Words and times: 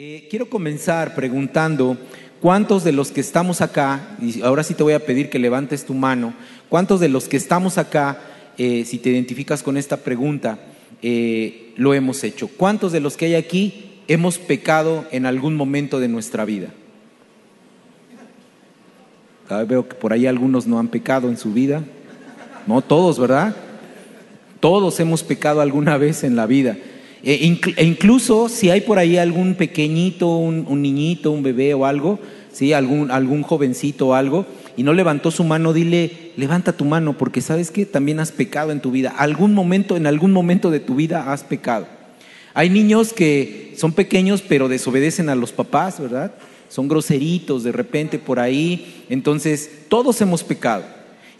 Eh, 0.00 0.28
quiero 0.30 0.48
comenzar 0.48 1.16
preguntando 1.16 1.96
cuántos 2.40 2.84
de 2.84 2.92
los 2.92 3.10
que 3.10 3.20
estamos 3.20 3.60
acá, 3.60 4.16
y 4.22 4.42
ahora 4.42 4.62
sí 4.62 4.74
te 4.74 4.84
voy 4.84 4.92
a 4.92 5.04
pedir 5.04 5.28
que 5.28 5.40
levantes 5.40 5.84
tu 5.84 5.92
mano, 5.92 6.34
cuántos 6.68 7.00
de 7.00 7.08
los 7.08 7.26
que 7.26 7.36
estamos 7.36 7.78
acá, 7.78 8.20
eh, 8.58 8.84
si 8.84 8.98
te 8.98 9.10
identificas 9.10 9.60
con 9.60 9.76
esta 9.76 9.96
pregunta, 9.96 10.60
eh, 11.02 11.72
lo 11.74 11.94
hemos 11.94 12.22
hecho. 12.22 12.46
¿Cuántos 12.46 12.92
de 12.92 13.00
los 13.00 13.16
que 13.16 13.24
hay 13.24 13.34
aquí 13.34 14.02
hemos 14.06 14.38
pecado 14.38 15.04
en 15.10 15.26
algún 15.26 15.56
momento 15.56 15.98
de 15.98 16.06
nuestra 16.06 16.44
vida? 16.44 16.68
Vez 19.50 19.66
veo 19.66 19.88
que 19.88 19.96
por 19.96 20.12
ahí 20.12 20.28
algunos 20.28 20.64
no 20.68 20.78
han 20.78 20.86
pecado 20.86 21.28
en 21.28 21.36
su 21.36 21.52
vida. 21.52 21.82
No 22.68 22.82
todos, 22.82 23.18
¿verdad? 23.18 23.56
Todos 24.60 25.00
hemos 25.00 25.24
pecado 25.24 25.60
alguna 25.60 25.96
vez 25.96 26.22
en 26.22 26.36
la 26.36 26.46
vida. 26.46 26.76
E, 27.22 27.58
e, 27.76 27.84
incluso 27.84 28.48
si 28.48 28.70
hay 28.70 28.82
por 28.82 28.98
ahí 28.98 29.16
algún 29.16 29.54
pequeñito, 29.54 30.36
un, 30.36 30.82
niñito, 30.82 31.30
un 31.30 31.42
bebé 31.42 31.74
o 31.74 31.86
algo, 31.86 32.18
¿sí? 32.52 32.72
algún, 32.72 33.10
algún 33.10 33.42
jovencito 33.42 34.08
o 34.08 34.14
algo, 34.14 34.46
y 34.76 34.82
no 34.84 34.92
levantó 34.92 35.30
su 35.30 35.42
mano, 35.42 35.72
dile, 35.72 36.32
levanta 36.36 36.72
tu 36.72 36.84
mano, 36.84 37.18
porque 37.18 37.40
sabes 37.40 37.70
que 37.70 37.84
también 37.84 38.20
has 38.20 38.30
pecado 38.30 38.70
en 38.70 38.80
tu 38.80 38.92
vida. 38.92 39.14
Algún 39.18 39.52
momento, 39.52 39.96
en 39.96 40.06
algún 40.06 40.32
momento 40.32 40.70
de 40.70 40.80
tu 40.80 40.94
vida 40.94 41.32
has 41.32 41.42
pecado. 41.42 41.86
Hay 42.54 42.70
niños 42.70 43.12
que 43.12 43.74
son 43.76 43.92
pequeños 43.92 44.42
pero 44.42 44.68
desobedecen 44.68 45.28
a 45.28 45.34
los 45.34 45.52
papás, 45.52 46.00
¿verdad? 46.00 46.32
Son 46.68 46.88
groseritos 46.88 47.64
de 47.64 47.72
repente 47.72 48.18
por 48.18 48.38
ahí. 48.40 49.04
Entonces, 49.08 49.70
todos 49.88 50.20
hemos 50.20 50.44
pecado. 50.44 50.84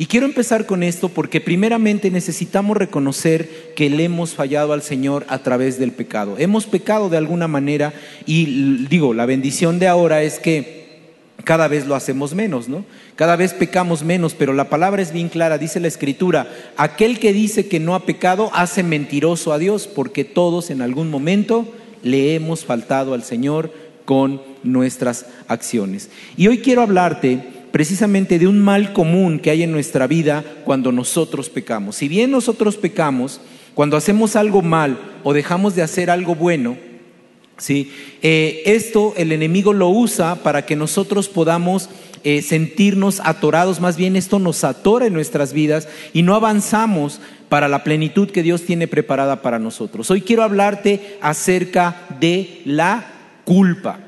Y 0.01 0.07
quiero 0.07 0.27
empezar 0.27 0.65
con 0.65 0.85
esto 0.85 1.09
porque 1.09 1.41
primeramente 1.41 2.13
necesitamos 2.13 2.77
reconocer 2.77 3.73
que 3.75 3.91
le 3.91 4.05
hemos 4.05 4.33
fallado 4.33 4.73
al 4.73 4.83
Señor 4.83 5.27
a 5.29 5.41
través 5.41 5.81
del 5.81 5.91
pecado. 5.91 6.37
Hemos 6.39 6.67
pecado 6.67 7.09
de 7.09 7.17
alguna 7.17 7.49
manera 7.49 7.93
y 8.25 8.87
digo, 8.87 9.13
la 9.13 9.27
bendición 9.27 9.81
de 9.81 9.89
ahora 9.89 10.23
es 10.23 10.39
que 10.39 10.79
cada 11.43 11.67
vez 11.67 11.87
lo 11.87 11.97
hacemos 11.97 12.33
menos, 12.33 12.69
¿no? 12.69 12.85
Cada 13.17 13.35
vez 13.35 13.55
pecamos 13.55 14.05
menos, 14.05 14.35
pero 14.35 14.53
la 14.53 14.69
palabra 14.69 15.03
es 15.03 15.13
bien 15.13 15.29
clara, 15.29 15.59
dice 15.59 15.81
la 15.81 15.89
escritura, 15.89 16.47
aquel 16.77 17.19
que 17.19 17.33
dice 17.33 17.67
que 17.67 17.81
no 17.81 17.97
ha 17.97 18.07
pecado 18.07 18.51
hace 18.55 18.85
mentiroso 18.85 19.53
a 19.53 19.59
Dios 19.59 19.89
porque 19.89 20.25
todos 20.25 20.71
en 20.71 20.81
algún 20.81 21.11
momento 21.11 21.67
le 22.05 22.37
hemos 22.37 22.65
faltado 22.65 23.15
al 23.15 23.25
Señor 23.25 23.73
con 24.05 24.43
nuestras 24.63 25.27
acciones. 25.49 26.09
Y 26.37 26.47
hoy 26.47 26.59
quiero 26.59 26.83
hablarte 26.83 27.58
precisamente 27.71 28.39
de 28.39 28.47
un 28.47 28.59
mal 28.61 28.93
común 28.93 29.39
que 29.39 29.51
hay 29.51 29.63
en 29.63 29.73
nuestra 29.73 30.07
vida 30.07 30.45
cuando 30.65 30.93
nosotros 30.93 31.51
pecamos. 31.51 31.97
Si 31.97 32.09
bien 32.09 32.31
nosotros 32.31 32.77
pecamos, 32.77 33.41
cuando 33.75 33.97
hacemos 33.97 34.37
algo 34.37 34.63
mal 34.63 34.99
o 35.23 35.33
dejamos 35.33 35.75
de 35.75 35.83
hacer 35.83 36.11
algo 36.11 36.35
bueno, 36.35 36.77
¿sí? 37.59 37.93
Eh, 38.23 38.63
esto 38.67 39.15
el 39.17 39.33
enemigo 39.33 39.73
lo 39.73 39.89
usa 39.89 40.37
para 40.37 40.67
que 40.67 40.77
nosotros 40.77 41.29
podamos 41.29 41.89
eh, 42.25 42.43
sentirnos 42.43 43.21
atorados, 43.25 43.81
más 43.81 43.97
bien 43.97 44.17
esto 44.17 44.39
nos 44.39 44.65
atora 44.65 45.07
en 45.07 45.13
nuestras 45.13 45.53
vidas 45.53 45.89
y 46.13 46.23
no 46.23 46.35
avanzamos 46.35 47.21
para 47.49 47.69
la 47.69 47.85
plenitud 47.85 48.31
que 48.31 48.43
Dios 48.43 48.63
tiene 48.63 48.89
preparada 48.89 49.43
para 49.43 49.59
nosotros. 49.59 50.11
Hoy 50.11 50.23
quiero 50.23 50.43
hablarte 50.43 51.19
acerca 51.21 52.07
de 52.19 52.63
la 52.65 53.07
culpa. 53.45 54.08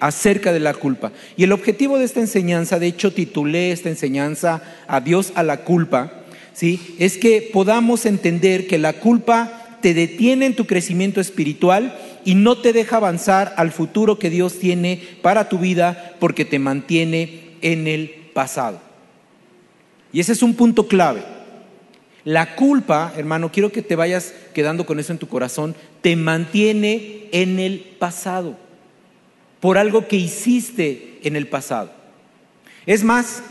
Acerca 0.00 0.52
de 0.52 0.60
la 0.60 0.74
culpa. 0.74 1.12
Y 1.36 1.44
el 1.44 1.52
objetivo 1.52 1.98
de 1.98 2.04
esta 2.04 2.20
enseñanza, 2.20 2.78
de 2.78 2.88
hecho 2.88 3.12
titulé 3.12 3.72
esta 3.72 3.88
enseñanza 3.88 4.62
Adiós 4.86 5.32
a 5.34 5.42
la 5.42 5.64
culpa, 5.64 6.12
¿sí? 6.52 6.94
Es 6.98 7.16
que 7.16 7.48
podamos 7.52 8.04
entender 8.04 8.66
que 8.66 8.76
la 8.76 8.94
culpa 8.94 9.78
te 9.80 9.94
detiene 9.94 10.44
en 10.46 10.56
tu 10.56 10.66
crecimiento 10.66 11.20
espiritual 11.22 11.96
y 12.24 12.34
no 12.34 12.58
te 12.58 12.74
deja 12.74 12.96
avanzar 12.96 13.54
al 13.56 13.72
futuro 13.72 14.18
que 14.18 14.28
Dios 14.28 14.58
tiene 14.58 15.00
para 15.22 15.48
tu 15.48 15.58
vida 15.58 16.16
porque 16.18 16.44
te 16.44 16.58
mantiene 16.58 17.52
en 17.62 17.86
el 17.86 18.10
pasado. 18.34 18.80
Y 20.12 20.20
ese 20.20 20.32
es 20.32 20.42
un 20.42 20.54
punto 20.54 20.86
clave. 20.86 21.22
La 22.24 22.56
culpa, 22.56 23.14
hermano, 23.16 23.52
quiero 23.52 23.72
que 23.72 23.82
te 23.82 23.96
vayas 23.96 24.34
quedando 24.52 24.84
con 24.84 24.98
eso 24.98 25.12
en 25.12 25.18
tu 25.18 25.28
corazón, 25.28 25.74
te 26.02 26.16
mantiene 26.16 27.28
en 27.32 27.58
el 27.58 27.80
pasado 27.98 28.65
por 29.66 29.78
algo 29.78 30.06
que 30.06 30.14
hiciste 30.14 31.18
en 31.24 31.34
el 31.34 31.48
pasado. 31.48 31.90
Es 32.86 33.02
más, 33.02 33.42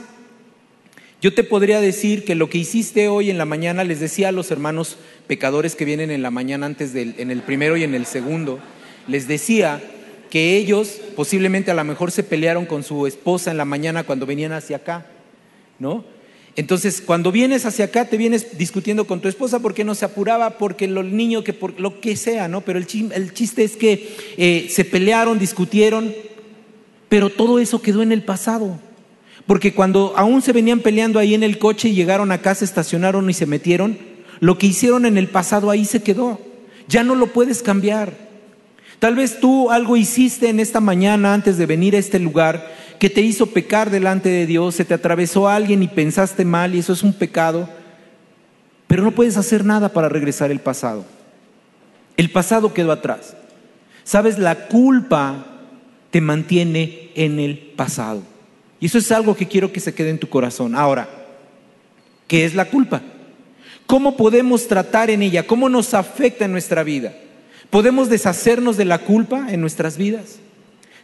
yo 1.22 1.34
te 1.34 1.44
podría 1.44 1.82
decir 1.82 2.24
que 2.24 2.36
lo 2.36 2.50
que 2.50 2.58
hiciste 2.58 3.10
hoy 3.10 3.30
en 3.30 3.38
la 3.38 3.44
mañana, 3.44 3.84
les 3.84 4.00
decía 4.00 4.30
a 4.30 4.32
los 4.32 4.50
hermanos 4.50 4.96
pecadores 5.28 5.76
que 5.76 5.84
vienen 5.84 6.12
en 6.12 6.22
la 6.22 6.32
mañana 6.32 6.68
antes 6.68 6.94
del, 6.94 7.16
en 7.18 7.32
el 7.32 7.42
primero 7.42 7.76
y 7.76 7.84
en 7.84 7.94
el 7.94 8.06
segundo, 8.06 8.60
les 9.10 9.28
decía 9.28 9.84
que 10.30 10.56
ellos 10.56 11.02
posiblemente 11.18 11.72
a 11.72 11.74
lo 11.74 11.84
mejor 11.84 12.12
se 12.12 12.24
pelearon 12.24 12.66
con 12.66 12.84
su 12.84 13.08
esposa 13.08 13.52
en 13.52 13.58
la 13.58 13.66
mañana 13.66 14.06
cuando 14.06 14.26
venían 14.26 14.54
hacia 14.54 14.78
acá, 14.78 15.08
¿no? 15.80 16.06
Entonces, 16.58 17.02
cuando 17.02 17.34
vienes 17.34 17.66
hacia 17.66 17.86
acá, 17.86 18.06
te 18.06 18.16
vienes 18.16 18.58
discutiendo 18.58 19.06
con 19.06 19.20
tu 19.20 19.28
esposa 19.28 19.60
porque 19.60 19.84
no 19.84 19.94
se 19.94 20.06
apuraba, 20.06 20.52
porque 20.52 20.88
los 20.88 21.04
niños, 21.04 21.44
que 21.44 21.52
por 21.52 21.78
lo 21.80 22.00
que 22.00 22.16
sea, 22.16 22.48
¿no? 22.48 22.62
Pero 22.62 22.80
el, 22.80 22.88
chiste 22.88 23.64
es 23.64 23.76
que 23.76 24.16
eh, 24.38 24.68
se 24.70 24.86
pelearon, 24.86 25.38
discutieron, 25.38 26.14
pero 27.10 27.30
todo 27.30 27.60
eso 27.60 27.82
quedó 27.82 28.02
en 28.02 28.14
el 28.14 28.24
pasado. 28.24 28.80
Porque 29.46 29.74
cuando 29.74 30.14
aún 30.16 30.42
se 30.42 30.54
venían 30.54 30.80
peleando 30.80 31.20
ahí 31.20 31.34
en 31.34 31.44
el 31.44 31.60
coche 31.60 31.90
y 31.90 31.94
llegaron 31.94 32.32
acá, 32.32 32.56
se 32.56 32.66
estacionaron 32.66 33.30
y 33.30 33.34
se 33.34 33.46
metieron, 33.46 33.98
lo 34.40 34.58
que 34.58 34.68
hicieron 34.68 35.06
en 35.06 35.18
el 35.18 35.28
pasado 35.28 35.70
ahí 35.70 35.84
se 35.84 36.04
quedó. 36.04 36.40
Ya 36.88 37.04
no 37.04 37.16
lo 37.16 37.28
puedes 37.28 37.62
cambiar. 37.62 38.14
Tal 39.00 39.16
vez 39.16 39.42
tú 39.42 39.72
algo 39.72 39.98
hiciste 39.98 40.48
en 40.48 40.62
esta 40.62 40.80
mañana 40.80 41.34
antes 41.34 41.58
de 41.58 41.66
venir 41.66 41.96
a 41.96 42.00
este 42.00 42.18
lugar 42.18 42.74
que 43.00 43.10
te 43.10 43.22
hizo 43.22 43.48
pecar 43.48 43.90
delante 43.90 44.30
de 44.30 44.46
Dios, 44.46 44.76
se 44.76 44.86
te 44.86 44.94
atravesó 44.94 45.48
alguien 45.48 45.84
y 45.84 45.88
pensaste 45.88 46.46
mal 46.46 46.76
y 46.76 46.80
eso 46.80 46.94
es 46.94 47.04
un 47.04 47.14
pecado, 47.14 47.70
pero 48.88 49.04
no 49.04 49.12
puedes 49.12 49.38
hacer 49.38 49.66
nada 49.66 49.90
para 49.90 50.10
regresar 50.10 50.52
el 50.52 50.60
pasado. 50.60 51.06
El 52.18 52.32
pasado 52.32 52.74
quedó 52.74 52.92
atrás. 52.92 53.36
Sabes, 54.04 54.38
la 54.38 54.68
culpa 54.68 55.46
te 56.12 56.22
mantiene 56.22 57.10
en 57.16 57.40
el 57.40 57.58
pasado. 57.58 58.24
Y 58.80 58.86
eso 58.86 58.98
es 58.98 59.12
algo 59.12 59.36
que 59.36 59.48
quiero 59.48 59.72
que 59.72 59.80
se 59.80 59.94
quede 59.94 60.12
en 60.12 60.20
tu 60.20 60.30
corazón. 60.30 60.76
Ahora, 60.76 61.10
¿qué 62.28 62.46
es 62.46 62.56
la 62.56 62.66
culpa? 62.66 63.02
¿Cómo 63.86 64.16
podemos 64.16 64.68
tratar 64.68 65.10
en 65.10 65.22
ella? 65.22 65.46
¿Cómo 65.46 65.70
nos 65.70 65.94
afecta 65.94 66.46
en 66.46 66.52
nuestra 66.52 66.84
vida? 66.84 67.14
¿Podemos 67.70 68.10
deshacernos 68.10 68.78
de 68.78 68.86
la 68.86 69.00
culpa 69.00 69.48
en 69.50 69.62
nuestras 69.62 69.98
vidas? 69.98 70.40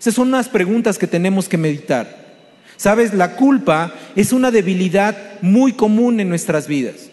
Esas 0.01 0.15
son 0.15 0.29
unas 0.29 0.49
preguntas 0.49 0.97
que 0.97 1.05
tenemos 1.05 1.47
que 1.47 1.59
meditar. 1.59 2.33
Sabes, 2.75 3.13
la 3.13 3.35
culpa 3.35 3.93
es 4.15 4.33
una 4.33 4.49
debilidad 4.49 5.15
muy 5.43 5.73
común 5.73 6.19
en 6.19 6.27
nuestras 6.27 6.67
vidas. 6.67 7.11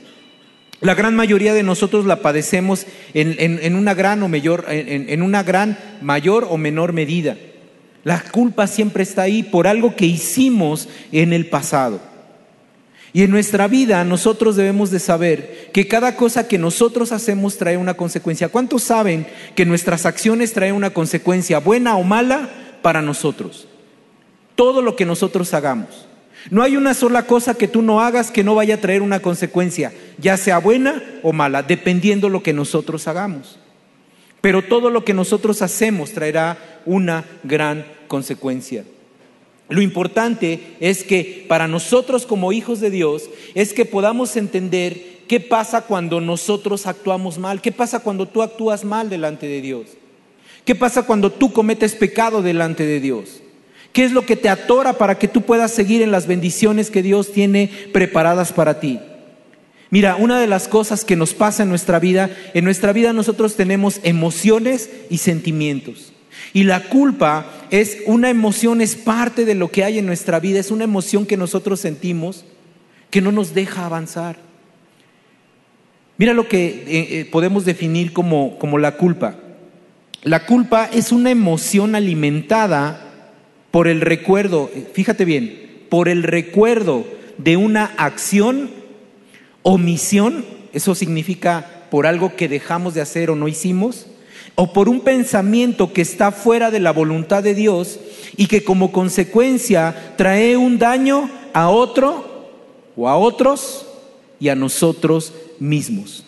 La 0.81 0.94
gran 0.94 1.15
mayoría 1.15 1.53
de 1.53 1.62
nosotros 1.62 2.06
la 2.06 2.22
padecemos 2.22 2.87
en, 3.12 3.76
una, 3.76 3.93
gran 3.93 4.22
o 4.22 4.28
mayor, 4.28 4.65
en 4.71 5.22
una 5.22 5.43
gran 5.43 5.78
mayor 6.00 6.47
o 6.49 6.56
menor 6.56 6.94
medida. 6.94 7.37
La 8.04 8.22
culpa 8.22 8.66
siempre 8.66 9.03
está 9.03 9.20
ahí 9.20 9.43
por 9.43 9.66
algo 9.66 9.94
que 9.94 10.06
hicimos 10.06 10.88
en 11.12 11.34
el 11.34 11.44
pasado. 11.44 12.00
Y 13.12 13.22
en 13.22 13.31
nuestra 13.31 13.69
vida 13.69 14.03
nosotros 14.05 14.56
debemos 14.56 14.91
de 14.91 14.99
saber 14.99 15.69
que 15.75 15.88
cada 15.88 16.16
cosa 16.16 16.49
que 16.49 16.56
nosotros 16.56 17.12
hacemos 17.12 17.59
trae 17.59 17.76
una 17.76 17.93
consecuencia. 17.93 18.49
¿Cuántos 18.49 18.82
saben 18.84 19.26
que 19.55 19.66
nuestras 19.66 20.06
acciones 20.06 20.55
traen 20.55 20.75
una 20.75 20.88
consecuencia, 20.88 21.59
buena 21.59 21.99
o 21.99 22.03
mala? 22.03 22.49
Para 22.83 23.03
nosotros. 23.03 23.66
Todo 24.55 24.83
lo 24.83 24.97
que 24.97 25.05
nosotros 25.05 25.55
hagamos. 25.55 26.09
No 26.50 26.62
hay 26.62 26.77
una 26.77 26.94
sola 26.94 27.27
cosa 27.27 27.55
que 27.55 27.69
tú 27.69 27.83
no 27.83 28.00
hagas 28.00 28.31
que 28.31 28.44
no 28.44 28.55
vaya 28.55 28.77
a 28.77 28.81
traer 28.81 29.03
una 29.03 29.21
consecuencia, 29.21 29.93
ya 30.19 30.37
sea 30.37 30.59
buena 30.59 31.03
o 31.22 31.33
mala, 31.33 31.62
dependiendo 31.62 32.28
lo 32.28 32.43
que 32.43 32.53
nosotros 32.53 33.06
hagamos. 33.09 33.59
Pero 34.41 34.62
todo 34.62 34.88
lo 34.88 35.05
que 35.05 35.15
nosotros 35.15 35.62
hacemos 35.62 36.12
traerá 36.12 36.81
una 36.87 37.25
gran 37.43 37.85
consecuencia. 38.06 38.85
Lo 39.69 39.82
importante 39.82 40.76
es 40.81 41.03
que 41.05 41.44
para 41.49 41.69
nosotros 41.69 42.25
como 42.25 42.53
hijos 42.53 42.81
de 42.81 42.91
Dios 42.91 43.29
es 43.55 43.75
que 43.75 43.85
podamos 43.85 44.37
entender 44.37 45.19
qué 45.29 45.41
pasa 45.41 45.82
cuando 45.82 46.20
nosotros 46.20 46.87
actuamos 46.87 47.38
mal, 47.38 47.61
qué 47.61 47.73
pasa 47.73 48.00
cuando 48.00 48.26
tú 48.26 48.43
actúas 48.43 48.85
mal 48.85 49.11
delante 49.11 49.47
de 49.47 49.61
Dios. 49.61 49.88
¿Qué 50.69 50.75
pasa 50.75 51.05
cuando 51.05 51.32
tú 51.32 51.50
cometes 51.50 51.94
pecado 51.94 52.43
delante 52.43 52.85
de 52.85 53.00
Dios? 53.00 53.41
¿Qué 53.94 54.05
es 54.05 54.12
lo 54.12 54.26
que 54.26 54.37
te 54.37 54.50
atora 54.50 54.99
para 54.99 55.19
que 55.19 55.26
tú 55.26 55.41
puedas 55.41 55.70
seguir 55.70 56.03
en 56.03 56.11
las 56.11 56.26
bendiciones 56.26 56.91
que 56.91 57.03
Dios 57.03 57.32
tiene 57.32 57.70
preparadas 57.94 58.53
para 58.53 58.79
ti? 58.79 59.00
Mira, 59.88 60.17
una 60.17 60.38
de 60.38 60.47
las 60.47 60.69
cosas 60.69 61.06
que 61.06 61.17
nos 61.17 61.32
pasa 61.32 61.62
en 61.62 61.70
nuestra 61.70 61.99
vida, 61.99 62.29
en 62.53 62.67
nuestra 62.67 62.93
vida 62.93 63.15
nosotros 63.15 63.56
tenemos 63.56 64.00
emociones 64.03 64.91
y 65.09 65.17
sentimientos. 65.17 66.12
Y 66.53 66.65
la 66.65 66.91
culpa 66.91 67.47
es 67.70 68.03
una 68.05 68.29
emoción, 68.29 68.82
es 68.82 68.94
parte 68.94 69.47
de 69.47 69.55
lo 69.55 69.70
que 69.70 69.85
hay 69.85 69.97
en 69.97 70.05
nuestra 70.05 70.38
vida, 70.38 70.61
es 70.61 70.70
una 70.70 70.85
emoción 70.85 71.25
que 71.25 71.38
nosotros 71.38 71.81
sentimos 71.81 72.44
que 73.09 73.23
no 73.23 73.32
nos 73.32 73.55
deja 73.55 73.87
avanzar. 73.87 74.37
Mira 76.19 76.35
lo 76.35 76.47
que 76.47 76.67
eh, 76.67 76.85
eh, 76.88 77.29
podemos 77.32 77.65
definir 77.65 78.12
como, 78.12 78.59
como 78.59 78.76
la 78.76 78.99
culpa. 78.99 79.38
La 80.23 80.47
culpa 80.47 80.91
es 80.93 81.12
una 81.12 81.31
emoción 81.31 81.94
alimentada 81.94 83.05
por 83.70 83.87
el 83.87 84.00
recuerdo, 84.00 84.70
fíjate 84.93 85.25
bien, 85.25 85.85
por 85.88 86.09
el 86.09 86.23
recuerdo 86.23 87.06
de 87.38 87.56
una 87.56 87.85
acción, 87.97 88.70
omisión, 89.62 90.44
eso 90.73 90.94
significa 90.94 91.87
por 91.91 92.06
algo 92.06 92.35
que 92.35 92.49
dejamos 92.49 92.94
de 92.94 93.00
hacer 93.00 93.31
o 93.31 93.37
no 93.37 93.47
hicimos, 93.47 94.06
o 94.56 94.73
por 94.73 94.88
un 94.88 95.00
pensamiento 95.00 95.93
que 95.93 96.03
está 96.03 96.32
fuera 96.32 96.73
de 96.73 96.81
la 96.81 96.93
voluntad 96.93 97.44
de 97.44 97.55
Dios 97.55 98.00
y 98.37 98.49
que 98.49 98.65
como 98.65 98.91
consecuencia 98.91 100.15
trae 100.17 100.56
un 100.56 100.79
daño 100.79 101.31
a 101.53 101.69
otro 101.69 102.50
o 102.97 103.09
a 103.09 103.17
otros 103.17 103.87
y 104.41 104.49
a 104.49 104.56
nosotros 104.56 105.32
mismos. 105.61 106.25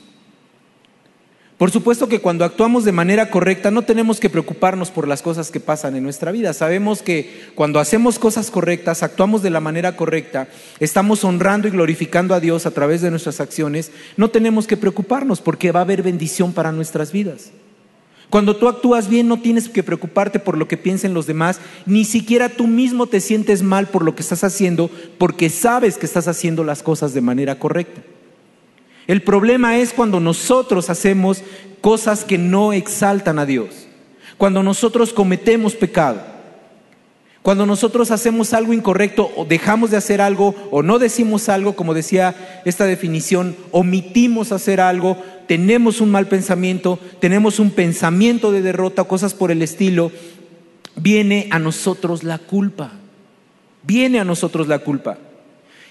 Por 1.60 1.70
supuesto 1.70 2.08
que 2.08 2.20
cuando 2.20 2.46
actuamos 2.46 2.86
de 2.86 2.92
manera 2.92 3.28
correcta 3.28 3.70
no 3.70 3.82
tenemos 3.82 4.18
que 4.18 4.30
preocuparnos 4.30 4.90
por 4.90 5.06
las 5.06 5.20
cosas 5.20 5.50
que 5.50 5.60
pasan 5.60 5.94
en 5.94 6.02
nuestra 6.02 6.32
vida. 6.32 6.54
Sabemos 6.54 7.02
que 7.02 7.50
cuando 7.54 7.80
hacemos 7.80 8.18
cosas 8.18 8.50
correctas, 8.50 9.02
actuamos 9.02 9.42
de 9.42 9.50
la 9.50 9.60
manera 9.60 9.94
correcta, 9.94 10.48
estamos 10.78 11.22
honrando 11.22 11.68
y 11.68 11.70
glorificando 11.70 12.34
a 12.34 12.40
Dios 12.40 12.64
a 12.64 12.70
través 12.70 13.02
de 13.02 13.10
nuestras 13.10 13.40
acciones, 13.40 13.92
no 14.16 14.30
tenemos 14.30 14.66
que 14.66 14.78
preocuparnos 14.78 15.42
porque 15.42 15.70
va 15.70 15.80
a 15.80 15.82
haber 15.82 16.02
bendición 16.02 16.54
para 16.54 16.72
nuestras 16.72 17.12
vidas. 17.12 17.50
Cuando 18.30 18.56
tú 18.56 18.66
actúas 18.66 19.10
bien 19.10 19.28
no 19.28 19.42
tienes 19.42 19.68
que 19.68 19.82
preocuparte 19.82 20.38
por 20.38 20.56
lo 20.56 20.66
que 20.66 20.78
piensen 20.78 21.12
los 21.12 21.26
demás, 21.26 21.60
ni 21.84 22.06
siquiera 22.06 22.48
tú 22.48 22.68
mismo 22.68 23.06
te 23.06 23.20
sientes 23.20 23.62
mal 23.62 23.86
por 23.86 24.02
lo 24.02 24.14
que 24.14 24.22
estás 24.22 24.44
haciendo 24.44 24.90
porque 25.18 25.50
sabes 25.50 25.98
que 25.98 26.06
estás 26.06 26.26
haciendo 26.26 26.64
las 26.64 26.82
cosas 26.82 27.12
de 27.12 27.20
manera 27.20 27.58
correcta. 27.58 28.00
El 29.10 29.22
problema 29.22 29.76
es 29.76 29.92
cuando 29.92 30.20
nosotros 30.20 30.88
hacemos 30.88 31.42
cosas 31.80 32.24
que 32.24 32.38
no 32.38 32.72
exaltan 32.72 33.40
a 33.40 33.44
Dios, 33.44 33.88
cuando 34.38 34.62
nosotros 34.62 35.12
cometemos 35.12 35.74
pecado, 35.74 36.20
cuando 37.42 37.66
nosotros 37.66 38.12
hacemos 38.12 38.52
algo 38.52 38.72
incorrecto 38.72 39.28
o 39.34 39.44
dejamos 39.44 39.90
de 39.90 39.96
hacer 39.96 40.20
algo 40.20 40.54
o 40.70 40.84
no 40.84 41.00
decimos 41.00 41.48
algo, 41.48 41.74
como 41.74 41.92
decía 41.92 42.62
esta 42.64 42.84
definición, 42.84 43.56
omitimos 43.72 44.52
hacer 44.52 44.80
algo, 44.80 45.16
tenemos 45.48 46.00
un 46.00 46.12
mal 46.12 46.28
pensamiento, 46.28 47.00
tenemos 47.18 47.58
un 47.58 47.72
pensamiento 47.72 48.52
de 48.52 48.62
derrota 48.62 49.02
cosas 49.02 49.34
por 49.34 49.50
el 49.50 49.62
estilo, 49.62 50.12
viene 50.94 51.48
a 51.50 51.58
nosotros 51.58 52.22
la 52.22 52.38
culpa, 52.38 52.92
viene 53.82 54.20
a 54.20 54.24
nosotros 54.24 54.68
la 54.68 54.78
culpa. 54.78 55.18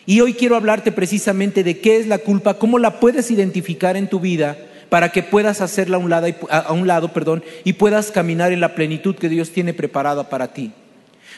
Y 0.05 0.21
hoy 0.21 0.33
quiero 0.33 0.55
hablarte 0.55 0.91
precisamente 0.91 1.63
de 1.63 1.79
qué 1.79 1.97
es 1.97 2.07
la 2.07 2.17
culpa, 2.17 2.55
cómo 2.55 2.79
la 2.79 2.99
puedes 2.99 3.31
identificar 3.31 3.95
en 3.97 4.09
tu 4.09 4.19
vida 4.19 4.57
para 4.89 5.09
que 5.09 5.23
puedas 5.23 5.61
hacerla 5.61 5.97
a 5.97 6.73
un 6.73 6.87
lado, 6.87 7.13
perdón, 7.13 7.43
y 7.63 7.73
puedas 7.73 8.11
caminar 8.11 8.51
en 8.51 8.59
la 8.59 8.75
plenitud 8.75 9.15
que 9.15 9.29
Dios 9.29 9.51
tiene 9.51 9.73
preparada 9.73 10.29
para 10.29 10.51
ti. 10.51 10.71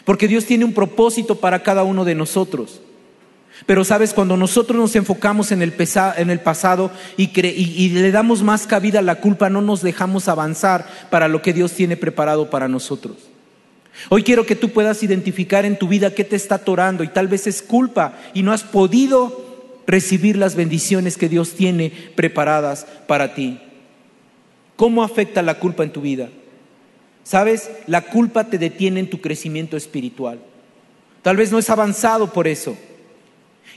Porque 0.06 0.28
Dios 0.28 0.46
tiene 0.46 0.66
un 0.66 0.74
propósito 0.74 1.36
para 1.36 1.62
cada 1.62 1.84
uno 1.84 2.06
de 2.06 2.16
nosotros. 2.16 2.82
Pero 3.66 3.84
sabes, 3.84 4.14
cuando 4.14 4.38
nosotros 4.38 4.78
nos 4.78 4.96
enfocamos 4.96 5.52
en 5.52 5.62
el, 5.62 5.74
en 6.18 6.30
el 6.30 6.40
pasado 6.40 6.92
y, 7.18 7.30
y 7.40 7.90
le 7.90 8.12
damos 8.12 8.42
más 8.42 8.66
cabida 8.66 9.00
a 9.00 9.04
la 9.04 9.16
culpa, 9.16 9.50
no 9.50 9.62
nos 9.62 9.82
dejamos 9.82 10.28
avanzar 10.28 10.88
para 11.10 11.28
lo 11.28 11.42
que 11.42 11.54
Dios 11.54 11.74
tiene 11.74 11.98
preparado 11.98 12.50
para 12.50 12.68
nosotros. 12.68 13.31
Hoy 14.10 14.24
quiero 14.24 14.46
que 14.46 14.56
tú 14.56 14.70
puedas 14.70 15.04
identificar 15.04 15.66
en 15.66 15.78
tu 15.78 15.88
vida 15.88 16.14
qué 16.14 16.24
te 16.24 16.36
está 16.36 16.56
atorando 16.56 17.04
y 17.04 17.08
tal 17.08 17.28
vez 17.28 17.48
es 17.48 17.62
culpa 17.62 18.18
y 18.34 18.44
no 18.44 18.52
has 18.52 18.64
podido 18.64 19.52
recibir 19.88 20.38
las 20.38 20.56
bendiciones 20.56 21.18
que 21.18 21.30
Dios 21.30 21.54
tiene 21.54 21.92
preparadas 22.16 22.86
para 23.08 23.34
ti. 23.34 23.60
¿Cómo 24.76 25.04
afecta 25.04 25.42
la 25.42 25.60
culpa 25.60 25.84
en 25.84 25.92
tu 25.92 26.02
vida? 26.02 26.30
Sabes, 27.24 27.70
la 27.88 28.02
culpa 28.02 28.46
te 28.46 28.58
detiene 28.58 29.00
en 29.00 29.10
tu 29.10 29.22
crecimiento 29.22 29.78
espiritual. 29.78 30.40
Tal 31.22 31.38
vez 31.38 31.52
no 31.52 31.60
es 31.60 31.70
avanzado 31.70 32.34
por 32.34 32.48
eso. 32.48 32.76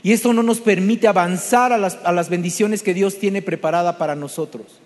Y 0.01 0.13
esto 0.13 0.33
no 0.33 0.43
nos 0.43 0.59
permite 0.61 1.07
avanzar 1.07 1.71
a 1.71 1.77
las, 1.77 1.99
a 2.03 2.11
las 2.11 2.29
bendiciones 2.29 2.81
que 2.81 2.93
Dios 2.93 3.19
tiene 3.19 3.41
preparada 3.41 3.97
para 3.97 4.15
nosotros. 4.15 4.79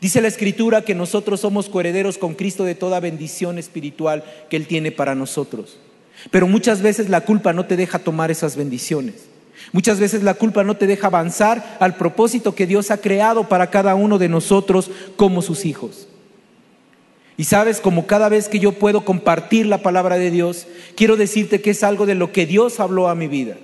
Dice 0.00 0.20
la 0.20 0.28
Escritura 0.28 0.82
que 0.82 0.94
nosotros 0.94 1.40
somos 1.40 1.68
coherederos 1.68 2.16
con 2.16 2.34
Cristo 2.34 2.64
de 2.64 2.74
toda 2.74 3.00
bendición 3.00 3.58
espiritual 3.58 4.24
que 4.48 4.56
Él 4.56 4.66
tiene 4.66 4.92
para 4.92 5.14
nosotros. 5.14 5.78
Pero 6.30 6.46
muchas 6.46 6.80
veces 6.80 7.08
la 7.08 7.22
culpa 7.22 7.52
no 7.52 7.66
te 7.66 7.76
deja 7.76 7.98
tomar 7.98 8.30
esas 8.30 8.56
bendiciones. 8.56 9.26
Muchas 9.72 10.00
veces 10.00 10.22
la 10.22 10.34
culpa 10.34 10.64
no 10.64 10.76
te 10.76 10.86
deja 10.86 11.08
avanzar 11.08 11.76
al 11.80 11.96
propósito 11.96 12.54
que 12.54 12.66
Dios 12.66 12.90
ha 12.90 12.98
creado 12.98 13.48
para 13.48 13.70
cada 13.70 13.94
uno 13.94 14.18
de 14.18 14.28
nosotros 14.28 14.90
como 15.16 15.42
sus 15.42 15.66
hijos. 15.66 16.08
Y 17.36 17.44
sabes, 17.44 17.80
como 17.80 18.06
cada 18.06 18.28
vez 18.28 18.48
que 18.48 18.58
yo 18.58 18.72
puedo 18.72 19.04
compartir 19.04 19.66
la 19.66 19.78
palabra 19.78 20.16
de 20.16 20.30
Dios, 20.30 20.66
quiero 20.94 21.16
decirte 21.16 21.60
que 21.60 21.70
es 21.70 21.82
algo 21.82 22.04
de 22.04 22.14
lo 22.14 22.32
que 22.32 22.46
Dios 22.46 22.80
habló 22.80 23.08
a 23.08 23.14
mi 23.14 23.28
vida. 23.28 23.56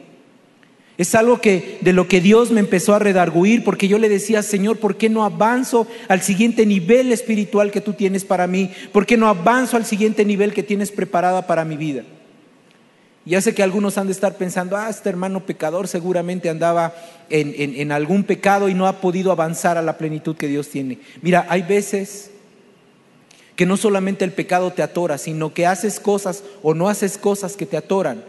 Es 0.99 1.15
algo 1.15 1.43
que 1.43 1.79
de 1.83 1.93
lo 1.93 2.09
que 2.09 2.23
Dios 2.23 2.51
me 2.51 2.61
empezó 2.61 2.95
a 2.95 2.99
redarguir 2.99 3.65
porque 3.65 3.87
yo 3.87 3.99
le 3.99 4.09
decía, 4.09 4.43
Señor, 4.43 4.79
¿por 4.79 4.97
qué 4.97 5.11
no 5.11 5.25
avanzo 5.25 5.87
al 6.09 6.23
siguiente 6.23 6.65
nivel 6.65 7.13
espiritual 7.13 7.71
que 7.71 7.83
tú 7.83 7.93
tienes 7.93 8.25
para 8.25 8.47
mí? 8.47 8.71
¿Por 8.93 9.05
qué 9.05 9.19
no 9.19 9.29
avanzo 9.29 9.77
al 9.77 9.85
siguiente 9.85 10.25
nivel 10.25 10.55
que 10.55 10.63
tienes 10.63 10.91
preparada 10.91 11.47
para 11.47 11.67
mi 11.67 11.77
vida? 11.77 12.05
Ya 13.27 13.41
sé 13.43 13.55
que 13.55 13.63
algunos 13.63 13.99
han 13.99 14.07
de 14.07 14.13
estar 14.13 14.37
pensando, 14.37 14.77
ah, 14.77 14.89
este 14.89 15.09
hermano 15.11 15.45
pecador 15.45 15.89
seguramente 15.89 16.49
andaba 16.49 16.95
en, 17.29 17.53
en 17.59 17.93
algún 17.93 18.25
pecado 18.25 18.69
y 18.69 18.75
no 18.75 18.87
ha 18.87 19.01
podido 19.01 19.33
avanzar 19.33 19.77
a 19.77 19.83
la 19.83 19.99
plenitud 19.99 20.37
que 20.37 20.47
Dios 20.47 20.69
tiene. 20.69 21.01
Mira, 21.21 21.45
hay 21.51 21.63
veces 21.63 22.31
que 23.55 23.67
no 23.67 23.77
solamente 23.77 24.25
el 24.25 24.33
pecado 24.33 24.73
te 24.73 24.83
atora, 24.83 25.19
sino 25.19 25.53
que 25.53 25.67
haces 25.67 25.99
cosas 26.01 26.45
o 26.63 26.73
no 26.73 26.89
haces 26.89 27.19
cosas 27.19 27.57
que 27.57 27.67
te 27.67 27.77
atoran 27.77 28.23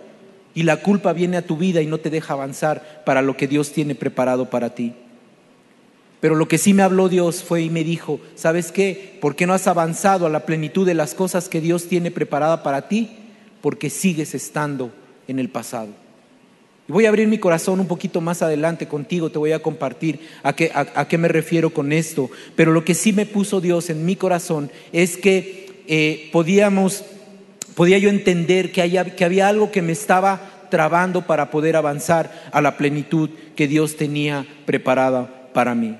y 0.54 0.64
la 0.64 0.78
culpa 0.78 1.14
viene 1.14 1.38
a 1.38 1.46
tu 1.46 1.58
vida 1.58 1.82
y 1.82 1.86
no 1.88 2.00
te 2.00 2.10
deja 2.10 2.34
avanzar 2.34 3.04
para 3.06 3.22
lo 3.22 3.38
que 3.38 3.48
Dios 3.48 3.72
tiene 3.72 3.96
preparado 3.96 4.50
para 4.50 4.74
ti. 4.74 4.94
Pero 6.20 6.36
lo 6.36 6.48
que 6.48 6.58
sí 6.58 6.74
me 6.74 6.84
habló 6.84 7.10
Dios 7.10 7.44
fue 7.44 7.62
y 7.62 7.70
me 7.70 7.84
dijo, 7.84 8.20
¿sabes 8.36 8.72
qué? 8.72 9.18
¿Por 9.22 9.36
qué 9.36 9.46
no 9.46 9.54
has 9.54 9.68
avanzado 9.68 10.26
a 10.26 10.30
la 10.30 10.46
plenitud 10.46 10.86
de 10.86 10.96
las 10.96 11.14
cosas 11.14 11.48
que 11.48 11.62
Dios 11.62 11.88
tiene 11.88 12.10
preparada 12.10 12.64
para 12.64 12.88
ti? 12.88 13.12
Porque 13.62 13.90
sigues 13.90 14.34
estando 14.34 14.92
en 15.28 15.38
el 15.38 15.50
pasado. 15.50 15.90
Y 16.88 16.92
voy 16.92 17.06
a 17.06 17.10
abrir 17.10 17.28
mi 17.28 17.38
corazón 17.38 17.80
un 17.80 17.88
poquito 17.88 18.22
más 18.22 18.42
adelante 18.42 18.88
contigo, 18.88 19.30
te 19.30 19.38
voy 19.38 19.52
a 19.52 19.62
compartir 19.62 20.22
a 20.42 20.56
qué, 20.56 20.72
a, 20.74 21.08
qué 21.08 21.18
me 21.18 21.28
refiero 21.28 21.70
con 21.70 21.92
esto. 21.92 22.32
Pero 22.56 22.72
lo 22.72 22.84
que 22.84 22.96
sí 22.96 23.14
me 23.14 23.26
puso 23.26 23.62
Dios 23.62 23.90
en 23.90 24.06
mi 24.06 24.16
corazón 24.16 24.72
es 24.92 25.18
que 25.18 25.84
eh, 25.88 26.30
podíamos 26.32 27.04
podía 27.77 28.00
yo 28.00 28.09
entender 28.09 28.71
que, 28.71 28.81
había 28.81 29.48
algo 29.48 29.69
que 29.69 29.84
me 29.84 29.91
estaba 29.91 30.41
trabando 30.72 31.27
para 31.27 31.51
poder 31.51 31.75
avanzar 31.75 32.50
a 32.51 32.60
la 32.60 32.75
plenitud 32.75 33.29
que 33.55 33.67
Dios 33.67 33.98
tenía 33.98 34.48
preparada 34.65 35.51
para 35.53 35.75
mí. 35.75 35.96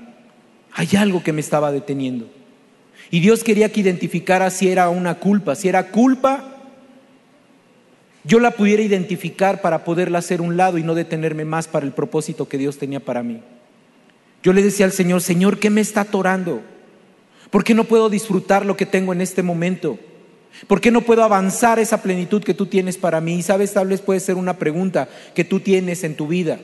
Hay 0.74 0.90
algo 0.98 1.22
que 1.22 1.34
me 1.34 1.42
estaba 1.42 1.72
deteniendo. 1.72 2.28
Y 3.12 3.20
Dios 3.20 3.44
quería 3.44 3.72
que 3.72 3.82
identificara 3.82 4.50
si 4.50 4.70
era 4.70 4.90
una 4.90 5.20
culpa. 5.20 5.54
Si 5.54 5.70
era 5.70 5.92
culpa, 5.92 6.58
yo 8.24 8.40
la 8.40 8.50
pudiera 8.50 8.82
identificar 8.82 9.62
para 9.62 9.84
poderla 9.84 10.18
hacer 10.18 10.42
un 10.42 10.58
lado 10.58 10.80
y 10.80 10.84
no 10.84 10.96
detenerme 10.96 11.46
más 11.46 11.68
para 11.68 11.86
el 11.86 11.92
propósito 11.92 12.50
que 12.50 12.58
Dios 12.58 12.80
tenía 12.80 13.02
para 13.02 13.22
mí. 13.22 13.42
Yo 14.42 14.52
le 14.52 14.64
decía 14.64 14.88
al 14.88 14.94
Señor, 14.94 15.22
Señor, 15.22 15.60
¿qué 15.60 15.70
me 15.70 15.82
está 15.82 16.02
atorando? 16.02 16.64
¿Por 17.52 17.64
qué 17.64 17.76
no 17.76 17.84
puedo 17.84 18.10
disfrutar 18.10 18.66
lo 18.66 18.76
que 18.76 18.88
tengo 18.88 19.14
en 19.14 19.22
este 19.22 19.44
momento? 19.44 20.00
¿Por 20.66 20.82
qué 20.82 20.90
no 20.90 21.02
puedo 21.02 21.24
avanzar 21.24 21.80
esa 21.80 22.02
plenitud 22.02 22.44
que 22.44 22.54
tú 22.54 22.66
tienes 22.66 22.98
para 22.98 23.22
mí? 23.22 23.36
Y 23.36 23.44
sabes, 23.44 23.74
tal 23.74 23.90
vez 23.90 24.02
puede 24.02 24.20
ser 24.20 24.36
una 24.36 24.58
pregunta 24.58 25.08
que 25.36 25.44
tú 25.44 25.60
tienes 25.60 26.04
en 26.04 26.16
tu 26.16 26.28
vida. 26.28 26.60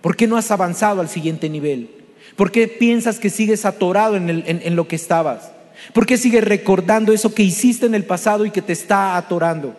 ¿Por 0.00 0.16
qué 0.16 0.26
no 0.26 0.36
has 0.36 0.50
avanzado 0.50 1.00
al 1.00 1.08
siguiente 1.08 1.48
nivel? 1.48 1.88
¿Por 2.36 2.50
qué 2.50 2.68
piensas 2.68 3.18
que 3.18 3.30
sigues 3.30 3.64
atorado 3.64 4.16
en, 4.16 4.76
lo 4.76 4.86
que 4.86 4.96
estabas? 4.96 5.50
¿Por 5.92 6.04
qué 6.04 6.18
sigues 6.18 6.44
recordando 6.44 7.12
eso 7.12 7.34
que 7.34 7.42
hiciste 7.42 7.86
en 7.86 7.94
el 7.94 8.04
pasado 8.04 8.44
y 8.44 8.50
que 8.50 8.62
te 8.62 8.72
está 8.72 9.16
atorando? 9.16 9.74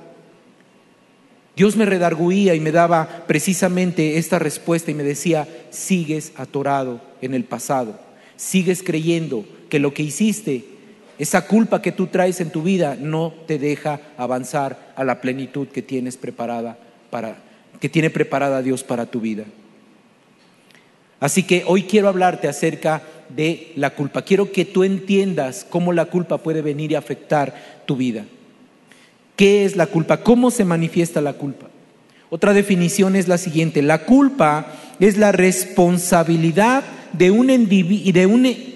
Dios 1.56 1.76
me 1.76 1.86
redarguía 1.86 2.56
y 2.56 2.60
me 2.60 2.72
daba 2.72 3.26
precisamente 3.28 4.18
esta 4.18 4.40
respuesta 4.40 4.92
y 4.92 4.94
me 4.94 5.04
decía, 5.04 5.48
sigues 5.70 6.34
atorado 6.36 7.02
en 7.22 7.34
el 7.34 7.46
pasado, 7.46 8.00
sigues 8.36 8.84
creyendo 8.84 9.46
que 9.70 9.80
lo 9.80 9.94
que 9.94 10.04
hiciste 10.04 10.66
esa 11.18 11.48
culpa 11.48 11.82
que 11.82 11.92
tú 11.92 12.08
traes 12.08 12.42
en 12.42 12.50
tu 12.50 12.64
vida 12.64 12.98
no 13.00 13.34
te 13.48 13.58
deja 13.58 14.02
avanzar 14.18 14.94
a 14.96 15.04
la 15.04 15.22
plenitud 15.22 15.68
que 15.68 15.82
tienes 15.82 16.18
preparada 16.18 16.78
para 17.10 17.38
que 17.80 17.90
tiene 17.90 18.10
preparada 18.10 18.62
Dios 18.62 18.84
para 18.84 19.06
tu 19.06 19.22
vida. 19.22 19.46
Así 21.20 21.44
que 21.44 21.64
hoy 21.66 21.84
quiero 21.84 22.10
hablarte 22.10 22.48
acerca 22.48 23.02
de 23.30 23.72
la 23.76 23.92
culpa. 23.92 24.24
Quiero 24.24 24.52
que 24.52 24.66
tú 24.66 24.84
entiendas 24.84 25.66
cómo 25.70 25.94
la 25.94 26.06
culpa 26.06 26.38
puede 26.38 26.62
venir 26.62 26.92
y 26.92 26.96
afectar 26.96 27.84
tu 27.86 27.96
vida. 27.96 28.26
¿Qué 29.36 29.66
es 29.66 29.76
la 29.76 29.88
culpa? 29.88 30.22
¿Cómo 30.22 30.52
se 30.52 30.66
manifiesta 30.66 31.22
la 31.22 31.34
culpa? 31.34 31.68
Otra 32.36 32.54
definición 32.54 33.16
es 33.16 33.30
la 33.30 33.38
siguiente. 33.38 33.82
La 33.82 34.00
culpa 34.00 34.68
es 35.00 35.16
la 35.16 35.32
responsabilidad 35.32 36.84
de 37.14 37.32
un, 37.32 37.50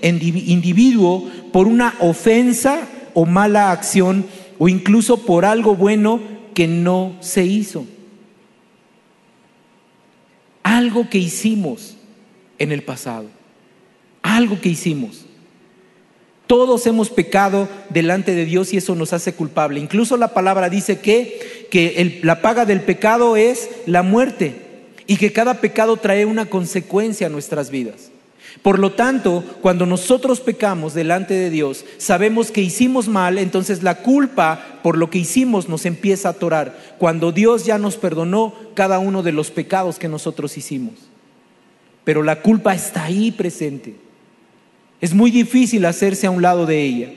individuo 0.01 1.29
por 1.51 1.67
una 1.67 1.93
ofensa 1.99 2.87
o 3.13 3.25
mala 3.25 3.73
acción 3.73 4.25
o 4.59 4.69
incluso 4.69 5.25
por 5.25 5.43
algo 5.43 5.75
bueno 5.75 6.21
que 6.53 6.69
no 6.69 7.17
se 7.19 7.43
hizo. 7.43 7.85
Algo 10.63 11.09
que 11.09 11.17
hicimos 11.17 11.97
en 12.59 12.71
el 12.71 12.83
pasado. 12.83 13.25
Algo 14.21 14.61
que 14.61 14.69
hicimos. 14.69 15.25
Todos 16.49 16.87
hemos 16.87 17.11
pecado 17.11 17.69
delante 17.91 18.33
de 18.33 18.43
Dios 18.43 18.73
y 18.73 18.77
eso 18.77 18.95
nos 18.95 19.13
hace 19.13 19.33
culpable. 19.33 19.79
Incluso 19.79 20.17
la 20.17 20.29
palabra 20.29 20.67
dice 20.67 20.97
que, 20.97 21.67
que 21.69 22.19
la 22.23 22.41
paga 22.41 22.65
del 22.65 22.81
pecado 22.81 23.37
es 23.37 23.69
la 23.85 24.01
muerte 24.01 24.55
y 25.05 25.17
que 25.17 25.31
cada 25.31 25.61
pecado 25.61 25.97
trae 25.97 26.25
una 26.25 26.47
consecuencia 26.47 27.27
a 27.27 27.29
nuestras 27.29 27.69
vidas. 27.69 28.09
Por 28.63 28.79
lo 28.79 28.93
tanto, 28.93 29.43
cuando 29.61 29.85
nosotros 29.85 30.39
pecamos 30.39 30.95
delante 30.95 31.35
de 31.35 31.51
Dios, 31.51 31.85
sabemos 31.99 32.49
que 32.49 32.61
hicimos 32.61 33.07
mal, 33.07 33.37
entonces 33.37 33.83
la 33.83 33.99
culpa 33.99 34.79
por 34.81 34.97
lo 34.97 35.11
que 35.11 35.19
hicimos 35.19 35.69
nos 35.69 35.85
empieza 35.85 36.29
a 36.29 36.31
atorar. 36.31 36.95
Cuando 36.97 37.31
Dios 37.31 37.67
ya 37.67 37.77
nos 37.77 37.95
perdonó 37.95 38.55
cada 38.73 38.97
uno 38.97 39.21
de 39.21 39.33
los 39.33 39.51
pecados 39.51 39.99
que 39.99 40.07
nosotros 40.07 40.57
hicimos. 40.57 40.95
Pero 42.03 42.23
la 42.23 42.41
culpa 42.41 42.73
está 42.73 43.03
ahí 43.03 43.31
presente. 43.31 44.08
Es 45.01 45.13
muy 45.13 45.31
difícil 45.31 45.85
hacerse 45.85 46.27
a 46.27 46.31
un 46.31 46.41
lado 46.41 46.65
de 46.65 46.83
ella. 46.83 47.09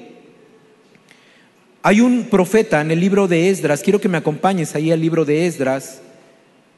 Hay 1.82 2.00
un 2.00 2.24
profeta 2.24 2.80
en 2.80 2.92
el 2.92 3.00
libro 3.00 3.26
de 3.26 3.48
Esdras, 3.48 3.82
quiero 3.82 4.00
que 4.00 4.08
me 4.08 4.18
acompañes 4.18 4.76
ahí 4.76 4.92
al 4.92 5.00
libro 5.00 5.24
de 5.24 5.46
Esdras, 5.46 6.00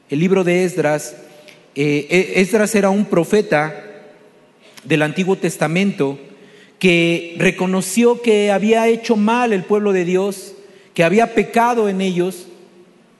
el 0.09 0.19
libro 0.19 0.43
de 0.43 0.63
Esdras. 0.63 1.15
Eh, 1.75 2.07
e-, 2.09 2.41
Esdras 2.41 2.73
era 2.73 2.89
un 2.89 3.05
profeta 3.05 3.83
del 4.83 5.03
Antiguo 5.03 5.35
Testamento 5.35 6.17
que 6.79 7.35
reconoció 7.37 8.21
que 8.21 8.51
había 8.51 8.87
hecho 8.87 9.15
mal 9.15 9.53
el 9.53 9.63
pueblo 9.63 9.93
de 9.93 10.05
Dios, 10.05 10.53
que 10.95 11.03
había 11.03 11.35
pecado 11.35 11.87
en 11.87 12.01
ellos, 12.01 12.47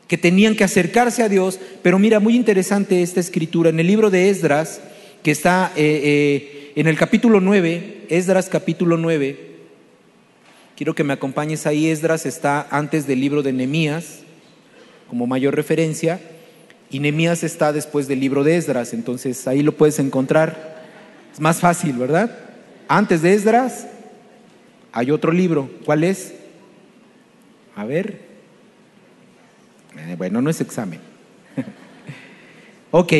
que 0.08 0.18
tenían 0.18 0.56
que 0.56 0.64
acercarse 0.64 1.22
a 1.22 1.30
Dios. 1.30 1.60
Pero 1.84 2.00
mira, 2.00 2.20
muy 2.20 2.36
interesante 2.36 3.04
esta 3.04 3.20
escritura. 3.20 3.70
En 3.70 3.80
el 3.80 3.88
libro 3.88 4.10
de 4.10 4.30
Esdras, 4.30 4.82
que 5.22 5.32
está 5.32 5.72
eh, 5.76 6.02
eh, 6.04 6.55
en 6.76 6.88
el 6.88 6.98
capítulo 6.98 7.40
9, 7.40 8.08
Esdras 8.10 8.50
capítulo 8.50 8.98
9, 8.98 9.56
quiero 10.76 10.94
que 10.94 11.06
me 11.06 11.14
acompañes 11.14 11.66
ahí. 11.66 11.90
Esdras 11.90 12.26
está 12.26 12.68
antes 12.70 13.08
del 13.08 13.22
libro 13.22 13.42
de 13.42 13.54
Nehemías, 13.54 14.24
como 15.08 15.26
mayor 15.26 15.56
referencia. 15.56 16.20
Y 16.90 17.00
Nehemías 17.00 17.46
está 17.46 17.72
después 17.72 18.10
del 18.10 18.20
libro 18.20 18.44
de 18.44 18.58
Esdras, 18.58 18.94
entonces 18.94 19.48
ahí 19.48 19.64
lo 19.64 19.72
puedes 19.72 20.00
encontrar. 20.00 20.84
Es 21.34 21.40
más 21.40 21.62
fácil, 21.62 21.94
¿verdad? 21.94 22.38
Antes 22.90 23.22
de 23.22 23.34
Esdras 23.34 23.88
hay 24.92 25.12
otro 25.12 25.32
libro. 25.32 25.70
¿Cuál 25.86 26.04
es? 26.04 26.34
A 27.78 27.86
ver. 27.86 28.20
Eh, 29.98 30.16
bueno, 30.18 30.42
no 30.42 30.50
es 30.50 30.60
examen. 30.60 31.00
ok. 32.92 33.14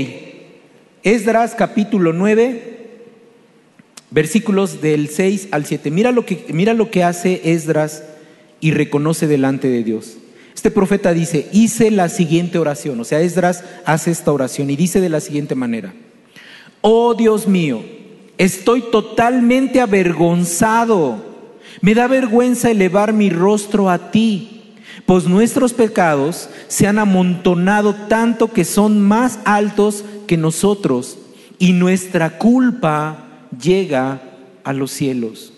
Esdras 1.04 1.56
capítulo 1.56 2.12
9, 2.12 2.75
versículos 4.12 4.82
del 4.82 5.10
6 5.10 5.50
al 5.52 5.66
7. 5.66 5.92
Mira 5.92 6.12
lo 6.12 6.26
que, 6.26 6.46
mira 6.50 6.74
lo 6.74 6.92
que 6.92 7.04
hace 7.04 7.42
Esdras 7.44 8.04
y 8.60 8.72
reconoce 8.72 9.28
delante 9.28 9.68
de 9.68 9.84
Dios. 9.84 10.18
Este 10.56 10.72
profeta 10.72 11.14
dice, 11.14 11.48
hice 11.52 11.92
la 11.92 12.10
siguiente 12.10 12.58
oración, 12.58 13.00
o 13.00 13.04
sea, 13.04 13.22
Esdras 13.22 13.64
hace 13.86 14.10
esta 14.10 14.32
oración 14.32 14.70
y 14.70 14.76
dice 14.76 15.02
de 15.02 15.10
la 15.10 15.20
siguiente 15.20 15.54
manera, 15.54 15.94
oh 16.82 17.14
Dios 17.14 17.48
mío, 17.48 17.84
estoy 18.38 18.82
totalmente 18.90 19.82
avergonzado, 19.82 21.24
me 21.82 21.94
da 21.94 22.08
vergüenza 22.08 22.72
elevar 22.72 23.12
mi 23.12 23.30
rostro 23.30 23.90
a 23.90 24.12
ti, 24.12 24.74
pues 25.06 25.26
nuestros 25.26 25.74
pecados 25.74 26.50
se 26.68 26.88
han 26.88 27.00
amontonado 27.00 27.94
tanto 27.94 28.52
que 28.52 28.64
son 28.64 29.02
más 29.02 29.40
altos 29.44 30.06
que 30.26 30.38
nosotros 30.38 31.18
y 31.60 31.74
nuestra 31.74 32.38
culpa 32.38 33.25
llega 33.62 34.22
a 34.64 34.74
los 34.74 34.92
cielos. 34.92 35.54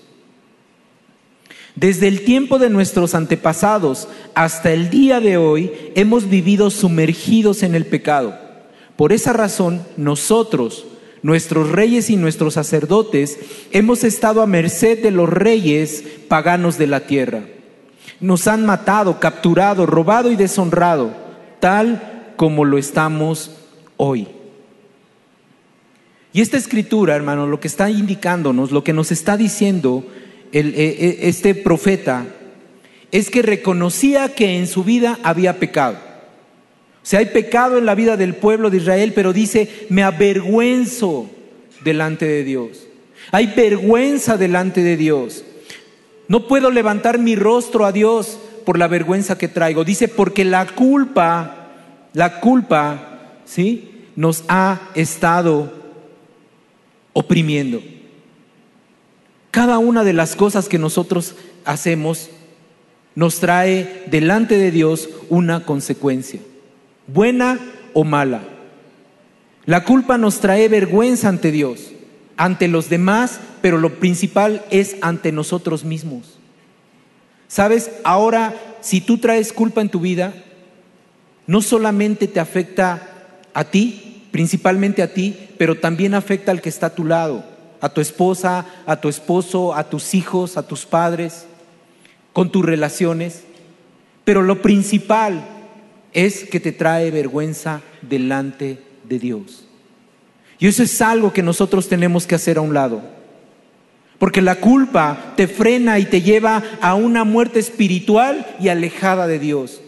Desde 1.75 2.08
el 2.08 2.25
tiempo 2.25 2.58
de 2.58 2.72
nuestros 2.72 3.13
antepasados 3.13 4.08
hasta 4.34 4.72
el 4.72 4.89
día 4.89 5.20
de 5.20 5.38
hoy 5.38 5.72
hemos 5.94 6.27
vivido 6.27 6.72
sumergidos 6.72 7.62
en 7.62 7.75
el 7.75 7.86
pecado. 7.86 8.36
Por 8.96 9.13
esa 9.13 9.32
razón, 9.32 9.84
nosotros, 9.96 10.88
nuestros 11.22 11.72
reyes 11.72 12.10
y 12.10 12.15
nuestros 12.15 12.56
sacerdotes, 12.56 13.38
hemos 13.72 14.03
estado 14.03 14.41
a 14.41 14.48
merced 14.48 15.03
de 15.03 15.12
los 15.12 15.29
reyes 15.29 16.03
paganos 16.27 16.79
de 16.79 16.88
la 16.88 17.01
tierra. 17.01 17.44
Nos 18.20 18.48
han 18.48 18.65
matado, 18.65 19.20
capturado, 19.20 19.86
robado 19.86 20.32
y 20.32 20.36
deshonrado, 20.36 21.12
tal 21.60 22.34
como 22.38 22.65
lo 22.65 22.79
estamos 22.79 23.51
hoy. 23.98 24.27
Y 26.38 26.41
esta 26.41 26.58
escritura, 26.58 27.15
hermano, 27.15 27.48
lo 27.48 27.60
que 27.60 27.67
está 27.67 27.89
indicándonos, 27.89 28.70
lo 28.70 28.84
que 28.84 28.94
nos 28.94 29.12
está 29.12 29.38
diciendo, 29.38 30.03
eh, 30.51 30.72
eh, 30.75 31.17
este 31.24 31.56
profeta 31.56 32.27
es 33.12 33.32
que 33.32 33.41
reconocía 33.41 34.36
que 34.36 34.60
en 34.60 34.67
su 34.67 34.84
vida 34.84 35.17
había 35.24 35.58
pecado. 35.58 35.98
O 35.98 37.01
sea, 37.01 37.22
hay 37.22 37.25
pecado 37.25 37.79
en 37.79 37.88
la 37.88 37.96
vida 37.96 38.17
del 38.17 38.36
pueblo 38.36 38.70
de 38.70 38.77
Israel, 38.77 39.13
pero 39.15 39.34
dice, 39.34 39.88
me 39.89 40.03
avergüenzo 40.03 41.27
delante 41.84 42.27
de 42.27 42.44
Dios. 42.44 42.86
Hay 43.32 43.48
vergüenza 43.56 44.38
delante 44.38 44.84
de 44.84 44.96
Dios. 44.96 45.44
No 46.27 46.48
puedo 46.48 46.70
levantar 46.70 47.17
mi 47.17 47.36
rostro 47.36 47.84
a 47.84 47.91
Dios 47.91 48.38
por 48.63 48.77
la 48.77 48.88
vergüenza 48.88 49.39
que 49.39 49.48
traigo. 49.48 49.84
Dice, 49.84 50.08
porque 50.08 50.46
la 50.46 50.67
culpa, 50.67 51.72
la 52.13 52.39
culpa, 52.41 53.22
¿sí? 53.44 53.89
Nos 54.15 54.44
ha 54.50 54.91
estado 54.94 55.76
oprimiendo. 57.17 57.81
Cada 59.50 59.79
una 59.79 60.03
de 60.03 60.13
las 60.13 60.36
cosas 60.36 60.69
que 60.69 60.77
nosotros 60.77 61.33
hacemos 61.65 62.29
nos 63.15 63.39
trae 63.39 64.03
delante 64.05 64.55
de 64.55 64.69
Dios 64.69 65.09
una 65.27 65.65
consecuencia, 65.65 66.39
buena 67.07 67.59
o 67.95 68.03
mala. 68.03 68.43
La 69.65 69.83
culpa 69.83 70.19
nos 70.19 70.41
trae 70.41 70.69
vergüenza 70.69 71.27
ante 71.27 71.51
Dios, 71.51 71.91
ante 72.38 72.67
los 72.67 72.88
demás, 72.88 73.39
pero 73.63 73.79
lo 73.79 73.95
principal 73.95 74.63
es 74.69 74.97
ante 75.01 75.31
nosotros 75.31 75.83
mismos. 75.83 76.38
¿Sabes? 77.47 77.89
Ahora, 78.03 78.53
si 78.81 79.01
tú 79.01 79.17
traes 79.17 79.53
culpa 79.53 79.81
en 79.81 79.89
tu 79.89 80.01
vida, 80.01 80.36
no 81.47 81.63
solamente 81.63 82.27
te 82.27 82.39
afecta 82.39 83.09
a 83.55 83.63
ti, 83.63 84.06
principalmente 84.31 85.01
a 85.01 85.13
ti, 85.13 85.36
pero 85.57 85.75
también 85.75 86.13
afecta 86.13 86.51
al 86.51 86.62
que 86.62 86.69
está 86.69 86.88
a 86.88 86.96
tu 86.96 87.05
lado 87.05 87.57
a 87.81 87.89
tu 87.89 88.01
esposa, 88.01 88.65
a 88.86 89.00
tu 89.00 89.10
esposo, 89.10 89.75
a 89.75 89.89
tus 89.89 90.13
hijos, 90.13 90.57
a 90.57 90.67
tus 90.67 90.86
padres, 90.86 91.46
con 92.34 92.51
tus 92.51 92.65
relaciones. 92.65 93.43
Pero 94.24 94.41
lo 94.41 94.62
principal 94.62 95.46
es 96.13 96.43
que 96.43 96.60
te 96.60 96.72
trae 96.72 97.12
vergüenza 97.12 97.81
delante 98.01 98.79
de 99.07 99.19
Dios. 99.19 99.67
Y 100.60 100.67
eso 100.67 100.84
es 100.84 101.01
algo 101.01 101.34
que 101.34 101.43
nosotros 101.43 101.88
tenemos 101.88 102.25
que 102.25 102.36
hacer 102.36 102.57
a 102.57 102.62
un 102.62 102.74
lado. 102.74 103.01
Porque 104.17 104.41
la 104.41 104.55
culpa 104.55 105.34
te 105.36 105.48
frena 105.48 106.00
y 106.00 106.05
te 106.05 106.24
lleva 106.24 106.63
a 106.81 106.96
una 106.96 107.24
muerte 107.24 107.60
espiritual 107.60 108.48
y 108.60 108.69
alejada 108.69 109.27
de 109.27 109.38
Dios. 109.38 109.81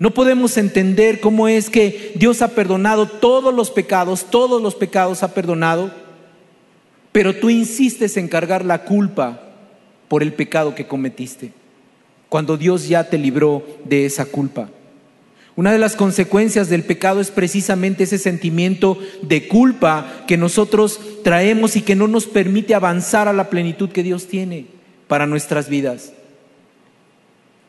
No 0.00 0.14
podemos 0.14 0.56
entender 0.56 1.20
cómo 1.20 1.46
es 1.46 1.68
que 1.68 2.12
Dios 2.16 2.40
ha 2.40 2.48
perdonado 2.48 3.06
todos 3.06 3.54
los 3.54 3.70
pecados, 3.70 4.24
todos 4.30 4.62
los 4.62 4.74
pecados 4.74 5.22
ha 5.22 5.34
perdonado, 5.34 5.90
pero 7.12 7.36
tú 7.36 7.50
insistes 7.50 8.16
en 8.16 8.26
cargar 8.26 8.64
la 8.64 8.84
culpa 8.84 9.42
por 10.08 10.22
el 10.22 10.32
pecado 10.32 10.74
que 10.74 10.86
cometiste, 10.86 11.52
cuando 12.30 12.56
Dios 12.56 12.88
ya 12.88 13.10
te 13.10 13.18
libró 13.18 13.62
de 13.84 14.06
esa 14.06 14.24
culpa. 14.24 14.70
Una 15.54 15.70
de 15.70 15.78
las 15.78 15.96
consecuencias 15.96 16.70
del 16.70 16.84
pecado 16.84 17.20
es 17.20 17.30
precisamente 17.30 18.04
ese 18.04 18.16
sentimiento 18.16 18.96
de 19.20 19.48
culpa 19.48 20.24
que 20.26 20.38
nosotros 20.38 20.98
traemos 21.22 21.76
y 21.76 21.82
que 21.82 21.94
no 21.94 22.08
nos 22.08 22.24
permite 22.24 22.74
avanzar 22.74 23.28
a 23.28 23.34
la 23.34 23.50
plenitud 23.50 23.90
que 23.90 24.02
Dios 24.02 24.28
tiene 24.28 24.64
para 25.08 25.26
nuestras 25.26 25.68
vidas. 25.68 26.14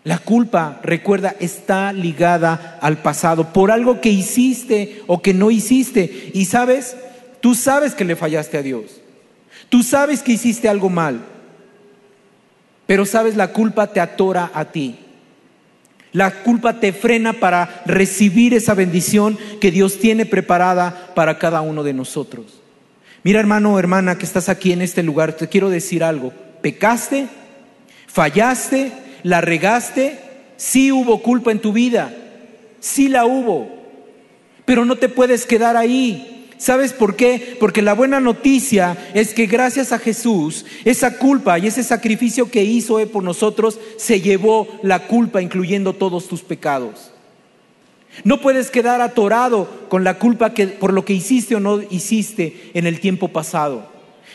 La 0.03 0.17
culpa, 0.17 0.79
recuerda, 0.81 1.35
está 1.39 1.93
ligada 1.93 2.79
al 2.81 2.97
pasado 2.97 3.53
por 3.53 3.71
algo 3.71 4.01
que 4.01 4.09
hiciste 4.09 5.03
o 5.07 5.21
que 5.21 5.33
no 5.33 5.51
hiciste. 5.51 6.31
Y 6.33 6.45
sabes, 6.45 6.95
tú 7.39 7.53
sabes 7.53 7.93
que 7.93 8.05
le 8.05 8.15
fallaste 8.15 8.57
a 8.57 8.63
Dios. 8.63 9.01
Tú 9.69 9.83
sabes 9.83 10.23
que 10.23 10.33
hiciste 10.33 10.67
algo 10.67 10.89
mal, 10.89 11.21
pero 12.87 13.05
sabes, 13.05 13.37
la 13.37 13.53
culpa 13.53 13.87
te 13.87 13.99
atora 13.99 14.51
a 14.53 14.65
ti. 14.65 14.97
La 16.13 16.43
culpa 16.43 16.81
te 16.81 16.91
frena 16.91 17.33
para 17.33 17.83
recibir 17.85 18.53
esa 18.53 18.73
bendición 18.73 19.37
que 19.61 19.71
Dios 19.71 19.97
tiene 19.99 20.25
preparada 20.25 21.13
para 21.15 21.37
cada 21.37 21.61
uno 21.61 21.83
de 21.83 21.93
nosotros. 21.93 22.61
Mira 23.23 23.39
hermano 23.39 23.75
o 23.75 23.79
hermana 23.79 24.17
que 24.17 24.25
estás 24.25 24.49
aquí 24.49 24.73
en 24.73 24.81
este 24.81 25.03
lugar, 25.03 25.33
te 25.33 25.47
quiero 25.47 25.69
decir 25.69 26.03
algo. 26.03 26.33
Pecaste, 26.61 27.27
Fallaste, 28.07 28.91
la 29.23 29.41
regaste, 29.41 30.19
sí 30.57 30.91
hubo 30.91 31.21
culpa 31.21 31.51
en 31.51 31.59
tu 31.59 31.73
vida, 31.73 32.13
sí 32.79 33.09
la 33.09 33.25
hubo, 33.25 33.69
pero 34.65 34.85
no 34.85 34.95
te 34.97 35.09
puedes 35.09 35.45
quedar 35.45 35.77
ahí. 35.77 36.37
¿Sabes 36.57 36.93
por 36.93 37.15
qué? 37.15 37.57
Porque 37.59 37.81
la 37.81 37.95
buena 37.95 38.19
noticia 38.19 38.95
es 39.15 39.33
que 39.33 39.47
gracias 39.47 39.91
a 39.91 39.97
Jesús, 39.97 40.63
esa 40.85 41.17
culpa 41.17 41.57
y 41.57 41.65
ese 41.65 41.83
sacrificio 41.83 42.51
que 42.51 42.63
hizo 42.63 42.99
Él 42.99 43.07
por 43.07 43.23
nosotros, 43.23 43.79
se 43.97 44.21
llevó 44.21 44.67
la 44.83 45.07
culpa, 45.07 45.41
incluyendo 45.41 45.93
todos 45.93 46.27
tus 46.27 46.43
pecados. 46.43 47.11
No 48.23 48.41
puedes 48.41 48.69
quedar 48.69 49.01
atorado 49.01 49.87
con 49.89 50.03
la 50.03 50.19
culpa 50.19 50.53
que, 50.53 50.67
por 50.67 50.93
lo 50.93 51.03
que 51.03 51.13
hiciste 51.13 51.55
o 51.55 51.59
no 51.59 51.81
hiciste 51.81 52.69
en 52.75 52.85
el 52.85 52.99
tiempo 52.99 53.29
pasado. 53.29 53.89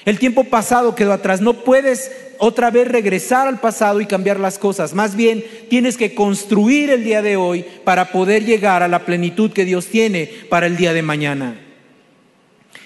El 0.04 0.18
tiempo 0.18 0.44
pasado 0.44 0.94
quedó 0.94 1.12
atrás. 1.12 1.40
No 1.40 1.64
puedes 1.64 2.10
otra 2.38 2.70
vez 2.70 2.88
regresar 2.88 3.48
al 3.48 3.60
pasado 3.60 4.00
y 4.00 4.06
cambiar 4.06 4.40
las 4.40 4.58
cosas. 4.58 4.94
Más 4.94 5.16
bien, 5.16 5.44
tienes 5.68 5.96
que 5.96 6.14
construir 6.14 6.90
el 6.90 7.04
día 7.04 7.22
de 7.22 7.36
hoy 7.36 7.64
para 7.84 8.12
poder 8.12 8.44
llegar 8.44 8.82
a 8.82 8.88
la 8.88 9.04
plenitud 9.04 9.52
que 9.52 9.64
Dios 9.64 9.86
tiene 9.86 10.30
para 10.48 10.66
el 10.66 10.76
día 10.76 10.92
de 10.92 11.02
mañana. 11.02 11.60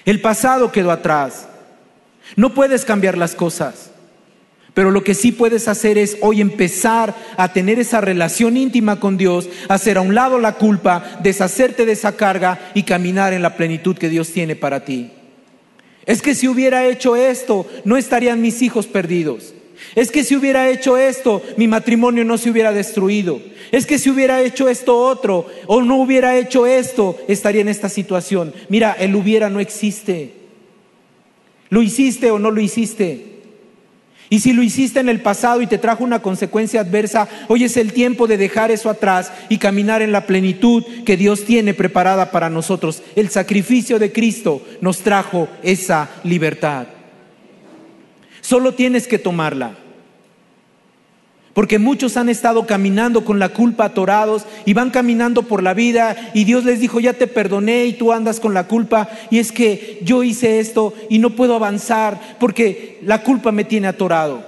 El 0.05 0.21
pasado 0.21 0.71
quedó 0.71 0.91
atrás. 0.91 1.47
No 2.35 2.53
puedes 2.53 2.85
cambiar 2.85 3.17
las 3.17 3.35
cosas. 3.35 3.91
Pero 4.73 4.91
lo 4.91 5.03
que 5.03 5.13
sí 5.13 5.31
puedes 5.33 5.67
hacer 5.67 5.97
es 5.97 6.17
hoy 6.21 6.39
empezar 6.39 7.13
a 7.35 7.51
tener 7.51 7.77
esa 7.79 7.99
relación 7.99 8.55
íntima 8.55 8.99
con 8.99 9.17
Dios, 9.17 9.49
hacer 9.67 9.97
a 9.97 10.01
un 10.01 10.15
lado 10.15 10.39
la 10.39 10.53
culpa, 10.53 11.19
deshacerte 11.21 11.85
de 11.85 11.91
esa 11.91 12.15
carga 12.15 12.71
y 12.73 12.83
caminar 12.83 13.33
en 13.33 13.41
la 13.41 13.57
plenitud 13.57 13.97
que 13.97 14.07
Dios 14.07 14.31
tiene 14.31 14.55
para 14.55 14.85
ti. 14.85 15.11
Es 16.05 16.21
que 16.21 16.35
si 16.35 16.47
hubiera 16.47 16.87
hecho 16.87 17.15
esto, 17.15 17.65
no 17.85 17.97
estarían 17.97 18.41
mis 18.41 18.61
hijos 18.61 18.87
perdidos. 18.87 19.53
Es 19.95 20.11
que 20.11 20.23
si 20.23 20.35
hubiera 20.35 20.69
hecho 20.69 20.97
esto, 20.97 21.41
mi 21.57 21.67
matrimonio 21.67 22.23
no 22.23 22.37
se 22.37 22.49
hubiera 22.49 22.71
destruido. 22.71 23.41
Es 23.71 23.85
que 23.85 23.99
si 23.99 24.09
hubiera 24.09 24.41
hecho 24.41 24.69
esto 24.69 24.97
otro 24.97 25.47
o 25.67 25.81
no 25.81 25.97
hubiera 25.97 26.37
hecho 26.37 26.65
esto, 26.65 27.17
estaría 27.27 27.61
en 27.61 27.67
esta 27.67 27.89
situación. 27.89 28.53
Mira, 28.69 28.95
el 28.99 29.15
hubiera 29.15 29.49
no 29.49 29.59
existe. 29.59 30.33
¿Lo 31.69 31.81
hiciste 31.81 32.31
o 32.31 32.39
no 32.39 32.51
lo 32.51 32.61
hiciste? 32.61 33.30
Y 34.31 34.39
si 34.39 34.53
lo 34.53 34.63
hiciste 34.63 35.01
en 35.01 35.09
el 35.09 35.19
pasado 35.19 35.61
y 35.61 35.67
te 35.67 35.77
trajo 35.77 36.05
una 36.05 36.21
consecuencia 36.21 36.79
adversa, 36.79 37.27
hoy 37.49 37.65
es 37.65 37.75
el 37.75 37.91
tiempo 37.91 38.27
de 38.27 38.37
dejar 38.37 38.71
eso 38.71 38.89
atrás 38.89 39.29
y 39.49 39.57
caminar 39.57 40.01
en 40.01 40.13
la 40.13 40.25
plenitud 40.25 40.85
que 41.05 41.17
Dios 41.17 41.43
tiene 41.43 41.73
preparada 41.73 42.31
para 42.31 42.49
nosotros. 42.49 43.03
El 43.17 43.29
sacrificio 43.29 43.99
de 43.99 44.13
Cristo 44.13 44.65
nos 44.79 44.99
trajo 44.99 45.49
esa 45.63 46.09
libertad. 46.23 46.87
Solo 48.39 48.73
tienes 48.73 49.05
que 49.05 49.19
tomarla. 49.19 49.75
Porque 51.53 51.79
muchos 51.79 52.15
han 52.15 52.29
estado 52.29 52.65
caminando 52.65 53.25
con 53.25 53.37
la 53.37 53.49
culpa 53.49 53.85
atorados 53.85 54.45
y 54.65 54.73
van 54.73 54.89
caminando 54.89 55.43
por 55.43 55.61
la 55.61 55.73
vida 55.73 56.31
y 56.33 56.45
Dios 56.45 56.63
les 56.63 56.79
dijo, 56.79 57.01
ya 57.01 57.13
te 57.13 57.27
perdoné 57.27 57.85
y 57.85 57.93
tú 57.93 58.13
andas 58.13 58.39
con 58.39 58.53
la 58.53 58.67
culpa 58.67 59.09
y 59.29 59.39
es 59.39 59.51
que 59.51 59.99
yo 60.01 60.23
hice 60.23 60.59
esto 60.59 60.93
y 61.09 61.19
no 61.19 61.31
puedo 61.31 61.55
avanzar 61.55 62.37
porque 62.39 62.99
la 63.03 63.23
culpa 63.23 63.51
me 63.51 63.65
tiene 63.65 63.87
atorado. 63.87 64.45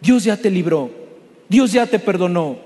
Dios 0.00 0.22
ya 0.22 0.36
te 0.36 0.50
libró, 0.50 0.90
Dios 1.48 1.72
ya 1.72 1.86
te 1.86 1.98
perdonó. 1.98 2.58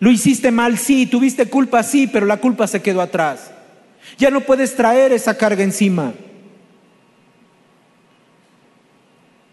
Lo 0.00 0.10
hiciste 0.10 0.50
mal, 0.50 0.78
sí, 0.78 1.06
tuviste 1.06 1.46
culpa, 1.46 1.82
sí, 1.82 2.08
pero 2.08 2.26
la 2.26 2.38
culpa 2.38 2.66
se 2.66 2.82
quedó 2.82 3.02
atrás. 3.02 3.50
Ya 4.18 4.30
no 4.30 4.40
puedes 4.40 4.74
traer 4.74 5.12
esa 5.12 5.36
carga 5.36 5.62
encima. 5.62 6.14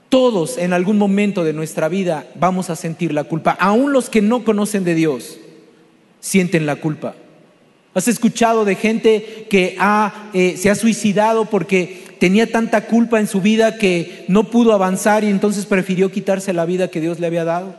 Todos 0.10 0.58
en 0.58 0.72
algún 0.74 0.98
momento 0.98 1.44
de 1.44 1.54
nuestra 1.54 1.90
vida 1.90 2.28
vamos 2.36 2.70
a 2.70 2.76
sentir 2.76 3.14
la 3.14 3.26
culpa. 3.26 3.52
Aún 3.60 3.92
los 3.92 4.10
que 4.10 4.22
no 4.22 4.44
conocen 4.46 4.84
de 4.84 4.96
Dios 4.96 5.38
sienten 6.20 6.66
la 6.66 6.78
culpa. 6.78 7.16
¿Has 7.94 8.08
escuchado 8.08 8.64
de 8.64 8.76
gente 8.76 9.48
que 9.50 9.76
eh, 10.34 10.56
se 10.58 10.70
ha 10.70 10.76
suicidado 10.76 11.46
porque 11.46 12.06
tenía 12.20 12.52
tanta 12.52 12.86
culpa 12.86 13.20
en 13.20 13.28
su 13.28 13.42
vida 13.42 13.78
que 13.78 14.24
no 14.28 14.46
pudo 14.46 14.74
avanzar 14.74 15.24
y 15.24 15.30
entonces 15.30 15.66
prefirió 15.66 16.12
quitarse 16.12 16.54
la 16.54 16.66
vida 16.66 16.90
que 16.90 17.02
Dios 17.02 17.20
le 17.20 17.28
había 17.28 17.44
dado? 17.44 17.76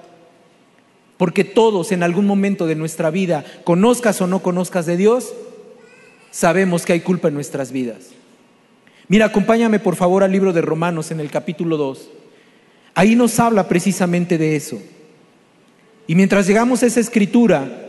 Porque 1.16 1.44
todos 1.44 1.92
en 1.92 2.02
algún 2.02 2.26
momento 2.26 2.66
de 2.66 2.74
nuestra 2.74 3.10
vida, 3.10 3.44
conozcas 3.64 4.20
o 4.20 4.26
no 4.26 4.40
conozcas 4.40 4.86
de 4.86 4.96
Dios, 4.96 5.32
sabemos 6.30 6.84
que 6.84 6.92
hay 6.92 7.00
culpa 7.00 7.28
en 7.28 7.34
nuestras 7.34 7.72
vidas. 7.72 8.17
Mira, 9.08 9.26
acompáñame 9.26 9.78
por 9.78 9.96
favor 9.96 10.22
al 10.22 10.32
libro 10.32 10.52
de 10.52 10.60
Romanos 10.60 11.10
en 11.10 11.20
el 11.20 11.30
capítulo 11.30 11.78
2. 11.78 12.10
Ahí 12.94 13.16
nos 13.16 13.40
habla 13.40 13.66
precisamente 13.66 14.36
de 14.36 14.54
eso. 14.54 14.80
Y 16.06 16.14
mientras 16.14 16.46
llegamos 16.46 16.82
a 16.82 16.86
esa 16.86 17.00
escritura, 17.00 17.88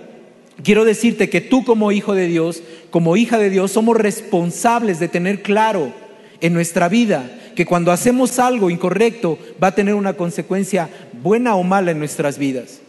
quiero 0.63 0.85
decirte 0.85 1.29
que 1.29 1.41
tú 1.41 1.65
como 1.65 1.91
hijo 1.91 2.13
de 2.13 2.27
Dios, 2.27 2.63
como 2.89 3.17
hija 3.17 3.37
de 3.37 3.49
Dios, 3.49 3.71
somos 3.71 3.97
responsables 3.97 4.99
de 4.99 5.09
tener 5.09 5.41
claro 5.41 5.91
en 6.39 6.53
nuestra 6.53 6.87
vida 6.87 7.29
que 7.53 7.65
cuando 7.65 7.91
hacemos 7.91 8.39
algo 8.39 8.69
incorrecto 8.69 9.37
va 9.61 9.67
a 9.67 9.75
tener 9.75 9.95
una 9.95 10.13
consecuencia 10.13 10.89
buena 11.21 11.55
o 11.55 11.63
mala 11.63 11.91
en 11.91 11.99
nuestras 11.99 12.37
vidas. 12.37 12.79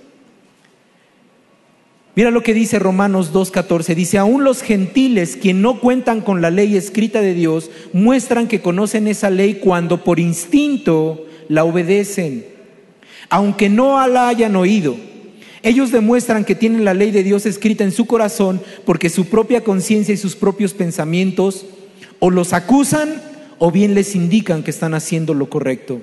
Mira 2.20 2.30
lo 2.30 2.42
que 2.42 2.52
dice 2.52 2.78
Romanos 2.78 3.33
2.14. 3.33 3.94
Dice, 3.94 4.18
aún 4.18 4.44
los 4.44 4.61
gentiles, 4.61 5.38
quien 5.40 5.62
no 5.62 5.80
cuentan 5.80 6.20
con 6.20 6.42
la 6.42 6.50
ley 6.50 6.76
escrita 6.76 7.22
de 7.22 7.33
Dios, 7.33 7.70
muestran 7.94 8.46
que 8.46 8.61
conocen 8.61 9.09
esa 9.09 9.30
ley 9.30 9.54
cuando 9.54 10.04
por 10.04 10.20
instinto 10.20 11.24
la 11.48 11.64
obedecen, 11.64 12.44
aunque 13.30 13.70
no 13.70 14.06
la 14.06 14.28
hayan 14.28 14.54
oído. 14.54 14.96
Ellos 15.62 15.92
demuestran 15.92 16.44
que 16.44 16.54
tienen 16.54 16.85
la 16.85 16.92
ley 16.92 17.11
de 17.11 17.22
Dios 17.22 17.46
escrita 17.46 17.85
en 17.85 17.90
su 17.90 18.04
corazón 18.04 18.61
porque 18.85 19.09
su 19.09 19.24
propia 19.24 19.64
conciencia 19.64 20.12
y 20.12 20.18
sus 20.18 20.37
propios 20.37 20.74
pensamientos 20.74 21.64
o 22.18 22.28
los 22.28 22.52
acusan 22.52 23.14
o 23.59 23.72
bien 23.72 23.94
les 23.94 24.14
indican 24.14 24.62
que 24.62 24.72
están 24.72 24.92
haciendo 24.92 25.33
lo 25.33 25.48
correcto. 25.48 26.02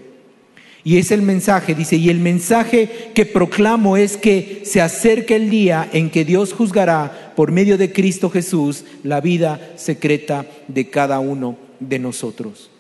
Y 0.88 1.00
es 1.00 1.12
el 1.12 1.22
mensaje, 1.22 1.76
dice, 1.76 1.98
y 1.98 2.10
el 2.10 2.22
mensaje 2.22 3.12
que 3.14 3.26
proclamo 3.26 3.98
es 3.98 4.16
que 4.16 4.62
se 4.64 4.80
acerca 4.80 5.36
el 5.36 5.50
día 5.50 5.90
en 5.92 6.10
que 6.10 6.24
Dios 6.24 6.54
juzgará 6.54 7.34
por 7.36 7.52
medio 7.52 7.78
de 7.78 7.92
Cristo 7.92 8.30
Jesús 8.30 8.86
la 9.04 9.20
vida 9.20 9.74
secreta 9.76 10.46
de 10.70 10.90
cada 10.90 11.20
uno 11.20 11.58
de 11.82 12.00
nosotros. 12.00 12.72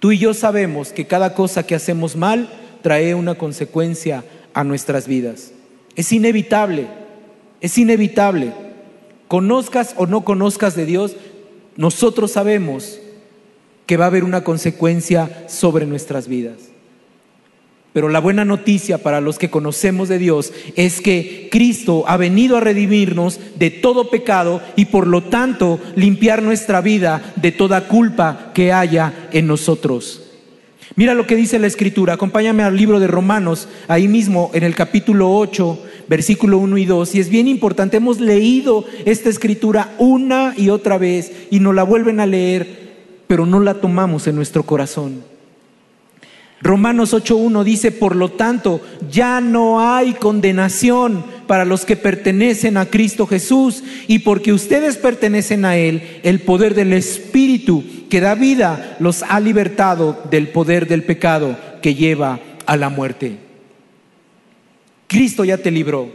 Tú 0.00 0.10
y 0.10 0.18
yo 0.18 0.34
sabemos 0.34 0.92
que 0.92 1.06
cada 1.06 1.32
cosa 1.32 1.64
que 1.64 1.76
hacemos 1.76 2.16
mal 2.16 2.50
trae 2.82 3.14
una 3.14 3.36
consecuencia 3.36 4.24
a 4.52 4.64
nuestras 4.64 5.06
vidas. 5.06 5.52
Es 5.94 6.10
inevitable, 6.10 6.88
es 7.60 7.78
inevitable. 7.78 8.52
Conozcas 9.28 9.94
o 9.96 10.08
no 10.08 10.24
conozcas 10.24 10.74
de 10.74 10.86
Dios, 10.86 11.14
nosotros 11.76 12.32
sabemos 12.32 12.98
que 13.88 13.96
va 13.96 14.04
a 14.04 14.08
haber 14.08 14.22
una 14.22 14.44
consecuencia 14.44 15.46
sobre 15.48 15.86
nuestras 15.86 16.28
vidas. 16.28 16.58
Pero 17.94 18.10
la 18.10 18.20
buena 18.20 18.44
noticia 18.44 18.98
para 18.98 19.22
los 19.22 19.38
que 19.38 19.48
conocemos 19.48 20.10
de 20.10 20.18
Dios 20.18 20.52
es 20.76 21.00
que 21.00 21.48
Cristo 21.50 22.04
ha 22.06 22.18
venido 22.18 22.58
a 22.58 22.60
redimirnos 22.60 23.40
de 23.56 23.70
todo 23.70 24.10
pecado 24.10 24.60
y 24.76 24.84
por 24.84 25.06
lo 25.06 25.22
tanto 25.22 25.80
limpiar 25.96 26.42
nuestra 26.42 26.82
vida 26.82 27.32
de 27.36 27.50
toda 27.50 27.88
culpa 27.88 28.52
que 28.52 28.74
haya 28.74 29.30
en 29.32 29.46
nosotros. 29.46 30.22
Mira 30.94 31.14
lo 31.14 31.26
que 31.26 31.36
dice 31.36 31.58
la 31.58 31.66
Escritura, 31.66 32.12
acompáñame 32.12 32.64
al 32.64 32.76
libro 32.76 33.00
de 33.00 33.06
Romanos, 33.06 33.68
ahí 33.88 34.06
mismo 34.06 34.50
en 34.52 34.64
el 34.64 34.74
capítulo 34.74 35.34
8, 35.34 35.82
versículo 36.08 36.58
1 36.58 36.76
y 36.76 36.84
2, 36.84 37.14
y 37.14 37.20
es 37.20 37.30
bien 37.30 37.48
importante, 37.48 37.96
hemos 37.96 38.20
leído 38.20 38.84
esta 39.06 39.30
Escritura 39.30 39.94
una 39.98 40.52
y 40.58 40.68
otra 40.68 40.98
vez 40.98 41.32
y 41.50 41.60
nos 41.60 41.74
la 41.74 41.84
vuelven 41.84 42.20
a 42.20 42.26
leer, 42.26 42.87
pero 43.28 43.46
no 43.46 43.60
la 43.60 43.74
tomamos 43.74 44.26
en 44.26 44.34
nuestro 44.34 44.64
corazón. 44.64 45.22
Romanos 46.60 47.14
8.1 47.14 47.62
dice, 47.62 47.92
por 47.92 48.16
lo 48.16 48.30
tanto, 48.32 48.80
ya 49.08 49.40
no 49.40 49.80
hay 49.80 50.14
condenación 50.14 51.24
para 51.46 51.64
los 51.64 51.84
que 51.84 51.94
pertenecen 51.94 52.76
a 52.76 52.86
Cristo 52.86 53.26
Jesús 53.26 53.84
y 54.08 54.20
porque 54.20 54.52
ustedes 54.52 54.96
pertenecen 54.96 55.64
a 55.64 55.76
Él, 55.76 56.20
el 56.24 56.40
poder 56.40 56.74
del 56.74 56.92
Espíritu 56.92 57.84
que 58.10 58.20
da 58.20 58.34
vida 58.34 58.96
los 58.98 59.22
ha 59.22 59.38
libertado 59.38 60.20
del 60.30 60.48
poder 60.48 60.88
del 60.88 61.04
pecado 61.04 61.56
que 61.80 61.94
lleva 61.94 62.40
a 62.66 62.76
la 62.76 62.88
muerte. 62.88 63.38
Cristo 65.06 65.44
ya 65.44 65.58
te 65.58 65.70
libró. 65.70 66.10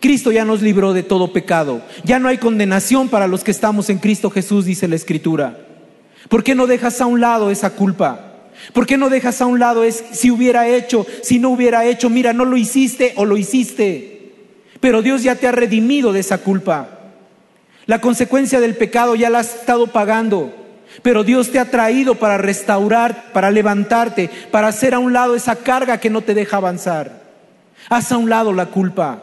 Cristo 0.00 0.30
ya 0.30 0.44
nos 0.44 0.62
libró 0.62 0.92
de 0.92 1.02
todo 1.02 1.32
pecado. 1.32 1.82
Ya 2.04 2.20
no 2.20 2.28
hay 2.28 2.38
condenación 2.38 3.08
para 3.08 3.26
los 3.26 3.42
que 3.42 3.50
estamos 3.50 3.90
en 3.90 3.98
Cristo 3.98 4.30
Jesús, 4.30 4.64
dice 4.64 4.86
la 4.86 4.94
Escritura. 4.94 5.67
¿Por 6.28 6.44
qué 6.44 6.54
no 6.54 6.66
dejas 6.66 7.00
a 7.00 7.06
un 7.06 7.20
lado 7.20 7.50
esa 7.50 7.70
culpa? 7.70 8.28
¿Por 8.72 8.86
qué 8.86 8.96
no 8.96 9.08
dejas 9.08 9.40
a 9.40 9.46
un 9.46 9.58
lado 9.58 9.84
es 9.84 10.04
si 10.12 10.30
hubiera 10.30 10.68
hecho, 10.68 11.06
si 11.22 11.38
no 11.38 11.50
hubiera 11.50 11.84
hecho? 11.84 12.10
Mira, 12.10 12.32
no 12.32 12.44
lo 12.44 12.56
hiciste 12.56 13.12
o 13.16 13.24
lo 13.24 13.36
hiciste. 13.36 14.32
Pero 14.80 15.02
Dios 15.02 15.22
ya 15.22 15.36
te 15.36 15.46
ha 15.46 15.52
redimido 15.52 16.12
de 16.12 16.20
esa 16.20 16.38
culpa. 16.38 16.88
La 17.86 18.00
consecuencia 18.00 18.60
del 18.60 18.76
pecado 18.76 19.14
ya 19.14 19.30
la 19.30 19.40
has 19.40 19.54
estado 19.54 19.86
pagando. 19.86 20.54
Pero 21.02 21.24
Dios 21.24 21.50
te 21.50 21.58
ha 21.58 21.70
traído 21.70 22.16
para 22.16 22.38
restaurar, 22.38 23.32
para 23.32 23.50
levantarte, 23.50 24.30
para 24.50 24.68
hacer 24.68 24.94
a 24.94 24.98
un 24.98 25.12
lado 25.12 25.34
esa 25.34 25.56
carga 25.56 25.98
que 25.98 26.10
no 26.10 26.22
te 26.22 26.34
deja 26.34 26.56
avanzar. 26.56 27.22
Haz 27.88 28.12
a 28.12 28.16
un 28.16 28.28
lado 28.28 28.52
la 28.52 28.66
culpa. 28.66 29.22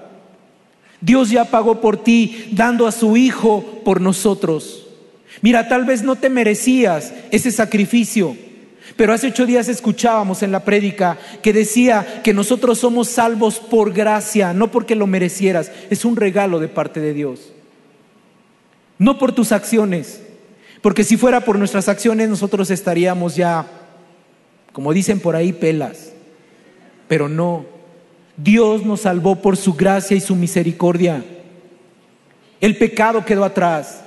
Dios 1.01 1.29
ya 1.29 1.45
pagó 1.45 1.81
por 1.81 1.97
ti 1.97 2.49
dando 2.53 2.87
a 2.87 2.91
su 2.91 3.17
Hijo 3.17 3.81
por 3.83 4.01
nosotros. 4.01 4.84
Mira, 5.41 5.67
tal 5.67 5.85
vez 5.85 6.03
no 6.03 6.15
te 6.15 6.29
merecías 6.29 7.13
ese 7.31 7.51
sacrificio, 7.51 8.35
pero 8.95 9.13
hace 9.13 9.27
ocho 9.27 9.45
días 9.45 9.67
escuchábamos 9.67 10.43
en 10.43 10.51
la 10.51 10.63
prédica 10.63 11.17
que 11.41 11.53
decía 11.53 12.21
que 12.23 12.33
nosotros 12.33 12.79
somos 12.79 13.09
salvos 13.09 13.59
por 13.59 13.93
gracia, 13.93 14.53
no 14.53 14.71
porque 14.71 14.95
lo 14.95 15.07
merecieras, 15.07 15.71
es 15.89 16.05
un 16.05 16.15
regalo 16.15 16.59
de 16.59 16.67
parte 16.67 16.99
de 16.99 17.13
Dios. 17.13 17.51
No 18.97 19.17
por 19.17 19.33
tus 19.33 19.51
acciones, 19.51 20.21
porque 20.81 21.03
si 21.03 21.17
fuera 21.17 21.41
por 21.41 21.59
nuestras 21.59 21.89
acciones 21.89 22.29
nosotros 22.29 22.71
estaríamos 22.71 23.35
ya, 23.35 23.65
como 24.71 24.93
dicen 24.93 25.19
por 25.19 25.35
ahí, 25.35 25.51
pelas. 25.51 26.13
Pero 27.07 27.27
no, 27.27 27.65
Dios 28.37 28.85
nos 28.85 29.01
salvó 29.01 29.41
por 29.41 29.57
su 29.57 29.73
gracia 29.73 30.15
y 30.15 30.21
su 30.21 30.35
misericordia. 30.35 31.23
El 32.61 32.77
pecado 32.77 33.25
quedó 33.25 33.43
atrás. 33.43 34.04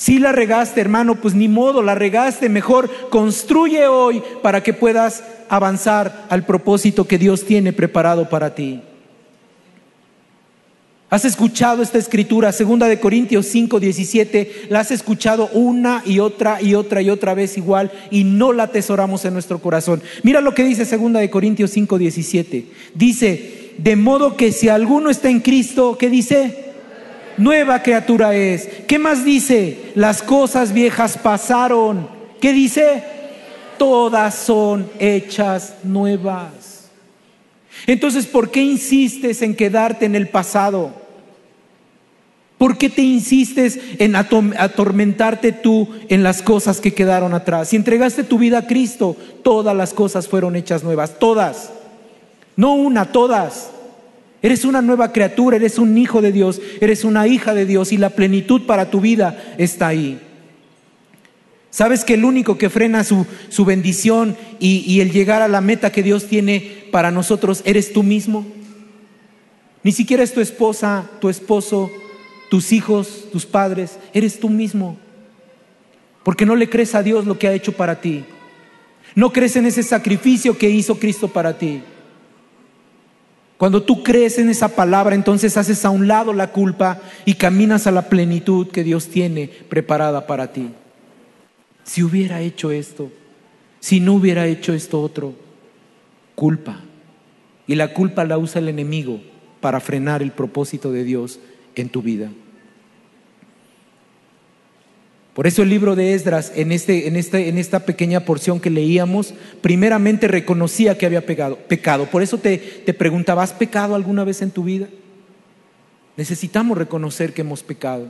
Si 0.00 0.18
la 0.18 0.32
regaste, 0.32 0.80
hermano, 0.80 1.16
pues 1.16 1.34
ni 1.34 1.46
modo, 1.46 1.82
la 1.82 1.94
regaste. 1.94 2.48
Mejor 2.48 2.88
construye 3.10 3.86
hoy 3.86 4.22
para 4.40 4.62
que 4.62 4.72
puedas 4.72 5.22
avanzar 5.50 6.24
al 6.30 6.46
propósito 6.46 7.06
que 7.06 7.18
Dios 7.18 7.44
tiene 7.44 7.74
preparado 7.74 8.26
para 8.30 8.54
ti. 8.54 8.80
¿Has 11.10 11.26
escuchado 11.26 11.82
esta 11.82 11.98
escritura, 11.98 12.50
segunda 12.50 12.88
de 12.88 12.98
Corintios 12.98 13.44
5, 13.44 13.78
17? 13.78 14.68
La 14.70 14.80
has 14.80 14.90
escuchado 14.90 15.50
una 15.52 16.02
y 16.06 16.18
otra 16.18 16.62
y 16.62 16.74
otra 16.74 17.02
y 17.02 17.10
otra 17.10 17.34
vez 17.34 17.58
igual 17.58 17.92
y 18.10 18.24
no 18.24 18.54
la 18.54 18.62
atesoramos 18.62 19.26
en 19.26 19.34
nuestro 19.34 19.58
corazón. 19.58 20.02
Mira 20.22 20.40
lo 20.40 20.54
que 20.54 20.64
dice 20.64 20.86
segunda 20.86 21.20
de 21.20 21.28
Corintios 21.28 21.72
5, 21.72 21.98
17. 21.98 22.66
Dice, 22.94 23.72
de 23.76 23.96
modo 23.96 24.34
que 24.38 24.50
si 24.50 24.70
alguno 24.70 25.10
está 25.10 25.28
en 25.28 25.40
Cristo, 25.40 25.98
¿qué 25.98 26.08
dice? 26.08 26.69
Nueva 27.40 27.82
criatura 27.82 28.34
es. 28.34 28.68
¿Qué 28.86 28.98
más 28.98 29.24
dice? 29.24 29.92
Las 29.94 30.22
cosas 30.22 30.72
viejas 30.72 31.18
pasaron. 31.18 32.08
¿Qué 32.40 32.52
dice? 32.52 33.02
Todas 33.78 34.34
son 34.34 34.88
hechas 34.98 35.74
nuevas. 35.82 36.90
Entonces, 37.86 38.26
¿por 38.26 38.50
qué 38.50 38.62
insistes 38.62 39.42
en 39.42 39.56
quedarte 39.56 40.04
en 40.04 40.14
el 40.14 40.28
pasado? 40.28 40.92
¿Por 42.58 42.76
qué 42.76 42.90
te 42.90 43.00
insistes 43.00 43.80
en 43.98 44.14
atormentarte 44.16 45.52
tú 45.52 45.88
en 46.10 46.22
las 46.22 46.42
cosas 46.42 46.78
que 46.78 46.92
quedaron 46.92 47.32
atrás? 47.32 47.68
Si 47.70 47.76
entregaste 47.76 48.22
tu 48.22 48.38
vida 48.38 48.58
a 48.58 48.66
Cristo, 48.66 49.16
todas 49.42 49.74
las 49.74 49.94
cosas 49.94 50.28
fueron 50.28 50.56
hechas 50.56 50.84
nuevas, 50.84 51.18
todas. 51.18 51.72
No 52.56 52.74
una, 52.74 53.06
todas. 53.12 53.70
Eres 54.42 54.64
una 54.64 54.80
nueva 54.80 55.12
criatura, 55.12 55.56
eres 55.56 55.78
un 55.78 55.96
hijo 55.98 56.22
de 56.22 56.32
Dios, 56.32 56.60
eres 56.80 57.04
una 57.04 57.26
hija 57.26 57.54
de 57.54 57.66
Dios 57.66 57.92
y 57.92 57.98
la 57.98 58.10
plenitud 58.10 58.62
para 58.66 58.90
tu 58.90 59.00
vida 59.00 59.54
está 59.58 59.88
ahí. 59.88 60.18
¿Sabes 61.70 62.04
que 62.04 62.14
el 62.14 62.24
único 62.24 62.58
que 62.58 62.70
frena 62.70 63.04
su, 63.04 63.26
bendición 63.64 64.36
y, 64.58 64.78
y 64.86 65.00
el 65.00 65.12
llegar 65.12 65.42
a 65.42 65.48
la 65.48 65.60
meta 65.60 65.92
que 65.92 66.02
Dios 66.02 66.26
tiene 66.26 66.86
para 66.90 67.10
nosotros 67.10 67.62
eres 67.64 67.92
tú 67.92 68.02
mismo? 68.02 68.46
Ni 69.82 69.92
siquiera 69.92 70.22
es 70.22 70.32
tu 70.32 70.40
esposa, 70.40 71.08
tu 71.20 71.28
esposo, 71.28 71.90
tus 72.50 72.72
hijos, 72.72 73.26
tus 73.30 73.46
padres, 73.46 73.98
eres 74.12 74.40
tú 74.40 74.48
mismo. 74.48 74.98
Porque 76.22 76.44
no 76.44 76.56
le 76.56 76.68
crees 76.68 76.94
a 76.94 77.02
Dios 77.02 77.26
lo 77.26 77.38
que 77.38 77.48
ha 77.48 77.52
hecho 77.52 77.72
para 77.72 78.00
ti. 78.00 78.24
No 79.14 79.32
crees 79.32 79.56
en 79.56 79.66
ese 79.66 79.82
sacrificio 79.82 80.56
que 80.58 80.68
hizo 80.68 80.98
Cristo 80.98 81.28
para 81.28 81.56
ti. 81.56 81.82
Cuando 83.60 83.82
tú 83.82 84.02
crees 84.02 84.38
en 84.38 84.48
esa 84.48 84.74
palabra, 84.74 85.14
entonces 85.14 85.58
haces 85.58 85.84
a 85.84 85.90
un 85.90 86.08
lado 86.08 86.32
la 86.32 86.50
culpa 86.50 86.98
y 87.26 87.34
caminas 87.34 87.86
a 87.86 87.90
la 87.90 88.08
plenitud 88.08 88.68
que 88.68 88.82
Dios 88.82 89.08
tiene 89.08 89.48
preparada 89.68 90.26
para 90.26 90.50
ti. 90.50 90.70
Si 91.84 92.02
hubiera 92.02 92.40
hecho 92.40 92.70
esto, 92.70 93.12
si 93.78 94.00
no 94.00 94.14
hubiera 94.14 94.46
hecho 94.46 94.72
esto 94.72 95.02
otro, 95.02 95.34
culpa. 96.34 96.80
Y 97.66 97.74
la 97.74 97.92
culpa 97.92 98.24
la 98.24 98.38
usa 98.38 98.62
el 98.62 98.68
enemigo 98.70 99.20
para 99.60 99.78
frenar 99.80 100.22
el 100.22 100.30
propósito 100.30 100.90
de 100.90 101.04
Dios 101.04 101.38
en 101.74 101.90
tu 101.90 102.00
vida. 102.00 102.30
Por 105.34 105.46
eso 105.46 105.62
el 105.62 105.68
libro 105.68 105.94
de 105.94 106.14
Esdras, 106.14 106.52
en, 106.56 106.72
este, 106.72 107.06
en, 107.06 107.16
este, 107.16 107.48
en 107.48 107.56
esta 107.56 107.80
pequeña 107.80 108.24
porción 108.24 108.58
que 108.58 108.68
leíamos, 108.68 109.34
primeramente 109.60 110.26
reconocía 110.26 110.98
que 110.98 111.06
había 111.06 111.24
pecado. 111.24 111.56
pecado. 111.56 112.06
Por 112.06 112.22
eso 112.22 112.38
te, 112.38 112.58
te 112.58 112.94
preguntaba, 112.94 113.42
¿has 113.42 113.52
pecado 113.52 113.94
alguna 113.94 114.24
vez 114.24 114.42
en 114.42 114.50
tu 114.50 114.64
vida? 114.64 114.88
Necesitamos 116.16 116.76
reconocer 116.76 117.32
que 117.32 117.42
hemos 117.42 117.62
pecado. 117.62 118.08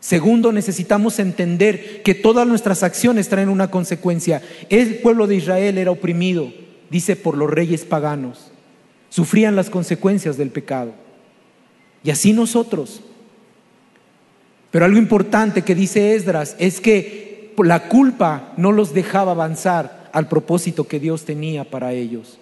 Segundo, 0.00 0.50
necesitamos 0.50 1.18
entender 1.18 2.02
que 2.02 2.14
todas 2.14 2.46
nuestras 2.46 2.82
acciones 2.82 3.28
traen 3.28 3.50
una 3.50 3.70
consecuencia. 3.70 4.42
El 4.70 4.96
pueblo 4.96 5.26
de 5.26 5.36
Israel 5.36 5.76
era 5.76 5.90
oprimido, 5.90 6.50
dice, 6.88 7.16
por 7.16 7.36
los 7.36 7.50
reyes 7.50 7.84
paganos. 7.84 8.50
Sufrían 9.10 9.56
las 9.56 9.68
consecuencias 9.68 10.38
del 10.38 10.48
pecado. 10.48 10.94
Y 12.02 12.10
así 12.10 12.32
nosotros. 12.32 13.02
Pero 14.70 14.84
algo 14.84 14.98
importante 14.98 15.62
que 15.62 15.74
dice 15.74 16.14
Esdras 16.14 16.56
es 16.58 16.80
que 16.80 17.52
la 17.58 17.88
culpa 17.88 18.52
no 18.56 18.72
los 18.72 18.94
dejaba 18.94 19.32
avanzar 19.32 20.08
al 20.12 20.28
propósito 20.28 20.84
que 20.84 21.00
Dios 21.00 21.24
tenía 21.24 21.64
para 21.64 21.92
ellos. 21.92 22.38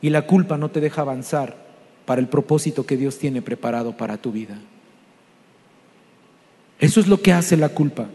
Y 0.00 0.10
la 0.10 0.22
culpa 0.22 0.58
no 0.58 0.70
te 0.70 0.80
deja 0.80 1.02
avanzar 1.02 1.56
para 2.04 2.20
el 2.20 2.28
propósito 2.28 2.86
que 2.86 2.96
Dios 2.96 3.18
tiene 3.18 3.42
preparado 3.42 3.96
para 3.96 4.16
tu 4.18 4.32
vida. 4.32 4.58
Eso 6.78 7.00
es 7.00 7.06
lo 7.06 7.20
que 7.22 7.32
hace 7.32 7.56
la 7.56 7.70
culpa. 7.70 8.08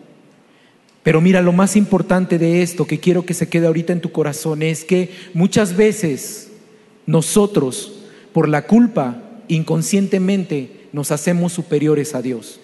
Pero 1.04 1.22
mira, 1.22 1.42
lo 1.42 1.54
más 1.54 1.76
importante 1.76 2.38
de 2.38 2.62
esto 2.62 2.86
que 2.86 3.00
quiero 3.00 3.26
que 3.26 3.34
se 3.34 3.50
quede 3.50 3.68
ahorita 3.68 3.94
en 3.94 4.02
tu 4.02 4.12
corazón 4.12 4.62
es 4.62 4.84
que 4.84 5.10
muchas 5.34 5.76
veces 5.76 6.52
nosotros, 7.06 8.04
por 8.34 8.48
la 8.48 8.68
culpa, 8.68 9.24
inconscientemente 9.48 10.88
nos 10.92 11.12
hacemos 11.12 11.54
superiores 11.54 12.14
a 12.14 12.22
Dios. 12.22 12.60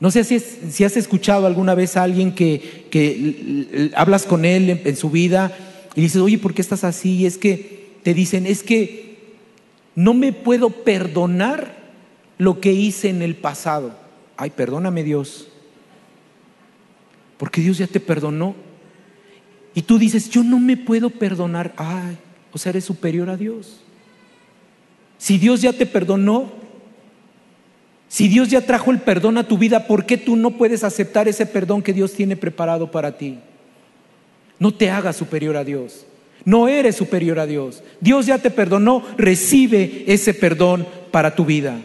No 0.00 0.12
sé 0.12 0.22
si, 0.22 0.84
has 0.84 0.96
escuchado 0.96 1.46
alguna 1.46 1.74
vez 1.74 1.96
a 1.96 2.04
alguien 2.04 2.32
que, 2.32 3.90
hablas 3.96 4.24
con 4.24 4.44
él 4.44 4.82
en, 4.84 4.96
su 4.96 5.10
vida 5.10 5.56
y 5.96 6.02
dices, 6.02 6.20
oye, 6.22 6.38
¿por 6.38 6.54
qué 6.54 6.62
estás 6.62 6.84
así? 6.84 7.16
Y 7.16 7.26
es 7.26 7.36
que 7.36 7.96
te 8.04 8.14
dicen, 8.14 8.46
es 8.46 8.62
que 8.62 9.36
no 9.96 10.14
me 10.14 10.32
puedo 10.32 10.70
perdonar 10.70 11.76
lo 12.38 12.60
que 12.60 12.72
hice 12.72 13.08
en 13.08 13.22
el 13.22 13.34
pasado. 13.34 13.96
Ay, 14.36 14.50
perdóname 14.50 15.02
Dios. 15.02 15.48
Porque 17.36 17.60
Dios 17.60 17.78
ya 17.78 17.88
te 17.88 17.98
perdonó. 17.98 18.54
Y 19.74 19.82
tú 19.82 19.98
dices, 19.98 20.30
yo 20.30 20.44
no 20.44 20.60
me 20.60 20.76
puedo 20.76 21.10
perdonar. 21.10 21.74
Ay, 21.76 22.16
o 22.52 22.58
sea, 22.58 22.70
eres 22.70 22.84
superior 22.84 23.30
a 23.30 23.36
Dios. 23.36 23.80
Si 25.18 25.38
Dios 25.38 25.60
ya 25.60 25.72
te 25.72 25.86
perdonó, 25.86 26.52
si 28.08 28.28
Dios 28.28 28.48
ya 28.48 28.62
trajo 28.62 28.90
el 28.90 28.98
perdón 28.98 29.36
a 29.36 29.46
tu 29.46 29.58
vida, 29.58 29.86
¿por 29.86 30.06
qué 30.06 30.16
tú 30.16 30.34
no 30.36 30.52
puedes 30.52 30.82
aceptar 30.82 31.28
ese 31.28 31.44
perdón 31.44 31.82
que 31.82 31.92
Dios 31.92 32.14
tiene 32.14 32.36
preparado 32.36 32.90
para 32.90 33.16
ti? 33.18 33.38
No 34.58 34.72
te 34.72 34.90
hagas 34.90 35.16
superior 35.16 35.56
a 35.56 35.64
Dios. 35.64 36.06
No 36.44 36.68
eres 36.68 36.96
superior 36.96 37.38
a 37.38 37.46
Dios. 37.46 37.82
Dios 38.00 38.24
ya 38.26 38.38
te 38.38 38.50
perdonó, 38.50 39.02
recibe 39.18 40.04
ese 40.06 40.32
perdón 40.32 40.86
para 41.10 41.34
tu 41.34 41.44
vida. 41.44 41.76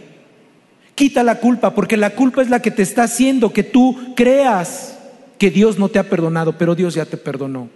Quita 0.96 1.24
la 1.24 1.40
culpa, 1.40 1.76
porque 1.76 1.98
la 1.98 2.12
culpa 2.12 2.42
es 2.42 2.50
la 2.50 2.62
que 2.62 2.72
te 2.72 2.84
está 2.84 3.04
haciendo 3.04 3.52
que 3.52 3.64
tú 3.64 4.14
creas 4.16 4.98
que 5.38 5.50
Dios 5.50 5.78
no 5.78 5.90
te 5.90 6.00
ha 6.00 6.10
perdonado, 6.10 6.58
pero 6.58 6.76
Dios 6.76 6.94
ya 6.94 7.06
te 7.06 7.18
perdonó. 7.18 7.68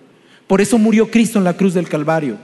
Por 0.45 0.61
eso 0.61 0.77
murió 0.77 1.11
Cristo 1.11 1.37
en 1.37 1.43
la 1.43 1.57
cruz 1.57 1.73
del 1.73 1.89
Calvario. 1.89 2.37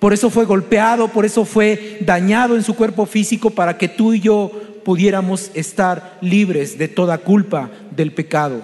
Por 0.00 0.12
eso 0.12 0.30
fue 0.30 0.44
golpeado, 0.44 1.08
por 1.08 1.24
eso 1.24 1.44
fue 1.44 1.98
dañado 2.00 2.56
en 2.56 2.64
su 2.64 2.74
cuerpo 2.74 3.06
físico 3.06 3.50
para 3.50 3.78
que 3.78 3.88
tú 3.88 4.12
y 4.12 4.20
yo 4.20 4.50
pudiéramos 4.86 5.50
estar 5.54 6.16
libres 6.20 6.78
de 6.78 6.86
toda 6.86 7.18
culpa 7.18 7.72
del 7.90 8.12
pecado. 8.12 8.62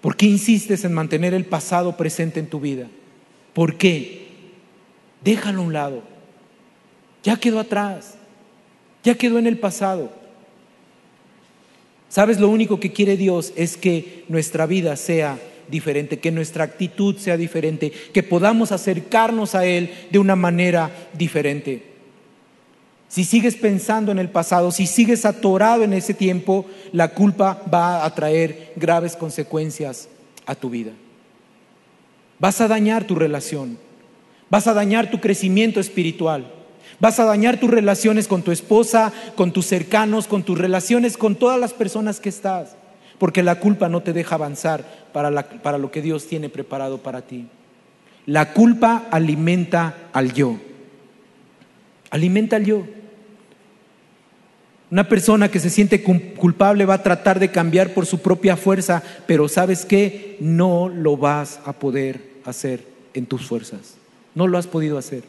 ¿Por 0.00 0.16
qué 0.16 0.26
insistes 0.26 0.84
en 0.84 0.92
mantener 0.92 1.34
el 1.34 1.44
pasado 1.44 1.96
presente 1.96 2.38
en 2.38 2.46
tu 2.46 2.60
vida? 2.60 2.86
¿Por 3.52 3.76
qué? 3.76 4.28
Déjalo 5.24 5.58
a 5.58 5.64
un 5.64 5.72
lado. 5.72 6.04
Ya 7.24 7.34
quedó 7.34 7.58
atrás. 7.58 8.14
Ya 9.02 9.16
quedó 9.16 9.40
en 9.40 9.48
el 9.48 9.58
pasado. 9.58 10.12
¿Sabes? 12.08 12.38
Lo 12.38 12.48
único 12.48 12.78
que 12.78 12.92
quiere 12.92 13.16
Dios 13.16 13.52
es 13.56 13.76
que 13.76 14.24
nuestra 14.28 14.66
vida 14.66 14.94
sea 14.94 15.36
diferente, 15.68 16.20
que 16.20 16.30
nuestra 16.30 16.62
actitud 16.62 17.16
sea 17.16 17.36
diferente, 17.36 17.90
que 17.90 18.22
podamos 18.22 18.70
acercarnos 18.70 19.56
a 19.56 19.66
Él 19.66 19.90
de 20.12 20.20
una 20.20 20.36
manera 20.36 20.92
diferente. 21.12 21.89
Si 23.10 23.24
sigues 23.24 23.56
pensando 23.56 24.12
en 24.12 24.20
el 24.20 24.28
pasado, 24.28 24.70
si 24.70 24.86
sigues 24.86 25.26
atorado 25.26 25.82
en 25.82 25.92
ese 25.92 26.14
tiempo, 26.14 26.66
la 26.92 27.08
culpa 27.08 27.60
va 27.72 28.04
a 28.04 28.14
traer 28.14 28.72
graves 28.76 29.16
consecuencias 29.16 30.08
a 30.46 30.54
tu 30.54 30.70
vida. 30.70 30.92
Vas 32.38 32.60
a 32.60 32.68
dañar 32.68 33.02
tu 33.08 33.16
relación, 33.16 33.78
vas 34.48 34.68
a 34.68 34.74
dañar 34.74 35.10
tu 35.10 35.18
crecimiento 35.18 35.80
espiritual, 35.80 36.52
vas 37.00 37.18
a 37.18 37.24
dañar 37.24 37.58
tus 37.58 37.68
relaciones 37.68 38.28
con 38.28 38.42
tu 38.42 38.52
esposa, 38.52 39.12
con 39.34 39.50
tus 39.50 39.66
cercanos, 39.66 40.28
con 40.28 40.44
tus 40.44 40.56
relaciones 40.56 41.16
con 41.16 41.34
todas 41.34 41.58
las 41.58 41.72
personas 41.72 42.20
que 42.20 42.28
estás, 42.28 42.76
porque 43.18 43.42
la 43.42 43.58
culpa 43.58 43.88
no 43.88 44.04
te 44.04 44.12
deja 44.12 44.36
avanzar 44.36 44.84
para, 45.12 45.48
para 45.62 45.78
lo 45.78 45.90
que 45.90 46.00
Dios 46.00 46.28
tiene 46.28 46.48
preparado 46.48 46.98
para 46.98 47.22
ti. 47.22 47.48
La 48.26 48.52
culpa 48.52 49.08
alimenta 49.10 49.96
al 50.12 50.32
yo, 50.32 50.60
alimenta 52.10 52.54
al 52.54 52.64
yo. 52.64 52.99
Una 54.90 55.08
persona 55.08 55.50
que 55.50 55.60
se 55.60 55.70
siente 55.70 56.02
culpable 56.02 56.84
va 56.84 56.94
a 56.94 57.02
tratar 57.02 57.38
de 57.38 57.50
cambiar 57.50 57.94
por 57.94 58.06
su 58.06 58.20
propia 58.20 58.56
fuerza, 58.56 59.02
pero 59.26 59.48
sabes 59.48 59.84
que 59.84 60.36
no 60.40 60.88
lo 60.88 61.16
vas 61.16 61.60
a 61.64 61.72
poder 61.72 62.20
hacer 62.44 62.84
en 63.14 63.26
tus 63.26 63.46
fuerzas. 63.46 63.94
No 64.34 64.48
lo 64.48 64.58
has 64.58 64.66
podido 64.66 64.98
hacer. 64.98 65.22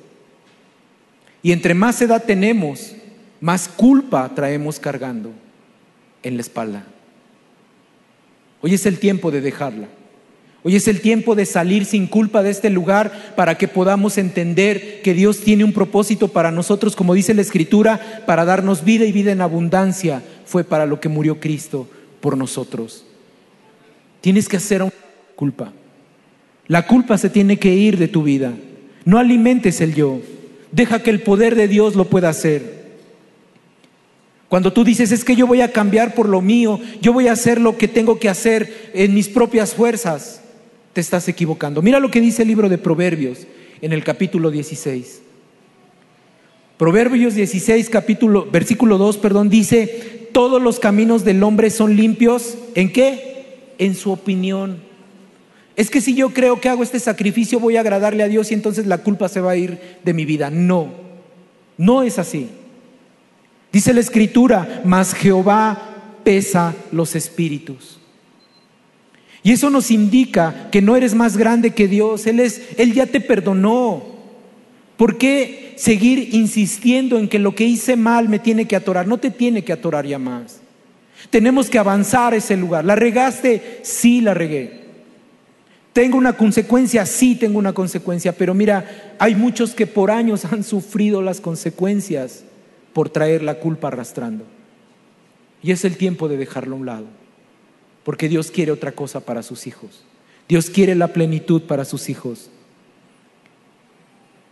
Y 1.44 1.52
entre 1.52 1.76
más 1.76 2.02
edad 2.02 2.24
tenemos, 2.24 2.96
más 3.40 3.68
culpa 3.68 4.34
traemos 4.34 4.80
cargando 4.80 5.32
en 6.24 6.36
la 6.36 6.42
espalda. 6.42 6.84
Hoy 8.62 8.74
es 8.74 8.86
el 8.86 9.00
tiempo 9.00 9.30
de 9.30 9.42
dejarla. 9.42 9.88
Hoy 10.64 10.76
es 10.76 10.88
el 10.88 11.02
tiempo 11.02 11.34
de 11.34 11.48
salir 11.48 11.86
sin 11.86 12.06
culpa 12.06 12.44
de 12.44 12.52
este 12.52 12.70
lugar 12.70 13.34
para 13.36 13.58
que 13.58 13.68
podamos 13.68 14.20
entender 14.20 15.02
que 15.02 15.16
Dios 15.16 15.40
tiene 15.40 15.64
un 15.64 15.74
propósito 15.74 16.28
para 16.28 16.52
nosotros, 16.52 16.96
como 16.96 17.16
dice 17.16 17.34
la 17.34 17.42
Escritura, 17.42 18.24
para 18.28 18.46
darnos 18.46 18.84
vida 18.84 19.06
y 19.06 19.12
vida 19.12 19.32
en 19.32 19.42
abundancia. 19.42 20.22
Fue 20.46 20.64
para 20.64 20.86
lo 20.86 21.00
que 21.00 21.10
murió 21.10 21.40
Cristo 21.40 21.88
por 22.20 22.38
nosotros. 22.38 23.06
Tienes 24.22 24.48
que 24.48 24.58
hacer 24.58 24.84
una 24.84 24.94
culpa. 25.36 25.74
La 26.68 26.86
culpa 26.86 27.18
se 27.18 27.32
tiene 27.32 27.58
que 27.58 27.74
ir 27.74 27.98
de 27.98 28.08
tu 28.08 28.22
vida. 28.22 28.54
No 29.04 29.18
alimentes 29.18 29.82
el 29.82 29.96
yo. 29.96 30.20
Deja 30.72 31.02
que 31.02 31.10
el 31.10 31.22
poder 31.22 31.56
de 31.56 31.68
Dios 31.68 31.96
lo 31.96 32.06
pueda 32.06 32.30
hacer. 32.30 32.82
Cuando 34.48 34.72
tú 34.72 34.84
dices, 34.84 35.12
es 35.12 35.24
que 35.24 35.36
yo 35.36 35.48
voy 35.48 35.62
a 35.62 35.72
cambiar 35.72 36.14
por 36.14 36.30
lo 36.30 36.40
mío, 36.40 36.80
yo 37.02 37.14
voy 37.14 37.30
a 37.30 37.32
hacer 37.32 37.60
lo 37.60 37.78
que 37.78 37.88
tengo 37.88 38.20
que 38.20 38.30
hacer 38.30 38.92
en 38.94 39.16
mis 39.16 39.28
propias 39.28 39.74
fuerzas 39.74 40.42
te 40.94 41.02
estás 41.02 41.28
equivocando. 41.28 41.82
Mira 41.82 42.00
lo 42.00 42.12
que 42.12 42.22
dice 42.22 42.42
el 42.42 42.50
libro 42.50 42.70
de 42.70 42.78
Proverbios 42.78 43.48
en 43.82 43.94
el 43.94 44.04
capítulo 44.04 44.52
16. 44.52 45.22
Proverbios 46.78 47.36
16, 47.36 47.90
capítulo, 47.90 48.48
versículo 48.52 48.98
2, 48.98 49.18
perdón, 49.18 49.50
dice, 49.50 50.30
todos 50.34 50.62
los 50.62 50.80
caminos 50.80 51.24
del 51.24 51.44
hombre 51.44 51.70
son 51.70 51.96
limpios. 51.96 52.58
¿En 52.76 52.92
qué? 52.92 53.74
En 53.78 53.96
su 53.96 54.12
opinión. 54.12 54.80
Es 55.76 55.90
que 55.90 56.02
si 56.02 56.16
yo 56.16 56.32
creo 56.32 56.60
que 56.60 56.70
hago 56.70 56.84
este 56.84 57.00
sacrificio 57.00 57.60
voy 57.60 57.78
a 57.78 57.82
agradarle 57.82 58.24
a 58.24 58.28
Dios 58.28 58.52
y 58.52 58.56
entonces 58.56 58.88
la 58.88 59.00
culpa 59.00 59.30
se 59.30 59.42
va 59.42 59.52
a 59.52 59.56
ir 59.56 59.80
de 60.04 60.14
mi 60.14 60.26
vida. 60.26 60.50
No, 60.50 60.90
no 61.78 62.04
es 62.04 62.20
así. 62.20 62.50
Dice 63.72 63.94
la 63.94 64.02
escritura, 64.02 64.82
mas 64.84 65.14
Jehová 65.14 66.20
pesa 66.24 66.76
los 66.92 67.16
espíritus. 67.16 68.01
Y 69.44 69.52
eso 69.52 69.70
nos 69.70 69.90
indica 69.90 70.70
que 70.72 70.82
no 70.82 70.96
eres 70.96 71.16
más 71.16 71.36
grande 71.36 71.72
que 71.72 71.88
Dios. 71.88 72.28
Él, 72.28 72.40
es, 72.40 72.62
Él 72.78 72.94
ya 72.94 73.08
te 73.08 73.20
perdonó. 73.20 74.04
¿Por 74.98 75.18
qué 75.18 75.74
seguir 75.78 76.36
insistiendo 76.36 77.18
en 77.18 77.28
que 77.28 77.40
lo 77.40 77.56
que 77.56 77.66
hice 77.66 77.96
mal 77.96 78.30
me 78.30 78.38
tiene 78.38 78.66
que 78.66 78.76
atorar? 78.76 79.08
No 79.08 79.18
te 79.18 79.32
tiene 79.32 79.64
que 79.64 79.74
atorar 79.74 80.06
ya 80.06 80.20
más. 80.20 80.62
Tenemos 81.32 81.70
que 81.70 81.80
avanzar 81.80 82.34
a 82.34 82.38
ese 82.38 82.56
lugar. 82.56 82.86
¿La 82.86 82.96
regaste? 82.96 83.80
Sí, 83.82 84.22
la 84.22 84.36
regué. 84.36 84.82
¿Tengo 85.92 86.18
una 86.18 86.34
consecuencia? 86.34 87.06
Sí, 87.08 87.36
tengo 87.36 87.58
una 87.58 87.74
consecuencia. 87.74 88.34
Pero 88.34 88.54
mira, 88.54 89.16
hay 89.18 89.34
muchos 89.34 89.74
que 89.74 89.88
por 89.88 90.12
años 90.12 90.46
han 90.52 90.64
sufrido 90.64 91.24
las 91.24 91.42
consecuencias 91.42 92.44
por 92.94 93.10
traer 93.10 93.42
la 93.42 93.56
culpa 93.56 93.88
arrastrando. 93.88 94.46
Y 95.64 95.72
es 95.72 95.84
el 95.84 95.98
tiempo 95.98 96.28
de 96.28 96.38
dejarlo 96.38 96.76
a 96.76 96.80
un 96.80 96.86
lado 96.86 97.21
porque 98.04 98.30
Dios 98.30 98.52
quiere 98.52 98.72
otra 98.72 98.92
cosa 98.92 99.20
para 99.22 99.44
sus 99.44 99.68
hijos. 99.68 100.04
Dios 100.48 100.70
quiere 100.70 100.96
la 100.96 101.14
plenitud 101.14 101.62
para 101.64 101.86
sus 101.86 102.10
hijos. 102.10 102.50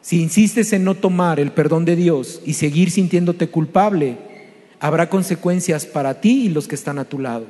Si 0.01 0.21
insistes 0.21 0.71
en 0.73 0.83
no 0.83 0.95
tomar 0.95 1.39
el 1.39 1.51
perdón 1.51 1.85
de 1.85 1.95
Dios 1.95 2.41
y 2.45 2.53
seguir 2.53 2.89
sintiéndote 2.89 3.49
culpable, 3.49 4.17
habrá 4.79 5.09
consecuencias 5.09 5.85
para 5.85 6.21
ti 6.21 6.45
y 6.45 6.49
los 6.49 6.67
que 6.67 6.75
están 6.75 6.99
a 6.99 7.05
tu 7.05 7.19
lado. 7.19 7.45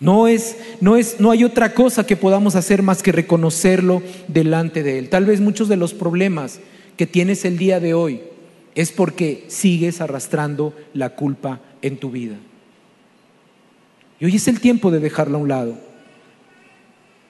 No 0.00 0.28
es, 0.28 0.56
no 0.80 0.96
es, 0.96 1.20
no 1.20 1.32
hay 1.32 1.44
otra 1.44 1.74
cosa 1.74 2.06
que 2.06 2.16
podamos 2.16 2.54
hacer 2.54 2.82
más 2.82 3.02
que 3.02 3.12
reconocerlo 3.12 4.00
delante 4.28 4.82
de 4.82 4.98
Él. 4.98 5.08
Tal 5.08 5.26
vez 5.26 5.40
muchos 5.40 5.68
de 5.68 5.76
los 5.76 5.92
problemas 5.92 6.60
que 6.96 7.06
tienes 7.06 7.44
el 7.44 7.58
día 7.58 7.80
de 7.80 7.94
hoy 7.94 8.20
es 8.74 8.92
porque 8.92 9.44
sigues 9.48 10.00
arrastrando 10.00 10.72
la 10.94 11.10
culpa 11.10 11.60
en 11.82 11.98
tu 11.98 12.10
vida. 12.10 12.36
Y 14.20 14.24
hoy 14.24 14.36
es 14.36 14.48
el 14.48 14.60
tiempo 14.60 14.90
de 14.90 15.00
dejarlo 15.00 15.38
a 15.38 15.40
un 15.40 15.48
lado. 15.48 15.78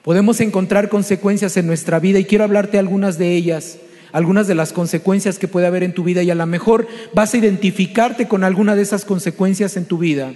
Podemos 0.03 0.39
encontrar 0.39 0.89
consecuencias 0.89 1.57
en 1.57 1.67
nuestra 1.67 1.99
vida 1.99 2.19
y 2.19 2.25
quiero 2.25 2.43
hablarte 2.43 2.79
algunas 2.79 3.17
de 3.17 3.35
ellas, 3.35 3.77
algunas 4.11 4.47
de 4.47 4.55
las 4.55 4.73
consecuencias 4.73 5.37
que 5.37 5.47
puede 5.47 5.67
haber 5.67 5.83
en 5.83 5.93
tu 5.93 6.03
vida 6.03 6.23
y 6.23 6.31
a 6.31 6.35
lo 6.35 6.45
mejor 6.45 6.87
vas 7.13 7.33
a 7.33 7.37
identificarte 7.37 8.27
con 8.27 8.43
alguna 8.43 8.75
de 8.75 8.81
esas 8.81 9.05
consecuencias 9.05 9.77
en 9.77 9.85
tu 9.85 9.97
vida 9.97 10.33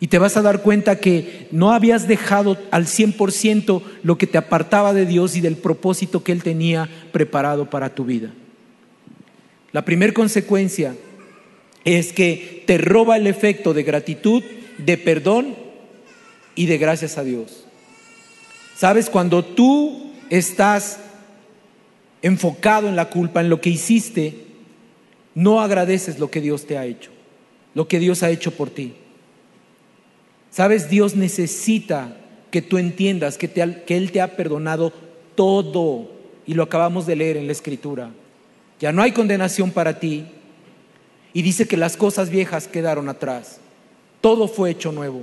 y 0.00 0.08
te 0.08 0.18
vas 0.18 0.36
a 0.36 0.42
dar 0.42 0.62
cuenta 0.62 1.00
que 1.00 1.48
no 1.50 1.72
habías 1.72 2.06
dejado 2.06 2.56
al 2.70 2.86
100% 2.86 3.82
lo 4.02 4.18
que 4.18 4.26
te 4.26 4.38
apartaba 4.38 4.92
de 4.92 5.06
Dios 5.06 5.36
y 5.36 5.40
del 5.40 5.56
propósito 5.56 6.22
que 6.22 6.32
Él 6.32 6.42
tenía 6.42 6.88
preparado 7.12 7.70
para 7.70 7.94
tu 7.94 8.04
vida. 8.04 8.32
La 9.72 9.84
primera 9.84 10.12
consecuencia 10.12 10.94
es 11.84 12.12
que 12.12 12.64
te 12.66 12.78
roba 12.78 13.16
el 13.16 13.26
efecto 13.26 13.74
de 13.74 13.82
gratitud 13.82 14.42
de 14.78 14.96
perdón 14.96 15.54
y 16.54 16.66
de 16.66 16.78
gracias 16.78 17.18
a 17.18 17.24
Dios. 17.24 17.64
Sabes, 18.76 19.10
cuando 19.10 19.44
tú 19.44 20.12
estás 20.30 20.98
enfocado 22.22 22.88
en 22.88 22.96
la 22.96 23.10
culpa, 23.10 23.40
en 23.40 23.50
lo 23.50 23.60
que 23.60 23.70
hiciste, 23.70 24.46
no 25.34 25.60
agradeces 25.60 26.18
lo 26.18 26.30
que 26.30 26.40
Dios 26.40 26.66
te 26.66 26.78
ha 26.78 26.86
hecho, 26.86 27.10
lo 27.74 27.86
que 27.88 27.98
Dios 27.98 28.22
ha 28.22 28.30
hecho 28.30 28.52
por 28.52 28.70
ti. 28.70 28.94
Sabes, 30.50 30.88
Dios 30.90 31.14
necesita 31.14 32.16
que 32.50 32.62
tú 32.62 32.78
entiendas 32.78 33.38
que, 33.38 33.50
Él 33.88 34.12
te 34.12 34.20
ha 34.20 34.36
perdonado 34.36 34.92
todo, 35.34 36.10
y 36.46 36.54
lo 36.54 36.62
acabamos 36.62 37.06
de 37.06 37.14
leer 37.14 37.36
en 37.36 37.46
la 37.46 37.52
Escritura. 37.52 38.10
Ya 38.80 38.90
no 38.90 39.02
hay 39.02 39.12
condenación 39.12 39.70
para 39.70 40.00
ti, 40.00 40.24
y 41.32 41.42
dice 41.42 41.68
que 41.68 41.76
las 41.76 41.96
cosas 41.96 42.30
viejas 42.30 42.66
quedaron 42.66 43.08
atrás. 43.08 43.60
Todo 44.20 44.48
fue 44.48 44.70
hecho 44.70 44.92
nuevo. 44.92 45.22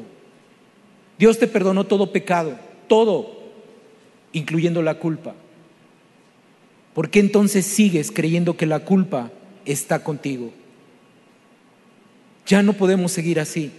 Dios 1.17 1.39
te 1.39 1.47
perdonó 1.47 1.85
todo 1.85 2.11
pecado, 2.11 2.57
todo, 2.87 3.39
incluyendo 4.33 4.81
la 4.81 4.95
culpa. 4.95 5.33
¿Por 6.93 7.09
qué 7.09 7.19
entonces 7.19 7.65
sigues 7.65 8.11
creyendo 8.11 8.57
que 8.57 8.65
la 8.65 8.79
culpa 8.79 9.31
está 9.65 10.03
contigo? 10.03 10.51
Ya 12.45 12.63
no 12.63 12.73
podemos 12.73 13.11
seguir 13.11 13.39
así. 13.39 13.71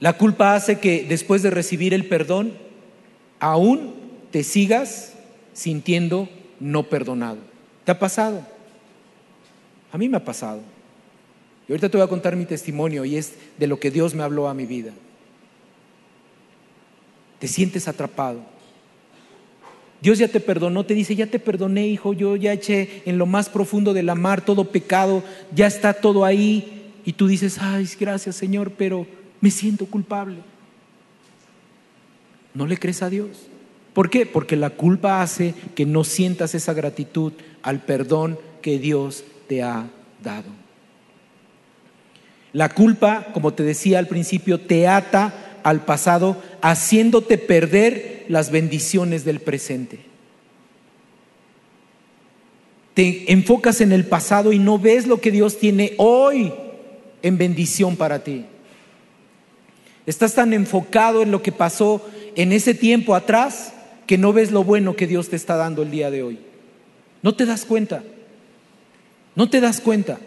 La 0.00 0.12
culpa 0.12 0.54
hace 0.54 0.78
que 0.78 1.04
después 1.08 1.42
de 1.42 1.50
recibir 1.50 1.94
el 1.94 2.06
perdón, 2.06 2.52
aún 3.40 3.94
te 4.30 4.44
sigas 4.44 5.14
sintiendo 5.52 6.28
no 6.60 6.84
perdonado. 6.84 7.38
¿Te 7.84 7.92
ha 7.92 7.98
pasado? 7.98 8.46
A 9.90 9.98
mí 9.98 10.08
me 10.08 10.18
ha 10.18 10.24
pasado. 10.24 10.60
Y 11.68 11.72
ahorita 11.72 11.90
te 11.90 11.98
voy 11.98 12.04
a 12.04 12.08
contar 12.08 12.34
mi 12.34 12.46
testimonio 12.46 13.04
y 13.04 13.16
es 13.16 13.34
de 13.58 13.66
lo 13.66 13.78
que 13.78 13.90
Dios 13.90 14.14
me 14.14 14.22
habló 14.22 14.48
a 14.48 14.54
mi 14.54 14.64
vida. 14.64 14.92
Te 17.38 17.46
sientes 17.46 17.86
atrapado. 17.86 18.40
Dios 20.00 20.18
ya 20.18 20.28
te 20.28 20.40
perdonó, 20.40 20.86
te 20.86 20.94
dice, 20.94 21.14
ya 21.14 21.26
te 21.26 21.38
perdoné, 21.38 21.88
hijo, 21.88 22.12
yo 22.12 22.36
ya 22.36 22.52
eché 22.52 23.02
en 23.04 23.18
lo 23.18 23.26
más 23.26 23.48
profundo 23.48 23.92
de 23.92 24.02
la 24.02 24.14
mar 24.14 24.44
todo 24.44 24.70
pecado, 24.70 25.22
ya 25.54 25.66
está 25.66 25.92
todo 25.92 26.24
ahí. 26.24 26.92
Y 27.04 27.12
tú 27.12 27.26
dices, 27.26 27.58
ay, 27.60 27.86
gracias 27.98 28.36
Señor, 28.36 28.72
pero 28.72 29.06
me 29.40 29.50
siento 29.50 29.86
culpable. 29.86 30.38
¿No 32.54 32.66
le 32.66 32.78
crees 32.78 33.02
a 33.02 33.10
Dios? 33.10 33.48
¿Por 33.92 34.08
qué? 34.08 34.24
Porque 34.24 34.56
la 34.56 34.70
culpa 34.70 35.20
hace 35.20 35.54
que 35.74 35.84
no 35.84 36.04
sientas 36.04 36.54
esa 36.54 36.72
gratitud 36.72 37.32
al 37.62 37.82
perdón 37.82 38.38
que 38.62 38.78
Dios 38.78 39.24
te 39.48 39.62
ha 39.62 39.90
dado. 40.22 40.57
La 42.52 42.70
culpa, 42.70 43.28
como 43.32 43.52
te 43.54 43.62
decía 43.62 43.98
al 43.98 44.06
principio, 44.06 44.60
te 44.60 44.88
ata 44.88 45.60
al 45.62 45.84
pasado, 45.84 46.42
haciéndote 46.62 47.38
perder 47.38 48.24
las 48.28 48.50
bendiciones 48.50 49.24
del 49.24 49.40
presente. 49.40 50.08
te 52.98 53.30
enfocas 53.32 53.80
en 53.80 53.92
el 53.92 54.06
pasado 54.06 54.52
y 54.52 54.58
no 54.58 54.76
ves 54.76 55.06
lo 55.06 55.20
que 55.20 55.30
Dios 55.30 55.60
tiene 55.60 55.94
hoy 55.98 56.52
en 57.22 57.38
bendición 57.38 57.94
para 57.94 58.24
ti. 58.24 58.44
Estás 60.04 60.34
tan 60.34 60.52
enfocado 60.52 61.22
en 61.22 61.30
lo 61.30 61.40
que 61.40 61.52
pasó 61.52 62.04
en 62.34 62.50
ese 62.50 62.74
tiempo 62.74 63.14
atrás 63.14 63.72
que 64.04 64.18
no 64.18 64.32
ves 64.32 64.50
lo 64.50 64.64
bueno 64.64 64.96
que 64.96 65.06
Dios 65.06 65.28
te 65.28 65.36
está 65.36 65.54
dando 65.54 65.82
el 65.82 65.92
día 65.92 66.10
de 66.10 66.24
hoy. 66.24 66.40
No 67.22 67.36
te 67.36 67.46
das 67.46 67.64
cuenta. 67.64 68.02
No 69.36 69.48
te 69.48 69.60
das 69.60 69.80
cuenta. 69.80 70.18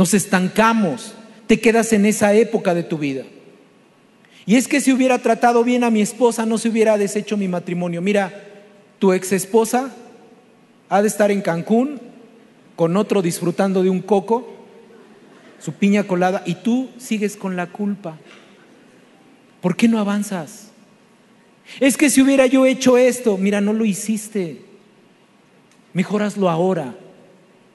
Nos 0.00 0.14
estancamos. 0.14 1.12
Te 1.46 1.60
quedas 1.60 1.92
en 1.92 2.06
esa 2.06 2.32
época 2.32 2.72
de 2.72 2.82
tu 2.82 2.96
vida. 2.96 3.24
Y 4.46 4.56
es 4.56 4.66
que 4.66 4.80
si 4.80 4.94
hubiera 4.94 5.18
tratado 5.18 5.62
bien 5.62 5.84
a 5.84 5.90
mi 5.90 6.00
esposa, 6.00 6.46
no 6.46 6.56
se 6.56 6.70
hubiera 6.70 6.96
deshecho 6.96 7.36
mi 7.36 7.48
matrimonio. 7.48 8.00
Mira, 8.00 8.32
tu 8.98 9.12
ex 9.12 9.30
esposa 9.32 9.94
ha 10.88 11.02
de 11.02 11.08
estar 11.08 11.30
en 11.30 11.42
Cancún 11.42 12.00
con 12.76 12.96
otro 12.96 13.20
disfrutando 13.20 13.82
de 13.82 13.90
un 13.90 14.00
coco, 14.00 14.50
su 15.58 15.74
piña 15.74 16.04
colada, 16.04 16.44
y 16.46 16.54
tú 16.54 16.88
sigues 16.96 17.36
con 17.36 17.54
la 17.54 17.66
culpa. 17.66 18.16
¿Por 19.60 19.76
qué 19.76 19.86
no 19.86 19.98
avanzas? 19.98 20.70
Es 21.78 21.98
que 21.98 22.08
si 22.08 22.22
hubiera 22.22 22.46
yo 22.46 22.64
hecho 22.64 22.96
esto, 22.96 23.36
mira, 23.36 23.60
no 23.60 23.74
lo 23.74 23.84
hiciste. 23.84 24.62
Mejor 25.92 26.22
hazlo 26.22 26.48
ahora 26.48 26.94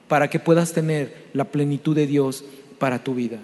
para 0.08 0.30
que 0.30 0.38
puedas 0.38 0.72
tener 0.72 1.26
la 1.32 1.44
plenitud 1.44 1.94
de 1.94 2.06
Dios 2.06 2.44
para 2.78 3.02
tu 3.02 3.14
vida. 3.14 3.38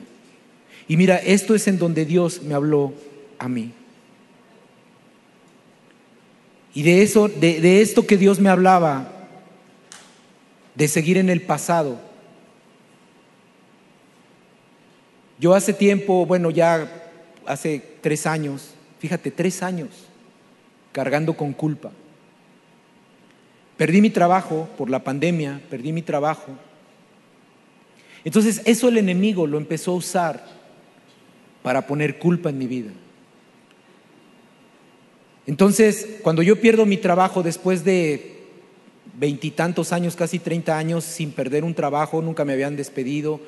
Y 0.89 0.97
mira, 0.97 1.17
esto 1.17 1.55
es 1.55 1.69
en 1.69 1.79
donde 1.79 2.05
Dios 2.05 2.43
me 2.43 2.55
habló 2.55 2.93
a 3.39 3.49
mí. 3.49 3.73
Y 6.75 6.83
de 6.83 7.03
eso, 7.03 7.29
de, 7.29 7.83
esto 7.83 8.07
que 8.07 8.17
Dios 8.17 8.41
me 8.41 8.49
hablaba, 8.49 9.29
de 10.75 10.89
seguir 10.89 11.19
en 11.19 11.29
el 11.29 11.43
pasado. 11.43 12.01
Yo 15.39 15.55
hace 15.55 15.73
tiempo, 15.73 16.25
bueno, 16.25 16.51
ya 16.51 16.91
hace 17.45 17.83
tres 18.01 18.27
años, 18.27 18.75
fíjate, 19.01 19.31
tres 19.31 19.63
años, 19.63 19.91
cargando 20.93 21.35
con 21.37 21.53
culpa. 21.53 21.91
Perdí 23.83 24.01
mi 24.01 24.11
trabajo 24.11 24.69
por 24.79 24.89
la 24.89 25.03
pandemia, 25.03 25.61
perdí 25.69 25.93
mi 25.93 26.03
trabajo. 26.03 26.53
Entonces 28.23 28.63
eso 28.65 28.89
el 28.89 28.97
enemigo 28.97 29.45
lo 29.45 29.59
empezó 29.59 29.91
a 29.91 29.97
usar 29.97 30.47
para 31.65 31.85
poner 31.85 32.21
culpa 32.21 32.51
en 32.51 32.59
mi 32.59 32.69
vida. 32.69 32.93
Entonces, 35.49 36.21
cuando 36.23 36.43
yo 36.43 36.61
pierdo 36.61 36.87
mi 36.87 36.97
trabajo 36.97 37.43
después 37.43 37.83
de 37.83 38.45
veintitantos 39.19 39.93
años, 39.93 40.15
casi 40.15 40.39
treinta 40.39 40.79
años, 40.79 41.03
sin 41.03 41.33
perder 41.33 41.65
un 41.65 41.75
trabajo, 41.75 42.23
nunca 42.23 42.45
me 42.45 42.53
habían 42.53 42.77
despedido, 42.77 43.41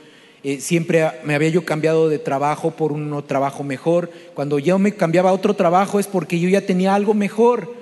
eh, 0.43 0.61
siempre 0.61 1.13
me 1.23 1.37
había 1.37 1.51
yo 1.51 1.65
cambiado 1.65 2.09
de 2.09 2.19
trabajo 2.19 2.73
por 2.73 2.91
un 2.91 3.23
trabajo 3.25 3.63
mejor. 3.63 4.11
Cuando 4.35 4.59
yo 4.59 4.81
me 4.81 4.97
cambiaba 4.97 5.31
a 5.31 5.33
otro 5.33 5.55
trabajo 5.55 6.01
es 6.01 6.09
porque 6.09 6.41
yo 6.41 6.49
ya 6.49 6.67
tenía 6.67 6.93
algo 6.93 7.15
mejor, 7.15 7.73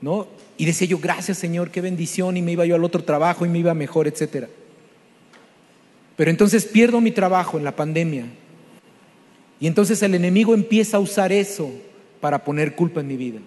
¿no? 0.00 0.34
Y 0.58 0.64
decía 0.64 0.86
yo, 0.86 0.98
gracias 0.98 1.38
Señor, 1.38 1.70
qué 1.70 1.80
bendición, 1.80 2.36
y 2.36 2.42
me 2.42 2.52
iba 2.52 2.64
yo 2.64 2.74
al 2.74 2.84
otro 2.84 3.04
trabajo 3.04 3.44
y 3.44 3.48
me 3.48 3.58
iba 3.58 3.74
mejor, 3.74 4.06
etcétera. 4.06 4.48
Pero 6.16 6.30
entonces 6.30 6.64
pierdo 6.64 7.00
mi 7.00 7.10
trabajo 7.10 7.58
en 7.58 7.64
la 7.64 7.76
pandemia. 7.76 8.26
Y 9.60 9.66
entonces 9.66 10.02
el 10.02 10.14
enemigo 10.14 10.54
empieza 10.54 10.96
a 10.96 11.00
usar 11.00 11.32
eso 11.32 11.70
para 12.20 12.44
poner 12.44 12.74
culpa 12.74 13.00
en 13.00 13.08
mi 13.08 13.16
vida. 13.16 13.40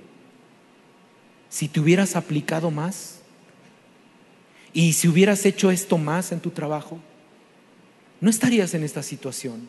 Si 1.50 1.68
te 1.68 1.80
hubieras 1.80 2.16
aplicado 2.16 2.70
más 2.70 3.22
y 4.72 4.94
si 4.94 5.08
hubieras 5.08 5.46
hecho 5.46 5.72
esto 5.72 5.98
más 5.98 6.32
en 6.32 6.40
tu 6.40 6.52
trabajo, 6.52 7.00
no 8.22 8.30
estarías 8.30 8.74
en 8.74 8.84
esta 8.84 9.02
situación. 9.02 9.68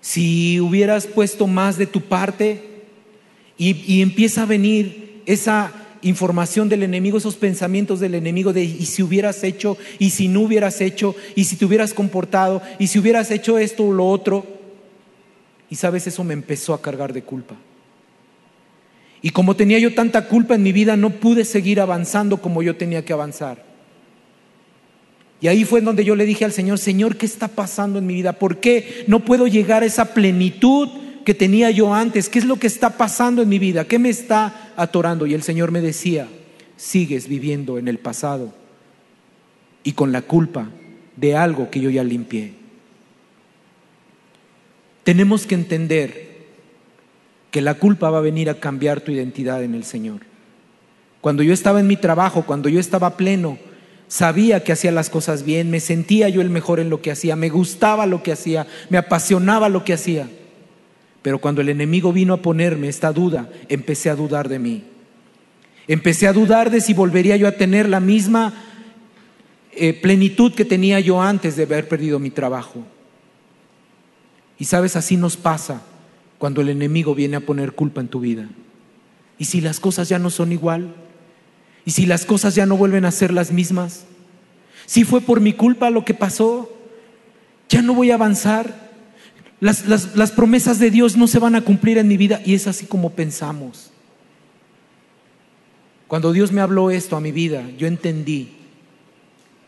Si 0.00 0.60
hubieras 0.60 1.06
puesto 1.06 1.46
más 1.46 1.78
de 1.78 1.86
tu 1.86 2.02
parte 2.02 2.62
y, 3.56 4.02
empieza 4.02 4.42
a 4.42 4.46
venir 4.46 5.13
esa 5.26 5.72
información 6.02 6.68
del 6.68 6.82
enemigo, 6.82 7.18
esos 7.18 7.36
pensamientos 7.36 7.98
del 7.98 8.14
enemigo 8.14 8.52
de 8.52 8.62
y 8.62 8.86
si 8.86 9.02
hubieras 9.02 9.42
hecho, 9.42 9.78
y 9.98 10.10
si 10.10 10.28
no 10.28 10.42
hubieras 10.42 10.80
hecho, 10.80 11.16
y 11.34 11.44
si 11.44 11.56
te 11.56 11.64
hubieras 11.64 11.94
comportado, 11.94 12.60
y 12.78 12.88
si 12.88 12.98
hubieras 12.98 13.30
hecho 13.30 13.58
esto 13.58 13.84
o 13.84 13.92
lo 13.92 14.06
otro, 14.06 14.46
y 15.70 15.76
sabes, 15.76 16.06
eso 16.06 16.22
me 16.22 16.34
empezó 16.34 16.74
a 16.74 16.82
cargar 16.82 17.12
de 17.12 17.22
culpa. 17.22 17.56
Y 19.22 19.30
como 19.30 19.56
tenía 19.56 19.78
yo 19.78 19.94
tanta 19.94 20.28
culpa 20.28 20.54
en 20.54 20.62
mi 20.62 20.72
vida, 20.72 20.96
no 20.96 21.08
pude 21.08 21.46
seguir 21.46 21.80
avanzando 21.80 22.42
como 22.42 22.62
yo 22.62 22.76
tenía 22.76 23.04
que 23.04 23.14
avanzar. 23.14 23.64
Y 25.40 25.48
ahí 25.48 25.64
fue 25.64 25.80
donde 25.80 26.04
yo 26.04 26.14
le 26.14 26.26
dije 26.26 26.44
al 26.44 26.52
Señor, 26.52 26.78
Señor, 26.78 27.16
¿qué 27.16 27.24
está 27.24 27.48
pasando 27.48 27.98
en 27.98 28.06
mi 28.06 28.14
vida? 28.14 28.34
¿Por 28.34 28.60
qué 28.60 29.04
no 29.06 29.20
puedo 29.24 29.46
llegar 29.46 29.82
a 29.82 29.86
esa 29.86 30.12
plenitud 30.12 30.88
que 31.24 31.32
tenía 31.32 31.70
yo 31.70 31.94
antes? 31.94 32.28
¿Qué 32.28 32.38
es 32.38 32.44
lo 32.44 32.56
que 32.56 32.66
está 32.66 32.90
pasando 32.90 33.40
en 33.40 33.48
mi 33.48 33.58
vida? 33.58 33.86
¿Qué 33.86 33.98
me 33.98 34.10
está 34.10 34.63
atorando? 34.76 35.26
Y 35.26 35.34
el 35.34 35.42
Señor 35.42 35.70
me 35.70 35.80
decía, 35.80 36.28
sigues 36.76 37.28
viviendo 37.28 37.78
en 37.78 37.88
el 37.88 37.98
pasado 37.98 38.52
y 39.82 39.92
con 39.92 40.12
la 40.12 40.22
culpa 40.22 40.70
de 41.16 41.36
algo 41.36 41.70
que 41.70 41.80
yo 41.80 41.90
ya 41.90 42.04
limpié. 42.04 42.54
Tenemos 45.04 45.46
que 45.46 45.54
entender 45.54 46.34
que 47.50 47.60
la 47.60 47.74
culpa 47.74 48.10
va 48.10 48.18
a 48.18 48.22
venir 48.22 48.50
a 48.50 48.58
cambiar 48.58 49.00
tu 49.00 49.12
identidad 49.12 49.62
en 49.62 49.74
el 49.74 49.84
Señor. 49.84 50.22
Cuando 51.20 51.42
yo 51.42 51.52
estaba 51.52 51.80
en 51.80 51.86
mi 51.86 51.96
trabajo, 51.96 52.44
cuando 52.46 52.68
yo 52.68 52.80
estaba 52.80 53.16
pleno, 53.16 53.58
sabía 54.08 54.64
que 54.64 54.72
hacía 54.72 54.90
las 54.92 55.10
cosas 55.10 55.44
bien, 55.44 55.70
me 55.70 55.80
sentía 55.80 56.28
yo 56.28 56.40
el 56.40 56.50
mejor 56.50 56.80
en 56.80 56.90
lo 56.90 57.00
que 57.00 57.10
hacía, 57.10 57.36
me 57.36 57.50
gustaba 57.50 58.06
lo 58.06 58.22
que 58.22 58.32
hacía, 58.32 58.66
me 58.90 58.98
apasionaba 58.98 59.68
lo 59.68 59.84
que 59.84 59.92
hacía. 59.92 60.28
Pero 61.24 61.38
cuando 61.38 61.62
el 61.62 61.70
enemigo 61.70 62.12
vino 62.12 62.34
a 62.34 62.42
ponerme 62.42 62.86
esta 62.86 63.10
duda, 63.10 63.48
empecé 63.70 64.10
a 64.10 64.14
dudar 64.14 64.50
de 64.50 64.58
mí. 64.58 64.84
Empecé 65.88 66.28
a 66.28 66.34
dudar 66.34 66.70
de 66.70 66.82
si 66.82 66.92
volvería 66.92 67.34
yo 67.38 67.48
a 67.48 67.52
tener 67.52 67.88
la 67.88 67.98
misma 67.98 68.52
eh, 69.72 69.94
plenitud 69.94 70.52
que 70.52 70.66
tenía 70.66 71.00
yo 71.00 71.22
antes 71.22 71.56
de 71.56 71.62
haber 71.62 71.88
perdido 71.88 72.18
mi 72.18 72.28
trabajo. 72.28 72.84
Y 74.58 74.66
sabes, 74.66 74.96
así 74.96 75.16
nos 75.16 75.38
pasa 75.38 75.80
cuando 76.36 76.60
el 76.60 76.68
enemigo 76.68 77.14
viene 77.14 77.36
a 77.36 77.40
poner 77.40 77.72
culpa 77.72 78.02
en 78.02 78.08
tu 78.08 78.20
vida. 78.20 78.46
¿Y 79.38 79.46
si 79.46 79.62
las 79.62 79.80
cosas 79.80 80.10
ya 80.10 80.18
no 80.18 80.28
son 80.28 80.52
igual? 80.52 80.94
¿Y 81.86 81.92
si 81.92 82.04
las 82.04 82.26
cosas 82.26 82.54
ya 82.54 82.66
no 82.66 82.76
vuelven 82.76 83.06
a 83.06 83.10
ser 83.10 83.32
las 83.32 83.50
mismas? 83.50 84.04
Si 84.84 85.04
fue 85.04 85.22
por 85.22 85.40
mi 85.40 85.54
culpa 85.54 85.88
lo 85.88 86.04
que 86.04 86.12
pasó, 86.12 86.70
ya 87.70 87.80
no 87.80 87.94
voy 87.94 88.10
a 88.10 88.16
avanzar. 88.16 88.83
Las, 89.64 90.30
promesas 90.32 90.78
de 90.78 90.90
Dios 90.90 91.16
no 91.16 91.26
se 91.26 91.38
van 91.38 91.54
a 91.54 91.62
cumplir 91.62 91.96
en 91.96 92.06
mi 92.06 92.18
vida 92.18 92.42
y 92.44 92.52
es 92.52 92.66
así 92.66 92.84
como 92.84 93.12
pensamos. 93.12 93.90
Cuando 96.06 96.34
Dios 96.34 96.52
me 96.52 96.60
habló 96.60 96.90
esto 96.90 97.16
a 97.16 97.20
mi 97.20 97.32
vida, 97.32 97.64
yo 97.78 97.86
entendí. 97.86 98.50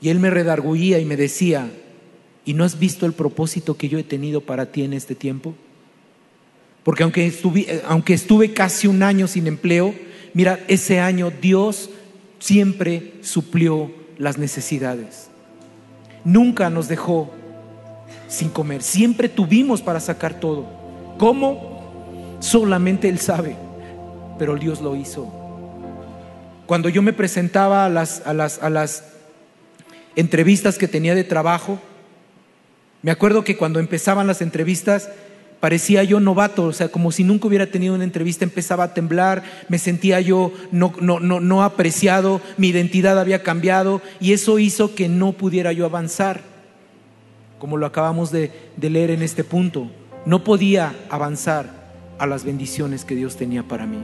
Y 0.02 0.10
Él 0.10 0.20
me 0.20 0.28
redarguía 0.28 0.98
y 0.98 1.06
me 1.06 1.16
decía, 1.16 1.70
¿Y 2.44 2.52
no 2.52 2.62
has 2.62 2.78
visto 2.78 3.06
el 3.06 3.14
propósito 3.14 3.78
que 3.78 3.88
yo 3.88 3.98
he 3.98 4.04
tenido 4.04 4.42
para 4.42 4.66
ti 4.70 4.82
en 4.82 4.92
este 4.92 5.14
tiempo? 5.14 5.54
Porque 6.84 7.02
aunque 7.02 7.26
estuve, 7.26 7.82
aunque 7.88 8.12
estuve 8.12 8.52
casi 8.52 8.86
un 8.86 9.02
año 9.02 9.26
sin 9.26 9.46
empleo, 9.46 9.94
mira, 10.34 10.60
ese 10.68 11.00
año 11.00 11.32
Dios 11.40 11.88
siempre 12.38 13.14
suplió 13.22 13.90
las 14.18 14.36
necesidades. 14.36 15.28
Nunca 16.22 16.68
nos 16.68 16.86
dejó 16.86 17.32
sin 18.28 18.48
comer. 18.50 18.82
Siempre 18.82 19.28
tuvimos 19.28 19.82
para 19.82 20.00
sacar 20.00 20.40
todo. 20.40 20.66
¿Cómo? 21.18 22.36
Solamente 22.40 23.08
Él 23.08 23.18
sabe. 23.18 23.56
Pero 24.38 24.56
Dios 24.56 24.80
lo 24.80 24.96
hizo. 24.96 25.32
Cuando 26.66 26.88
yo 26.88 27.02
me 27.02 27.12
presentaba 27.12 27.84
a 27.84 27.88
las, 27.88 28.26
a 28.26 28.34
las, 28.34 28.62
a 28.62 28.70
las 28.70 29.04
entrevistas 30.16 30.78
que 30.78 30.88
tenía 30.88 31.14
de 31.14 31.24
trabajo, 31.24 31.78
me 33.02 33.10
acuerdo 33.10 33.44
que 33.44 33.56
cuando 33.56 33.78
empezaban 33.78 34.26
las 34.26 34.42
entrevistas 34.42 35.08
parecía 35.60 36.02
yo 36.04 36.20
novato, 36.20 36.64
o 36.64 36.72
sea, 36.72 36.88
como 36.88 37.12
si 37.12 37.24
nunca 37.24 37.46
hubiera 37.48 37.66
tenido 37.66 37.94
una 37.94 38.04
entrevista, 38.04 38.44
empezaba 38.44 38.84
a 38.84 38.94
temblar, 38.94 39.42
me 39.68 39.78
sentía 39.78 40.20
yo 40.20 40.52
no, 40.70 40.92
no, 41.00 41.20
no, 41.20 41.40
no 41.40 41.62
apreciado, 41.62 42.40
mi 42.56 42.68
identidad 42.68 43.18
había 43.18 43.42
cambiado 43.42 44.02
y 44.20 44.32
eso 44.32 44.58
hizo 44.58 44.94
que 44.94 45.08
no 45.08 45.32
pudiera 45.32 45.72
yo 45.72 45.84
avanzar, 45.84 46.42
como 47.58 47.76
lo 47.76 47.86
acabamos 47.86 48.30
de, 48.30 48.52
leer 48.80 49.10
en 49.10 49.22
este 49.22 49.44
punto. 49.44 49.90
No 50.24 50.44
podía 50.44 50.94
avanzar 51.08 51.86
a 52.18 52.26
las 52.26 52.44
bendiciones 52.44 53.04
que 53.04 53.14
Dios 53.14 53.36
tenía 53.36 53.62
para 53.62 53.86
mí. 53.86 53.98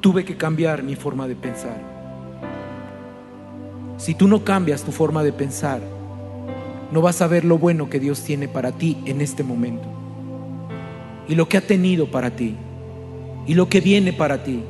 Tuve 0.00 0.24
que 0.24 0.36
cambiar 0.36 0.82
mi 0.82 0.96
forma 0.96 1.28
de 1.28 1.36
pensar. 1.36 1.76
Si 3.98 4.14
tú 4.14 4.28
no 4.28 4.44
cambias 4.44 4.82
tu 4.82 4.92
forma 4.92 5.22
de 5.22 5.32
pensar, 5.32 5.80
no 6.90 7.02
vas 7.02 7.20
a 7.20 7.26
ver 7.26 7.44
lo 7.44 7.58
bueno 7.58 7.90
que 7.90 8.00
Dios 8.00 8.22
tiene 8.22 8.48
para 8.48 8.72
ti 8.72 8.98
en 9.04 9.20
este 9.20 9.42
momento. 9.42 9.86
Y 11.28 11.34
lo 11.34 11.48
que 11.48 11.58
ha 11.58 11.66
tenido 11.66 12.10
para 12.10 12.30
ti. 12.30 12.56
Y 13.46 13.54
lo 13.54 13.68
que 13.68 13.80
viene 13.80 14.12
para 14.12 14.42
ti. 14.42 14.62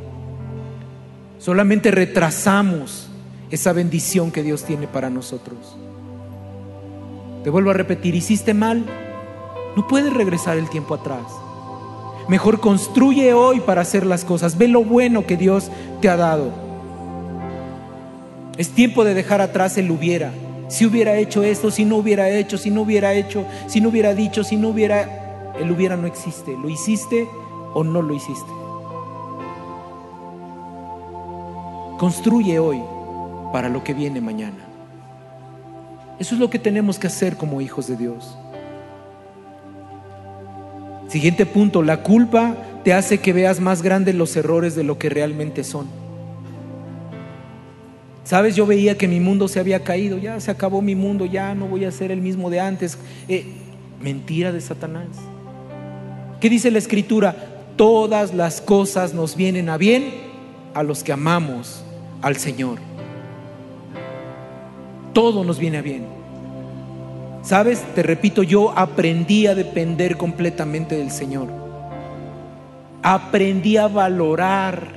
Solamente 1.39 1.91
retrasamos 1.91 3.09
esa 3.51 3.73
bendición 3.73 4.31
que 4.31 4.43
Dios 4.43 4.65
tiene 4.65 4.87
para 4.87 5.11
nosotros. 5.11 5.77
Te 7.45 7.51
vuelvo 7.51 7.71
a 7.71 7.75
repetir, 7.75 8.15
hiciste 8.15 8.55
mal, 8.55 8.85
no 9.77 9.87
puedes 9.87 10.13
regresar 10.13 10.59
el 10.59 10.69
tiempo 10.69 10.95
atrás. 10.95 11.23
Mejor 12.29 12.61
construye 12.61 13.33
hoy 13.33 13.61
para 13.61 13.81
hacer 13.81 14.07
las 14.07 14.25
cosas. 14.25 14.57
Ve 14.59 14.69
lo 14.69 14.85
bueno 14.85 15.27
que 15.27 15.37
Dios 15.37 15.71
te 16.01 16.09
ha 16.09 16.17
dado. 16.17 16.51
Es 18.57 18.71
tiempo 18.71 19.05
de 19.05 19.15
dejar 19.15 19.41
atrás 19.41 19.79
el 19.79 19.91
hubiera. 19.91 20.33
Si 20.69 20.87
hubiera 20.87 21.17
hecho 21.17 21.43
esto, 21.43 21.71
si 21.71 21.85
no 21.85 21.97
hubiera 21.97 22.31
hecho, 22.31 22.57
si 22.59 22.71
no 22.71 22.83
hubiera 22.83 23.15
hecho, 23.15 23.45
si 23.67 23.81
no 23.81 23.89
hubiera 23.89 24.15
dicho, 24.15 24.45
si 24.45 24.57
no 24.57 24.69
hubiera... 24.69 25.55
El 25.59 25.73
hubiera 25.73 25.97
no 25.97 26.07
existe. 26.07 26.57
¿Lo 26.57 26.69
hiciste 26.69 27.29
o 27.75 27.83
no 27.83 28.03
lo 28.03 28.15
hiciste? 28.15 28.53
Construye 31.99 32.59
hoy 32.59 32.81
para 33.53 33.69
lo 33.69 33.83
que 33.83 33.93
viene 33.93 34.21
mañana. 34.21 34.70
Eso 36.21 36.35
es 36.35 36.41
lo 36.41 36.51
que 36.51 36.59
tenemos 36.59 36.99
que 36.99 37.07
hacer 37.07 37.37
como 37.39 37.63
hijos 37.63 37.87
de 37.87 37.97
Dios. 37.97 38.37
Siguiente 41.09 41.47
punto, 41.47 41.83
la 41.83 42.03
culpa 42.03 42.55
te 42.85 42.93
hace 42.93 43.19
que 43.19 43.33
veas 43.33 43.59
más 43.59 43.81
grandes 43.81 44.15
los 44.15 44.37
errores 44.37 44.77
de 44.77 44.85
lo 44.85 44.99
que 44.99 45.09
realmente 45.09 45.65
son. 45.65 45.89
Sabes, 48.23 48.55
yo 48.55 48.67
veía 48.67 48.99
que 48.99 49.09
mi 49.09 49.19
mundo 49.19 49.49
se 49.49 49.61
había 49.61 49.83
caído, 49.83 50.19
ya 50.19 50.39
se 50.41 50.51
acabó 50.51 50.83
mi 50.83 50.95
mundo, 50.95 51.25
ya 51.25 51.55
no 51.55 51.67
voy 51.67 51.87
a 51.87 51.91
ser 51.91 52.13
el 52.13 52.21
mismo 52.21 52.51
de 52.51 52.61
antes. 52.61 52.99
Eh, 53.27 53.47
mentira 54.01 54.53
de 54.53 54.61
Satanás. 54.61 55.09
¿Qué 56.39 56.51
dice 56.51 56.71
la 56.71 56.79
escritura? 56.79 57.35
Todas 57.77 58.35
las 58.35 58.61
cosas 58.61 59.15
nos 59.15 59.37
vienen 59.37 59.71
a 59.71 59.79
bien 59.79 60.13
a 60.75 60.83
los 60.83 61.03
que 61.03 61.13
amamos 61.13 61.83
al 62.21 62.37
Señor. 62.37 62.90
Todo 65.13 65.45
nos 65.45 65.59
viene 65.59 65.79
a 65.79 65.83
bien. 65.83 66.05
Sabes, 67.43 67.83
te 67.95 68.03
repito, 68.03 68.43
yo 68.43 68.77
aprendí 68.77 69.47
a 69.47 69.55
depender 69.55 70.17
completamente 70.17 70.97
del 70.97 71.11
Señor. 71.11 71.49
Aprendí 73.03 73.77
a 73.77 73.89
valorar 73.89 74.89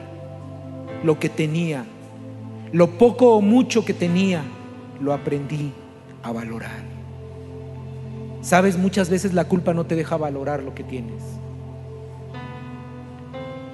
lo 1.04 1.20
que 1.20 1.30
tenía. 1.30 1.86
Lo 2.72 2.90
poco 2.98 3.36
o 3.36 3.42
mucho 3.42 3.86
que 3.86 3.94
tenía, 3.94 4.44
lo 5.00 5.14
aprendí 5.14 5.72
a 6.22 6.32
valorar. 6.32 6.84
Sabes, 8.42 8.78
muchas 8.78 9.10
veces 9.10 9.34
la 9.34 9.46
culpa 9.46 9.74
no 9.74 9.86
te 9.86 9.96
deja 9.96 10.18
valorar 10.18 10.64
lo 10.64 10.76
que 10.76 10.84
tienes. 10.84 11.24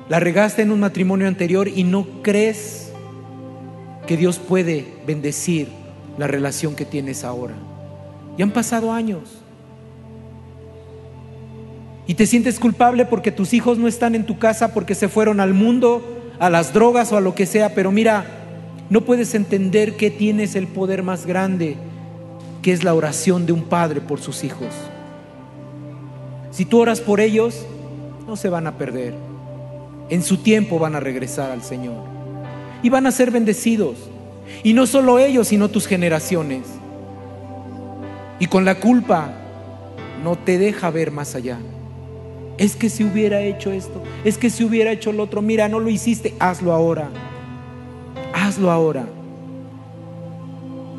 La 0.10 0.20
regaste 0.20 0.62
en 0.62 0.72
un 0.72 0.80
matrimonio 0.80 1.28
anterior 1.28 1.68
y 1.68 1.84
no 1.84 2.06
crees 2.22 2.92
que 4.06 4.18
Dios 4.18 4.38
puede 4.40 4.86
bendecir 5.06 5.70
la 6.18 6.28
relación 6.28 6.76
que 6.76 6.86
tienes 6.86 7.24
ahora. 7.24 7.56
Y 8.38 8.42
han 8.42 8.52
pasado 8.52 8.92
años. 8.92 9.40
Y 12.08 12.16
te 12.16 12.26
sientes 12.26 12.60
culpable 12.60 13.06
porque 13.06 13.32
tus 13.32 13.54
hijos 13.54 13.78
no 13.78 13.88
están 13.88 14.16
en 14.16 14.26
tu 14.26 14.40
casa, 14.40 14.74
porque 14.74 14.96
se 14.96 15.10
fueron 15.10 15.40
al 15.40 15.54
mundo, 15.54 16.02
a 16.40 16.50
las 16.50 16.74
drogas 16.74 17.12
o 17.12 17.18
a 17.18 17.22
lo 17.22 17.36
que 17.36 17.46
sea. 17.46 17.76
Pero 17.76 17.92
mira, 17.92 18.26
no 18.90 19.02
puedes 19.02 19.36
entender 19.36 19.96
que 19.96 20.10
tienes 20.10 20.56
el 20.56 20.68
poder 20.68 21.04
más 21.04 21.28
grande, 21.28 21.78
que 22.64 22.72
es 22.72 22.84
la 22.84 22.96
oración 22.96 23.46
de 23.46 23.52
un 23.52 23.64
padre 23.64 24.02
por 24.02 24.20
sus 24.20 24.44
hijos. 24.44 24.74
Si 26.50 26.66
tú 26.66 26.80
oras 26.80 27.00
por 27.00 27.20
ellos, 27.20 27.66
no 28.28 28.36
se 28.36 28.50
van 28.50 28.66
a 28.66 28.78
perder. 28.78 29.14
En 30.10 30.24
su 30.24 30.38
tiempo 30.38 30.80
van 30.80 30.96
a 30.96 31.00
regresar 31.00 31.52
al 31.52 31.62
Señor. 31.62 32.04
Y 32.82 32.90
van 32.90 33.06
a 33.06 33.12
ser 33.12 33.30
bendecidos. 33.30 34.09
Y 34.64 34.74
no 34.74 34.88
solo 34.88 35.20
ellos, 35.20 35.48
sino 35.48 35.70
tus 35.70 35.88
generaciones. 35.88 36.64
Y 38.40 38.48
con 38.48 38.66
la 38.66 38.76
culpa 38.76 39.34
no 40.24 40.36
te 40.38 40.58
deja 40.58 40.90
ver 40.90 41.12
más 41.12 41.36
allá. 41.36 41.60
Es 42.58 42.76
que 42.76 42.90
si 42.90 43.04
hubiera 43.04 43.42
hecho 43.42 43.72
esto, 43.72 44.04
es 44.26 44.38
que 44.38 44.50
si 44.50 44.64
hubiera 44.64 44.92
hecho 44.92 45.14
lo 45.14 45.24
otro, 45.24 45.42
mira, 45.42 45.70
no 45.70 45.80
lo 45.80 45.90
hiciste, 45.90 46.36
hazlo 46.40 46.74
ahora. 46.74 47.10
Hazlo 48.34 48.70
ahora. 48.70 49.06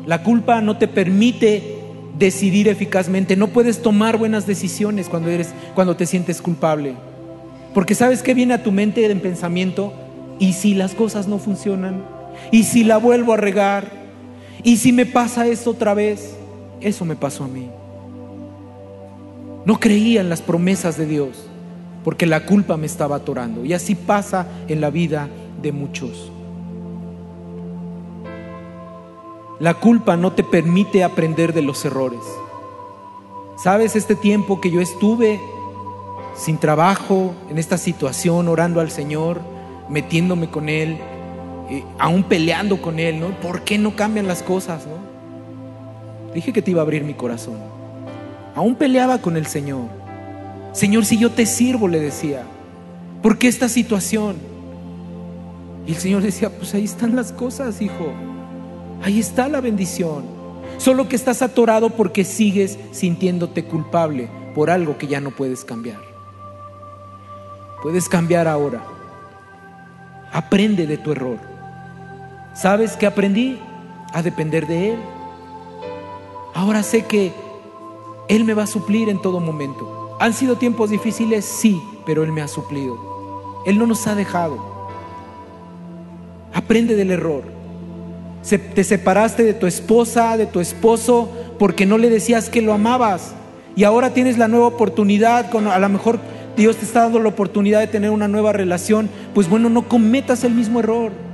La 0.05 0.23
culpa 0.23 0.61
no 0.61 0.77
te 0.77 0.87
permite 0.87 1.77
decidir 2.17 2.67
eficazmente, 2.67 3.35
no 3.35 3.47
puedes 3.47 3.81
tomar 3.81 4.17
buenas 4.17 4.47
decisiones 4.47 5.07
cuando 5.07 5.29
eres 5.29 5.53
cuando 5.75 5.95
te 5.95 6.05
sientes 6.05 6.41
culpable. 6.41 6.95
Porque 7.73 7.95
sabes 7.95 8.21
que 8.21 8.33
viene 8.33 8.53
a 8.53 8.63
tu 8.63 8.71
mente 8.71 9.05
en 9.05 9.19
pensamiento, 9.21 9.93
¿y 10.39 10.53
si 10.53 10.73
las 10.73 10.93
cosas 10.93 11.27
no 11.27 11.37
funcionan? 11.37 12.03
¿Y 12.49 12.63
si 12.63 12.83
la 12.83 12.97
vuelvo 12.97 13.33
a 13.33 13.37
regar? 13.37 13.91
¿Y 14.63 14.77
si 14.77 14.91
me 14.91 15.05
pasa 15.05 15.47
esto 15.47 15.71
otra 15.71 15.93
vez? 15.93 16.35
Eso 16.79 17.05
me 17.05 17.15
pasó 17.15 17.43
a 17.43 17.47
mí. 17.47 17.69
No 19.65 19.79
creía 19.79 20.21
en 20.21 20.29
las 20.29 20.41
promesas 20.41 20.97
de 20.97 21.05
Dios 21.05 21.47
porque 22.03 22.25
la 22.25 22.45
culpa 22.45 22.77
me 22.77 22.87
estaba 22.87 23.17
atorando. 23.17 23.63
Y 23.65 23.73
así 23.73 23.95
pasa 23.95 24.47
en 24.67 24.81
la 24.81 24.89
vida 24.89 25.29
de 25.61 25.71
muchos. 25.71 26.31
La 29.59 29.75
culpa 29.75 30.17
no 30.17 30.31
te 30.31 30.43
permite 30.43 31.03
aprender 31.03 31.53
de 31.53 31.61
los 31.61 31.85
errores. 31.85 32.21
¿Sabes 33.63 33.95
este 33.95 34.15
tiempo 34.15 34.59
que 34.59 34.71
yo 34.71 34.81
estuve 34.81 35.39
sin 36.35 36.57
trabajo, 36.57 37.35
en 37.49 37.59
esta 37.59 37.77
situación, 37.77 38.47
orando 38.47 38.79
al 38.79 38.89
Señor, 38.89 39.41
metiéndome 39.89 40.49
con 40.49 40.69
Él, 40.69 40.97
aún 41.99 42.23
peleando 42.23 42.81
con 42.81 42.99
Él, 42.99 43.19
¿no? 43.19 43.29
¿Por 43.39 43.63
qué 43.63 43.77
no 43.77 43.95
cambian 43.95 44.27
las 44.27 44.43
cosas, 44.43 44.85
no? 44.85 45.11
Dije 46.33 46.53
que 46.53 46.61
te 46.61 46.71
iba 46.71 46.81
a 46.81 46.83
abrir 46.83 47.03
mi 47.03 47.13
corazón. 47.13 47.57
Aún 48.55 48.75
peleaba 48.75 49.19
con 49.19 49.37
el 49.37 49.45
Señor. 49.45 49.85
Señor, 50.73 51.05
si 51.05 51.17
yo 51.17 51.31
te 51.31 51.45
sirvo, 51.45 51.87
le 51.87 51.99
decía, 51.99 52.43
¿por 53.21 53.37
qué 53.37 53.47
esta 53.47 53.69
situación? 53.69 54.35
Y 55.85 55.91
el 55.91 55.97
Señor 55.97 56.21
decía, 56.21 56.49
pues 56.49 56.73
ahí 56.73 56.85
están 56.85 57.15
las 57.15 57.31
cosas, 57.31 57.81
hijo. 57.81 58.13
Ahí 59.03 59.19
está 59.19 59.47
la 59.47 59.61
bendición. 59.61 60.23
Solo 60.77 61.09
que 61.09 61.15
estás 61.15 61.41
atorado 61.41 61.89
porque 61.89 62.23
sigues 62.23 62.77
sintiéndote 62.91 63.65
culpable 63.65 64.29
por 64.55 64.69
algo 64.69 64.97
que 64.97 65.07
ya 65.07 65.19
no 65.19 65.31
puedes 65.31 65.65
cambiar. 65.65 65.99
Puedes 67.81 68.07
cambiar 68.07 68.47
ahora. 68.47 68.83
Aprende 70.31 70.87
de 70.87 70.97
tu 70.97 71.11
error. 71.11 71.50
¿Sabes 72.53 72.97
qué 72.97 73.05
aprendí? 73.05 73.59
A 74.13 74.21
depender 74.21 74.67
de 74.67 74.91
Él. 74.91 74.99
Ahora 76.53 76.83
sé 76.83 77.05
que 77.05 77.31
Él 78.27 78.43
me 78.43 78.53
va 78.53 78.63
a 78.63 78.67
suplir 78.67 79.09
en 79.09 79.21
todo 79.21 79.39
momento. 79.39 80.17
¿Han 80.19 80.33
sido 80.33 80.57
tiempos 80.57 80.89
difíciles? 80.89 81.45
Sí, 81.45 81.81
pero 82.05 82.23
Él 82.23 82.31
me 82.31 82.41
ha 82.41 82.47
suplido. 82.47 82.97
Él 83.65 83.79
no 83.79 83.87
nos 83.87 84.05
ha 84.07 84.15
dejado. 84.15 84.57
Aprende 86.53 86.95
del 86.95 87.11
error. 87.11 87.43
te 88.75 88.83
separaste 88.83 89.43
de 89.43 89.53
tu 89.53 89.65
esposa, 89.65 90.35
de 90.35 90.45
tu 90.45 90.59
esposo, 90.59 91.29
porque 91.57 91.85
no 91.85 91.97
le 91.97 92.09
decías 92.09 92.49
que 92.49 92.61
lo 92.61 92.73
amabas. 92.73 93.33
Y 93.75 93.85
ahora 93.85 94.13
tienes 94.13 94.37
la 94.37 94.49
nueva 94.49 94.67
oportunidad, 94.67 95.55
a 95.55 95.79
lo 95.79 95.89
mejor 95.89 96.19
Dios 96.57 96.75
te 96.75 96.85
está 96.85 97.03
dando 97.03 97.19
la 97.19 97.29
oportunidad 97.29 97.79
de 97.79 97.87
tener 97.87 98.09
una 98.09 98.27
nueva 98.27 98.51
relación. 98.51 99.09
Pues 99.33 99.49
bueno, 99.49 99.69
no 99.69 99.87
cometas 99.87 100.43
el 100.43 100.53
mismo 100.53 100.79
error. 100.79 101.30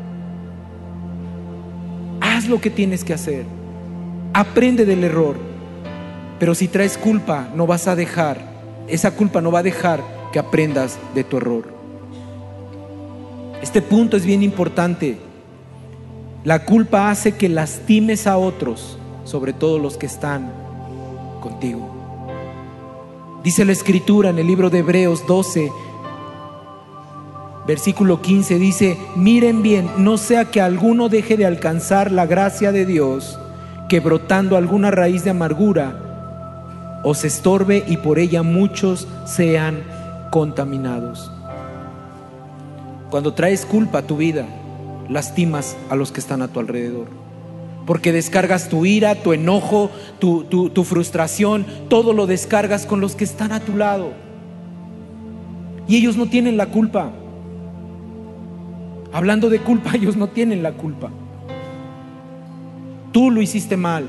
Lo 2.47 2.61
que 2.61 2.69
tienes 2.69 3.03
que 3.03 3.13
hacer. 3.13 3.45
Aprende 4.33 4.85
del 4.85 5.03
error. 5.03 5.35
Pero 6.39 6.55
si 6.55 6.67
traes 6.67 6.97
culpa, 6.97 7.49
no 7.55 7.67
vas 7.67 7.87
a 7.87 7.95
dejar, 7.95 8.39
esa 8.87 9.11
culpa 9.11 9.41
no 9.41 9.51
va 9.51 9.59
a 9.59 9.63
dejar 9.63 10.01
que 10.31 10.39
aprendas 10.39 10.99
de 11.15 11.23
tu 11.23 11.37
error. 11.37 11.65
Este 13.61 13.81
punto 13.81 14.15
es 14.17 14.25
bien 14.25 14.43
importante. 14.43 15.17
La 16.43 16.63
culpa 16.63 17.09
hace 17.09 17.35
que 17.35 17.49
lastimes 17.49 18.27
a 18.27 18.37
otros, 18.37 18.97
sobre 19.23 19.51
todo 19.51 19.79
los 19.79 19.97
que 19.97 20.05
están 20.05 20.51
contigo. 21.41 21.89
Dice 23.43 23.65
la 23.65 23.71
escritura 23.71 24.29
en 24.29 24.39
el 24.39 24.47
libro 24.47 24.69
de 24.69 24.79
Hebreos 24.79 25.25
12, 25.27 25.71
versículo 27.67 28.21
15, 28.21 28.57
dice, 28.57 28.97
miren 29.15 29.61
bien, 29.61 29.89
no 29.97 30.17
sea 30.17 30.45
que 30.45 30.61
alguno 30.61 31.09
deje 31.09 31.35
de 31.35 31.45
alcanzar 31.45 32.11
la 32.11 32.25
gracia 32.25 32.71
de 32.71 32.85
Dios 32.85 33.37
que 33.89 33.99
brotando 33.99 34.57
alguna 34.57 34.89
raíz 34.89 35.23
de 35.23 35.31
amargura 35.31 36.03
os 37.03 37.23
estorbe 37.23 37.83
y 37.87 37.97
por 37.97 38.19
ella 38.19 38.41
muchos 38.41 39.07
sean 39.25 39.83
contaminados. 40.31 41.31
Cuando 43.09 43.33
traes 43.33 43.65
culpa 43.65 43.99
a 43.99 44.01
tu 44.01 44.17
vida, 44.17 44.45
lastimas 45.09 45.77
a 45.89 45.95
los 45.95 46.11
que 46.11 46.19
están 46.19 46.41
a 46.41 46.47
tu 46.49 46.59
alrededor. 46.59 47.07
Porque 47.85 48.11
descargas 48.11 48.67
tu 48.67 48.85
ira, 48.85 49.15
tu 49.15 49.31
enojo, 49.31 49.89
tu, 50.19 50.43
tu 50.43 50.83
frustración, 50.83 51.65
todo 51.87 52.11
lo 52.11 52.27
descargas 52.27 52.85
con 52.85 52.99
los 52.99 53.15
que 53.15 53.23
están 53.23 53.53
a 53.53 53.61
tu 53.61 53.77
lado. 53.77 54.11
Y 55.87 55.95
ellos 55.95 56.17
no 56.17 56.25
tienen 56.25 56.57
la 56.57 56.65
culpa. 56.65 57.11
Hablando 59.17 59.49
de 59.49 59.57
culpa, 59.57 59.89
ellos 59.95 60.15
no 60.15 60.27
tienen 60.27 60.61
la 60.61 60.73
culpa. 60.73 61.09
Tú 63.11 63.31
lo 63.31 63.41
hiciste 63.41 63.75
mal. 63.75 64.05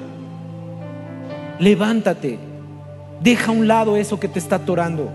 Levántate. 1.59 2.39
Deja 3.23 3.51
a 3.51 3.55
un 3.55 3.67
lado 3.67 3.97
eso 3.97 4.21
que 4.21 4.29
te 4.29 4.39
está 4.39 4.57
atorando 4.57 5.11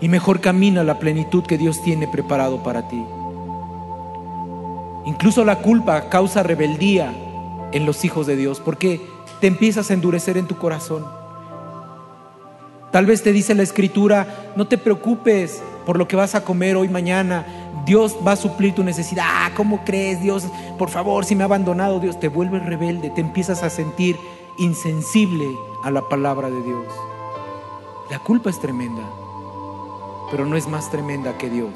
y 0.00 0.08
mejor 0.08 0.40
camina 0.40 0.84
la 0.84 1.00
plenitud 1.00 1.42
que 1.42 1.58
Dios 1.58 1.82
tiene 1.82 2.06
preparado 2.06 2.62
para 2.62 2.86
ti. 2.86 3.02
Incluso 5.04 5.44
la 5.44 5.56
culpa 5.56 6.08
causa 6.08 6.44
rebeldía 6.44 7.12
en 7.72 7.86
los 7.86 8.04
hijos 8.04 8.28
de 8.28 8.36
Dios 8.36 8.60
porque 8.60 9.00
te 9.40 9.48
empiezas 9.48 9.90
a 9.90 9.94
endurecer 9.94 10.38
en 10.38 10.46
tu 10.46 10.56
corazón. 10.58 11.04
Tal 12.92 13.04
vez 13.04 13.24
te 13.24 13.32
dice 13.32 13.56
la 13.56 13.64
escritura, 13.64 14.52
no 14.54 14.68
te 14.68 14.78
preocupes 14.78 15.60
por 15.84 15.98
lo 15.98 16.06
que 16.06 16.14
vas 16.14 16.36
a 16.36 16.44
comer 16.44 16.76
hoy 16.76 16.88
mañana. 16.88 17.57
Dios 17.88 18.18
va 18.24 18.32
a 18.32 18.36
suplir 18.36 18.74
tu 18.74 18.84
necesidad. 18.84 19.24
Ah, 19.26 19.50
¿cómo 19.56 19.82
crees, 19.82 20.20
Dios? 20.20 20.44
Por 20.76 20.90
favor, 20.90 21.24
si 21.24 21.34
me 21.34 21.42
ha 21.42 21.46
abandonado, 21.46 22.00
Dios 22.00 22.20
te 22.20 22.28
vuelve 22.28 22.58
rebelde, 22.60 23.08
te 23.08 23.22
empiezas 23.22 23.62
a 23.62 23.70
sentir 23.70 24.14
insensible 24.58 25.48
a 25.82 25.90
la 25.90 26.06
palabra 26.06 26.50
de 26.50 26.62
Dios. 26.62 26.84
La 28.10 28.18
culpa 28.18 28.50
es 28.50 28.60
tremenda, 28.60 29.04
pero 30.30 30.44
no 30.44 30.54
es 30.56 30.68
más 30.68 30.90
tremenda 30.90 31.38
que 31.38 31.48
Dios, 31.48 31.70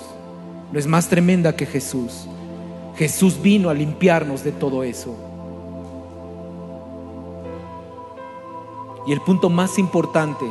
no 0.71 0.79
es 0.79 0.87
más 0.87 1.09
tremenda 1.09 1.57
que 1.57 1.65
Jesús. 1.65 2.27
Jesús 2.95 3.41
vino 3.41 3.71
a 3.71 3.75
limpiarnos 3.75 4.45
de 4.45 4.53
todo 4.53 4.83
eso. 4.85 5.15
Y 9.07 9.13
el 9.13 9.23
punto 9.23 9.49
más 9.49 9.79
importante 9.79 10.45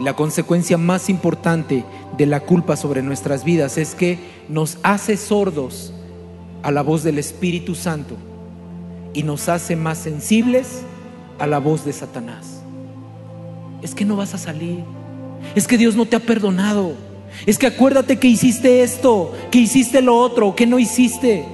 la 0.00 0.14
consecuencia 0.14 0.78
más 0.78 1.08
importante 1.08 1.84
de 2.16 2.26
la 2.26 2.40
culpa 2.40 2.76
sobre 2.76 3.02
nuestras 3.02 3.44
vidas 3.44 3.78
es 3.78 3.94
que 3.94 4.18
nos 4.48 4.78
hace 4.82 5.16
sordos 5.16 5.92
a 6.62 6.70
la 6.70 6.82
voz 6.82 7.02
del 7.02 7.18
Espíritu 7.18 7.74
Santo 7.74 8.16
y 9.14 9.22
nos 9.22 9.48
hace 9.48 9.76
más 9.76 9.98
sensibles 9.98 10.82
a 11.38 11.46
la 11.46 11.58
voz 11.58 11.84
de 11.84 11.92
Satanás 11.92 12.62
es 13.82 13.94
que 13.94 14.04
no 14.04 14.16
vas 14.16 14.32
a 14.34 14.38
salir. 14.38 14.84
Es 15.54 15.66
que 15.66 15.76
Dios 15.76 15.96
no 15.96 16.06
te 16.06 16.16
ha 16.16 16.20
perdonado. 16.20 16.92
Es 17.46 17.58
que 17.58 17.66
acuérdate 17.66 18.18
que 18.18 18.28
hiciste 18.28 18.82
esto, 18.82 19.32
que 19.50 19.58
hiciste 19.58 20.00
lo 20.00 20.16
otro, 20.16 20.54
que 20.54 20.66
no 20.66 20.78
hiciste. 20.78 21.44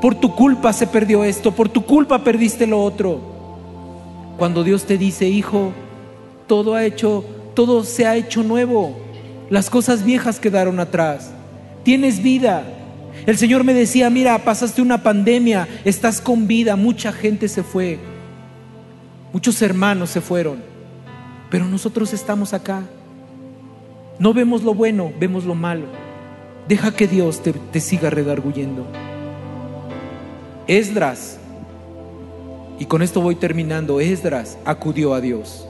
Por 0.00 0.14
tu 0.14 0.34
culpa 0.34 0.72
se 0.72 0.86
perdió 0.86 1.24
esto, 1.24 1.52
por 1.52 1.68
tu 1.68 1.84
culpa 1.84 2.24
perdiste 2.24 2.66
lo 2.66 2.82
otro. 2.82 3.20
Cuando 4.38 4.64
Dios 4.64 4.84
te 4.84 4.98
dice, 4.98 5.28
hijo, 5.28 5.72
todo 6.46 6.74
ha 6.74 6.84
hecho, 6.84 7.24
todo 7.54 7.84
se 7.84 8.06
ha 8.06 8.16
hecho 8.16 8.42
nuevo. 8.42 8.96
Las 9.50 9.70
cosas 9.70 10.04
viejas 10.04 10.40
quedaron 10.40 10.80
atrás. 10.80 11.30
Tienes 11.82 12.22
vida. 12.22 12.64
El 13.26 13.38
Señor 13.38 13.64
me 13.64 13.74
decía, 13.74 14.10
mira, 14.10 14.38
pasaste 14.38 14.82
una 14.82 15.02
pandemia, 15.02 15.68
estás 15.84 16.20
con 16.20 16.46
vida, 16.46 16.76
mucha 16.76 17.12
gente 17.12 17.48
se 17.48 17.62
fue. 17.62 17.98
Muchos 19.32 19.60
hermanos 19.62 20.10
se 20.10 20.20
fueron. 20.20 20.62
Pero 21.50 21.66
nosotros 21.66 22.12
estamos 22.12 22.52
acá. 22.52 22.82
No 24.18 24.32
vemos 24.32 24.62
lo 24.62 24.74
bueno, 24.74 25.12
vemos 25.18 25.44
lo 25.44 25.54
malo. 25.54 25.86
Deja 26.68 26.94
que 26.94 27.06
Dios 27.06 27.42
te, 27.42 27.80
siga 27.80 28.10
redarguyendo. 28.10 28.86
Esdras, 30.66 31.38
y 32.78 32.86
con 32.86 33.02
esto 33.02 33.20
voy 33.20 33.34
terminando, 33.34 34.00
Esdras 34.00 34.56
acudió 34.64 35.14
a 35.14 35.20
Dios. 35.20 35.68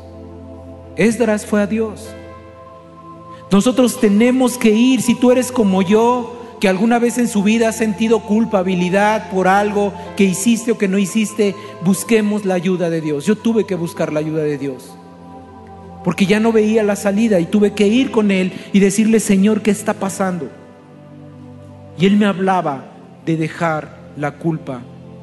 Esdras 0.96 1.46
fue 1.46 1.62
a 1.62 1.66
Dios. 1.66 2.08
Nosotros 3.50 4.00
tenemos 4.00 4.58
que 4.58 4.70
ir, 4.70 5.02
si 5.02 5.14
tú 5.14 5.30
eres 5.30 5.52
como 5.52 5.82
yo, 5.82 6.36
que 6.60 6.68
alguna 6.68 6.98
vez 6.98 7.18
en 7.18 7.28
su 7.28 7.42
vida 7.42 7.68
has 7.68 7.76
sentido 7.76 8.20
culpabilidad 8.20 9.30
por 9.30 9.48
algo 9.48 9.92
que 10.16 10.24
hiciste 10.24 10.72
o 10.72 10.78
que 10.78 10.88
no 10.88 10.98
hiciste, 10.98 11.54
busquemos 11.84 12.44
la 12.44 12.54
ayuda 12.54 12.90
de 12.90 13.00
Dios. 13.00 13.26
Yo 13.26 13.36
tuve 13.36 13.66
que 13.66 13.74
buscar 13.74 14.12
la 14.12 14.20
ayuda 14.20 14.42
de 14.42 14.58
Dios 14.58 14.94
porque 16.04 16.26
ya 16.26 16.38
no 16.38 16.52
veía 16.52 16.82
la 16.84 16.96
salida 16.96 17.40
y 17.40 17.46
tuve 17.46 17.72
que 17.72 17.88
ir 17.88 18.10
con 18.10 18.30
él 18.30 18.52
y 18.72 18.78
decirle, 18.78 19.18
Señor, 19.18 19.62
¿qué 19.62 19.70
está 19.70 19.94
pasando? 19.94 20.50
Y 21.98 22.04
él 22.04 22.18
me 22.18 22.26
hablaba 22.26 22.84
de 23.24 23.36
dejar 23.36 23.96
la 24.16 24.32
culpa 24.32 24.82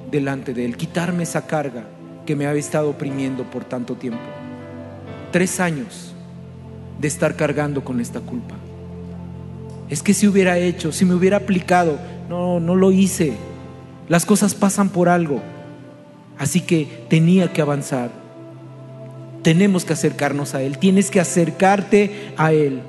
delante 0.09 0.53
de 0.53 0.65
él, 0.65 0.75
quitarme 0.75 1.23
esa 1.23 1.45
carga 1.45 1.85
que 2.25 2.35
me 2.35 2.47
había 2.47 2.59
estado 2.59 2.89
oprimiendo 2.89 3.43
por 3.43 3.63
tanto 3.63 3.95
tiempo. 3.95 4.19
Tres 5.31 5.59
años 5.59 6.13
de 6.99 7.07
estar 7.07 7.35
cargando 7.35 7.83
con 7.83 7.99
esta 7.99 8.19
culpa. 8.19 8.55
Es 9.89 10.03
que 10.03 10.13
si 10.13 10.27
hubiera 10.27 10.57
hecho, 10.57 10.91
si 10.91 11.05
me 11.05 11.13
hubiera 11.13 11.37
aplicado, 11.37 11.99
no, 12.29 12.59
no 12.59 12.75
lo 12.75 12.91
hice. 12.91 13.33
Las 14.07 14.25
cosas 14.25 14.53
pasan 14.53 14.89
por 14.89 15.09
algo. 15.09 15.41
Así 16.37 16.61
que 16.61 17.05
tenía 17.09 17.51
que 17.51 17.61
avanzar 17.61 18.21
tenemos 19.41 19.85
que 19.85 19.93
acercarnos 19.93 20.53
a 20.53 20.61
Él, 20.61 20.77
tienes 20.77 21.09
que 21.09 21.19
acercarte 21.19 22.33
a 22.37 22.53
Él. 22.53 22.81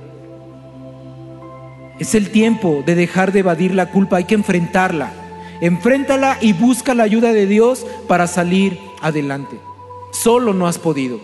Es 1.98 2.14
el 2.14 2.30
tiempo 2.30 2.82
de 2.84 2.94
dejar 2.94 3.32
de 3.32 3.40
evadir 3.40 3.74
la 3.74 3.90
culpa, 3.90 4.16
hay 4.16 4.24
que 4.24 4.34
enfrentarla. 4.34 5.12
Enfréntala 5.60 6.38
y 6.40 6.52
busca 6.52 6.94
la 6.94 7.04
ayuda 7.04 7.32
de 7.32 7.46
Dios 7.46 7.86
para 8.08 8.26
salir 8.26 8.78
adelante. 9.00 9.58
Solo 10.10 10.52
no 10.52 10.66
has 10.66 10.78
podido. 10.78 11.20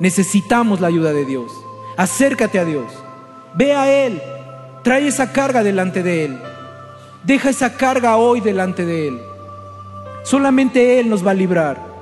Necesitamos 0.00 0.80
la 0.80 0.88
ayuda 0.88 1.12
de 1.12 1.24
Dios. 1.24 1.52
Acércate 1.96 2.58
a 2.58 2.64
Dios. 2.64 2.86
Ve 3.54 3.72
a 3.74 4.06
Él. 4.06 4.20
Trae 4.82 5.06
esa 5.06 5.32
carga 5.32 5.62
delante 5.62 6.02
de 6.02 6.24
Él. 6.24 6.38
Deja 7.24 7.50
esa 7.50 7.76
carga 7.76 8.16
hoy 8.16 8.40
delante 8.40 8.84
de 8.84 9.08
Él. 9.08 9.20
Solamente 10.24 10.98
Él 10.98 11.08
nos 11.08 11.24
va 11.24 11.32
a 11.32 11.34
librar. 11.34 11.92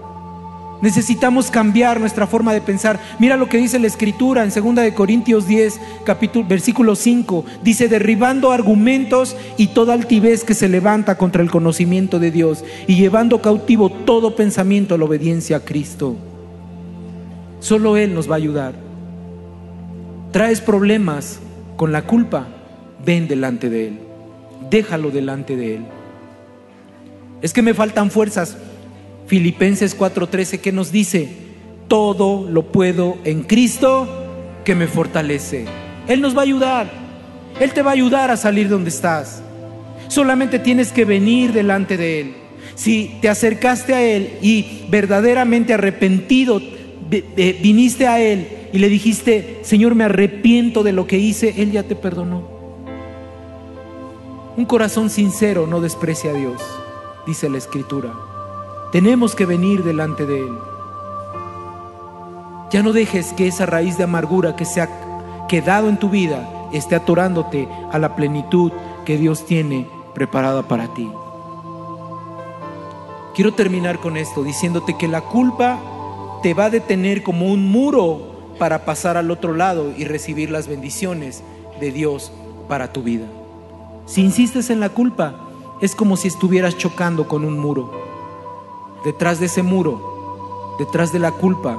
Necesitamos 0.81 1.51
cambiar 1.51 2.01
nuestra 2.01 2.27
forma 2.27 2.55
de 2.55 2.63
pensar. 2.63 2.99
Mira 3.19 3.37
lo 3.37 3.49
que 3.49 3.59
dice 3.59 3.79
la 3.79 3.87
escritura 3.87 4.43
en 4.43 4.51
2 4.51 4.77
de 4.77 4.95
Corintios 4.95 5.47
10, 5.47 5.79
capítulo 6.05 6.47
versículo 6.49 6.97
5, 6.97 7.45
dice 7.63 7.89
derribando 7.89 8.51
argumentos 8.51 9.37
y 9.59 9.69
toda 9.69 9.93
altivez 9.93 10.43
que 10.43 10.55
se 10.55 10.69
levanta 10.69 11.19
contra 11.19 11.43
el 11.43 11.51
conocimiento 11.51 12.19
de 12.19 12.31
Dios 12.31 12.65
y 12.87 12.97
llevando 12.97 13.43
cautivo 13.43 13.91
todo 13.91 14.35
pensamiento 14.37 14.95
a 14.95 14.99
la 14.99 15.05
obediencia 15.05 15.59
a 15.59 15.61
Cristo. 15.61 16.17
Solo 17.61 17.97
él 17.97 18.15
nos 18.15 18.29
va 18.29 18.35
a 18.35 18.39
ayudar. 18.39 18.75
Traes 20.33 20.61
problemas 20.61 21.41
con 21.77 21.93
la 21.93 22.03
culpa, 22.03 22.49
ven 23.05 23.29
delante 23.29 23.71
de 23.71 23.89
él. 23.89 23.99
Déjalo 24.71 25.11
delante 25.11 25.57
de 25.57 25.77
él. 25.77 25.85
Es 27.43 27.53
que 27.53 27.63
me 27.63 27.75
faltan 27.75 28.11
fuerzas. 28.11 28.57
Filipenses 29.27 29.97
4:13 29.97 30.61
que 30.61 30.73
nos 30.73 30.91
dice, 30.91 31.29
todo 31.89 32.49
lo 32.49 32.73
puedo 32.73 33.19
en 33.25 33.43
Cristo 33.43 34.09
que 34.65 34.75
me 34.75 34.87
fortalece. 34.87 35.67
Él 36.09 36.21
nos 36.21 36.37
va 36.37 36.41
a 36.41 36.45
ayudar. 36.45 36.91
Él 37.61 37.73
te 37.73 37.83
va 37.83 37.91
a 37.91 37.95
ayudar 37.95 38.31
a 38.31 38.37
salir 38.37 38.69
donde 38.69 38.91
estás. 38.91 39.43
Solamente 40.09 40.59
tienes 40.59 40.93
que 40.93 41.05
venir 41.05 41.53
delante 41.53 41.97
de 41.97 42.21
Él. 42.21 42.35
Si 42.75 43.19
te 43.21 43.29
acercaste 43.29 43.95
a 43.95 44.03
Él 44.03 44.39
y 44.41 44.83
verdaderamente 44.89 45.75
arrepentido 45.75 46.61
viniste 47.11 48.07
a 48.07 48.21
Él 48.21 48.47
y 48.73 48.79
le 48.79 48.89
dijiste, 48.89 49.61
Señor, 49.63 49.95
me 49.95 50.05
arrepiento 50.05 50.83
de 50.83 50.93
lo 50.93 51.07
que 51.07 51.19
hice, 51.19 51.55
Él 51.63 51.73
ya 51.73 51.83
te 51.83 51.97
perdonó. 51.97 52.43
Un 54.57 54.65
corazón 54.65 55.11
sincero 55.11 55.67
no 55.67 55.81
desprecia 55.81 56.31
a 56.31 56.35
Dios, 56.35 56.63
dice 57.27 57.49
la 57.49 57.59
Escritura. 57.59 58.13
Tenemos 58.93 59.35
que 59.35 59.47
venir 59.47 59.83
delante 59.83 60.27
de 60.27 60.41
Él. 60.41 60.59
Ya 62.71 62.83
no 62.83 62.93
dejes 62.93 63.33
que 63.33 63.49
esa 63.49 63.67
raíz 63.67 63.99
de 63.99 64.05
amargura 64.05 64.55
que 64.55 64.65
se 64.65 64.81
ha 64.81 64.89
quedado 65.49 65.89
en 65.89 65.99
tu 65.99 66.09
vida 66.09 66.49
esté 66.73 66.95
atorándote 66.95 67.69
a 67.91 67.99
la 67.99 68.15
plenitud 68.15 68.71
que 69.05 69.17
Dios 69.17 69.45
tiene 69.45 69.89
preparada 70.15 70.63
para 70.63 70.95
ti. 70.95 71.11
Quiero 73.35 73.55
terminar 73.55 73.99
con 73.99 74.17
esto 74.17 74.45
diciéndote 74.45 74.97
que 74.97 75.09
la 75.09 75.23
culpa 75.23 75.79
te 76.43 76.55
va 76.55 76.67
a 76.67 76.71
detener 76.71 77.23
como 77.23 77.47
un 77.47 77.71
muro 77.71 78.55
para 78.59 78.85
pasar 78.85 79.17
al 79.17 79.31
otro 79.31 79.55
lado 79.55 79.93
y 79.97 80.05
recibir 80.05 80.51
las 80.51 80.69
bendiciones 80.69 81.43
de 81.81 81.93
Dios 81.93 82.33
para 82.69 82.93
tu 82.93 83.03
vida. 83.03 83.27
Si 84.07 84.23
insistes 84.23 84.71
en 84.71 84.81
la 84.81 84.91
culpa, 84.91 85.49
es 85.81 85.95
como 85.95 86.17
si 86.17 86.29
estuvieras 86.29 86.77
chocando 86.77 87.27
con 87.29 87.45
un 87.45 87.59
muro. 87.59 87.91
Detrás 89.05 89.41
de 89.41 89.47
ese 89.47 89.63
muro, 89.63 90.77
detrás 90.79 91.13
de 91.13 91.19
la 91.19 91.33
culpa, 91.33 91.79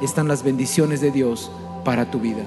están 0.00 0.28
las 0.28 0.42
bendiciones 0.42 1.00
de 1.00 1.10
Dios 1.10 1.50
para 1.84 2.10
tu 2.10 2.18
vida. 2.18 2.44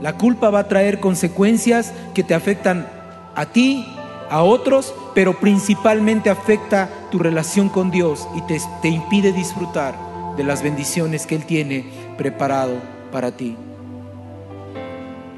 La 0.00 0.16
culpa 0.16 0.50
va 0.50 0.60
a 0.60 0.68
traer 0.68 1.00
consecuencias 1.00 1.92
que 2.14 2.24
te 2.24 2.34
afectan 2.34 2.88
a 3.34 3.46
ti, 3.46 3.86
a 4.30 4.42
otros, 4.42 4.94
pero 5.14 5.38
principalmente 5.38 6.30
afecta 6.30 6.90
tu 7.10 7.18
relación 7.18 7.68
con 7.68 7.90
Dios 7.90 8.28
y 8.36 8.42
te, 8.42 8.60
te 8.80 8.88
impide 8.88 9.32
disfrutar 9.32 9.94
de 10.36 10.44
las 10.44 10.62
bendiciones 10.62 11.26
que 11.26 11.34
Él 11.36 11.44
tiene 11.44 11.84
preparado 12.16 12.74
para 13.10 13.32
ti. 13.36 13.56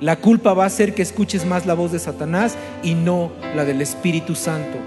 La 0.01 0.17
culpa 0.17 0.53
va 0.53 0.65
a 0.65 0.67
hacer 0.67 0.95
que 0.95 1.03
escuches 1.03 1.47
más 1.47 1.67
la 1.67 1.75
voz 1.75 1.93
de 1.93 1.99
Satanás 1.99 2.57
y 2.83 2.95
no 2.95 3.33
la 3.55 3.65
del 3.65 3.81
Espíritu 3.81 4.35
Santo, 4.35 4.79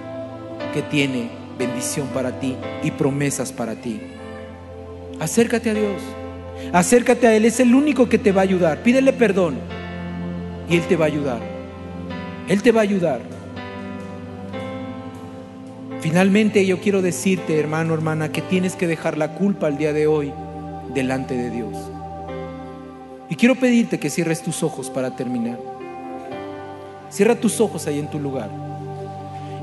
que 0.73 0.81
tiene 0.81 1.29
bendición 1.57 2.07
para 2.07 2.39
ti 2.39 2.55
y 2.83 2.91
promesas 2.91 3.51
para 3.51 3.75
ti. 3.75 3.99
Acércate 5.19 5.71
a 5.71 5.73
Dios, 5.73 6.01
acércate 6.71 7.27
a 7.27 7.35
Él, 7.35 7.45
es 7.45 7.59
el 7.59 7.73
único 7.73 8.07
que 8.07 8.19
te 8.19 8.31
va 8.31 8.41
a 8.41 8.43
ayudar. 8.43 8.83
Pídele 8.83 9.13
perdón 9.13 9.57
y 10.69 10.75
Él 10.75 10.83
te 10.83 10.95
va 10.95 11.05
a 11.05 11.07
ayudar. 11.07 11.39
Él 12.47 12.61
te 12.61 12.71
va 12.71 12.81
a 12.81 12.83
ayudar. 12.83 13.36
Finalmente 16.01 16.65
yo 16.65 16.79
quiero 16.79 17.01
decirte, 17.01 17.59
hermano, 17.59 17.93
hermana, 17.93 18.31
que 18.31 18.41
tienes 18.41 18.75
que 18.75 18.87
dejar 18.87 19.17
la 19.17 19.33
culpa 19.33 19.67
el 19.67 19.77
día 19.77 19.93
de 19.93 20.07
hoy 20.07 20.31
delante 20.93 21.35
de 21.35 21.49
Dios. 21.49 21.75
Y 23.29 23.35
quiero 23.35 23.55
pedirte 23.55 23.99
que 23.99 24.09
cierres 24.09 24.41
tus 24.41 24.63
ojos 24.63 24.89
para 24.89 25.15
terminar. 25.15 25.59
Cierra 27.09 27.35
tus 27.35 27.59
ojos 27.59 27.87
ahí 27.87 27.99
en 27.99 28.09
tu 28.09 28.19
lugar. 28.19 28.49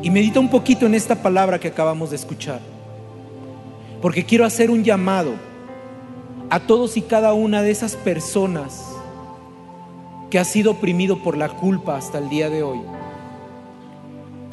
Y 0.03 0.11
medita 0.11 0.41
un 0.41 0.51
poquito 0.51 0.87
en 0.87 0.95
esta 0.95 1.23
palabra 1.23 1.59
que 1.59 1.69
acabamos 1.69 2.11
de 2.11 2.17
escuchar. 2.17 2.61
Porque 4.03 4.25
quiero 4.25 4.45
hacer 4.45 4.71
un 4.71 4.85
llamado 4.85 5.33
a 6.51 6.61
todos 6.61 6.97
y 6.97 7.03
cada 7.03 7.33
una 7.33 7.63
de 7.63 7.71
esas 7.71 7.97
personas 7.97 8.85
que 10.31 10.39
ha 10.39 10.45
sido 10.45 10.73
oprimido 10.73 11.23
por 11.23 11.37
la 11.37 11.49
culpa 11.49 11.97
hasta 11.97 12.19
el 12.19 12.29
día 12.29 12.51
de 12.51 12.63
hoy. 12.63 12.81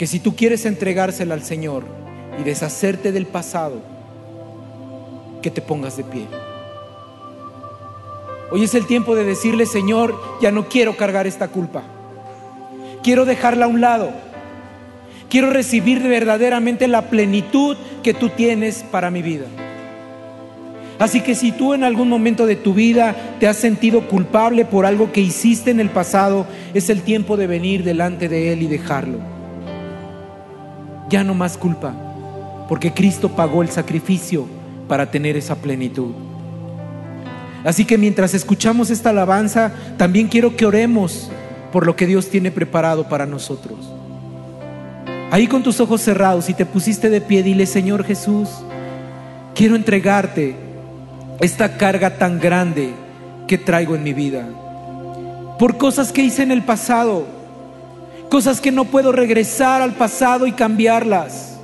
Que 0.02 0.08
si 0.08 0.20
tú 0.20 0.36
quieres 0.36 0.66
entregársela 0.66 1.36
al 1.36 1.43
Señor 1.43 1.84
y 2.39 2.43
deshacerte 2.43 3.12
del 3.12 3.28
pasado, 3.28 3.84
que 5.43 5.52
te 5.52 5.62
pongas 5.62 5.95
de 5.95 6.04
pie. 6.04 6.26
Hoy 8.49 8.64
es 8.64 8.74
el 8.74 8.88
tiempo 8.88 9.14
de 9.14 9.24
decirle, 9.24 9.68
Señor, 9.68 10.20
ya 10.41 10.49
no 10.49 10.68
quiero 10.70 10.97
cargar 10.97 11.28
esta 11.28 11.49
culpa. 11.49 11.84
Quiero 13.04 13.26
dejarla 13.26 13.66
a 13.66 13.68
un 13.68 13.80
lado. 13.80 14.10
Quiero 15.30 15.52
recibir 15.52 16.02
verdaderamente 16.02 16.88
la 16.88 17.04
plenitud 17.12 17.78
que 18.02 18.16
tú 18.16 18.30
tienes 18.30 18.84
para 18.89 19.12
mi 19.12 19.22
vida. 19.22 19.45
Así 20.97 21.22
que 21.22 21.36
si 21.36 21.52
tú 21.52 21.76
en 21.76 21.84
algún 21.84 22.10
momento 22.10 22.47
de 22.47 22.56
tu 22.56 22.74
vida 22.74 23.16
te 23.39 23.47
has 23.47 23.58
sentido 23.58 24.08
culpable 24.08 24.66
por 24.66 24.88
algo 24.88 25.12
que 25.12 25.22
hiciste 25.22 25.70
en 25.70 25.80
el 25.80 25.91
pasado, 25.91 26.47
es 26.74 26.89
el 26.89 27.04
tiempo 27.04 27.38
de 27.38 27.45
venir 27.45 27.84
delante 27.84 28.30
de 28.30 28.52
Él 28.52 28.64
y 28.64 28.68
dejarlo. 28.68 29.41
Ya 31.12 31.24
no 31.24 31.36
más 31.36 31.57
culpa, 31.57 31.93
porque 32.70 32.93
Cristo 32.93 33.30
pagó 33.30 33.62
el 33.62 33.70
sacrificio 33.70 34.47
para 34.88 35.12
tener 35.12 35.36
esa 35.36 35.55
plenitud. 35.55 36.14
Así 37.66 37.86
que 37.86 37.97
mientras 37.97 38.34
escuchamos 38.34 38.89
esta 38.89 39.09
alabanza, 39.09 39.72
también 39.97 40.28
quiero 40.28 40.55
que 40.55 40.66
oremos 40.66 41.30
por 41.72 41.86
lo 41.86 41.95
que 41.95 42.07
Dios 42.07 42.30
tiene 42.30 42.49
preparado 42.49 43.07
para 43.07 43.26
nosotros. 43.26 43.78
Ahí 45.32 45.47
con 45.47 45.64
tus 45.64 45.80
ojos 45.80 46.01
cerrados 46.01 46.49
y 46.49 46.53
te 46.53 46.66
pusiste 46.66 47.09
de 47.09 47.22
pie, 47.22 47.43
dile, 47.43 47.66
Señor 47.66 48.03
Jesús, 48.03 48.49
quiero 49.53 49.76
entregarte 49.76 50.55
esta 51.39 51.78
carga 51.78 52.18
tan 52.18 52.39
grande 52.39 52.93
que 53.47 53.57
traigo 53.57 53.95
en 53.95 54.03
mi 54.03 54.14
vida. 54.14 54.47
Por 55.59 55.78
cosas 55.78 56.12
que 56.12 56.24
hice 56.24 56.43
en 56.43 56.51
el 56.51 56.64
pasado, 56.64 57.28
cosas 58.32 58.61
que 58.61 58.71
no 58.71 58.86
puedo 58.86 59.11
regresar 59.11 59.82
al 59.82 59.91
pasado 59.91 60.47
y 60.47 60.53
cambiarlas. 60.53 61.59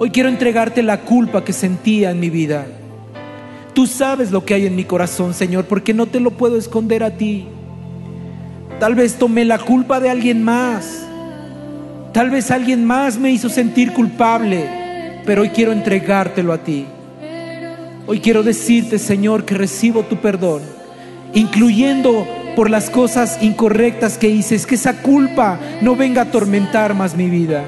Hoy 0.00 0.10
quiero 0.10 0.28
entregarte 0.28 0.82
la 0.82 1.02
culpa 1.02 1.44
que 1.44 1.52
sentía 1.52 2.10
en 2.10 2.18
mi 2.18 2.28
vida. 2.28 2.66
Tú 3.72 3.86
sabes 3.86 4.32
lo 4.32 4.44
que 4.44 4.54
hay 4.54 4.66
en 4.66 4.74
mi 4.74 4.82
corazón, 4.82 5.32
Señor, 5.32 5.66
porque 5.66 5.94
no 5.94 6.06
te 6.06 6.18
lo 6.18 6.32
puedo 6.32 6.58
esconder 6.58 7.04
a 7.04 7.12
ti. 7.12 7.46
Tal 8.80 8.96
vez 8.96 9.14
tomé 9.14 9.44
la 9.44 9.58
culpa 9.58 10.00
de 10.00 10.10
alguien 10.10 10.42
más. 10.42 11.06
Tal 12.12 12.30
vez 12.30 12.50
alguien 12.50 12.84
más 12.84 13.16
me 13.16 13.30
hizo 13.30 13.48
sentir 13.48 13.92
culpable, 13.92 14.68
pero 15.24 15.42
hoy 15.42 15.50
quiero 15.50 15.70
entregártelo 15.70 16.52
a 16.52 16.58
ti. 16.58 16.84
Hoy 18.08 18.18
quiero 18.18 18.42
decirte, 18.42 18.98
Señor, 18.98 19.44
que 19.44 19.54
recibo 19.54 20.02
tu 20.02 20.16
perdón, 20.16 20.62
incluyendo 21.32 22.26
por 22.56 22.70
las 22.70 22.88
cosas 22.88 23.38
incorrectas 23.42 24.16
que 24.16 24.30
hice, 24.30 24.58
que 24.66 24.74
esa 24.76 25.02
culpa 25.02 25.60
no 25.82 25.94
venga 25.94 26.22
a 26.22 26.24
atormentar 26.24 26.94
más 26.94 27.14
mi 27.14 27.28
vida. 27.28 27.62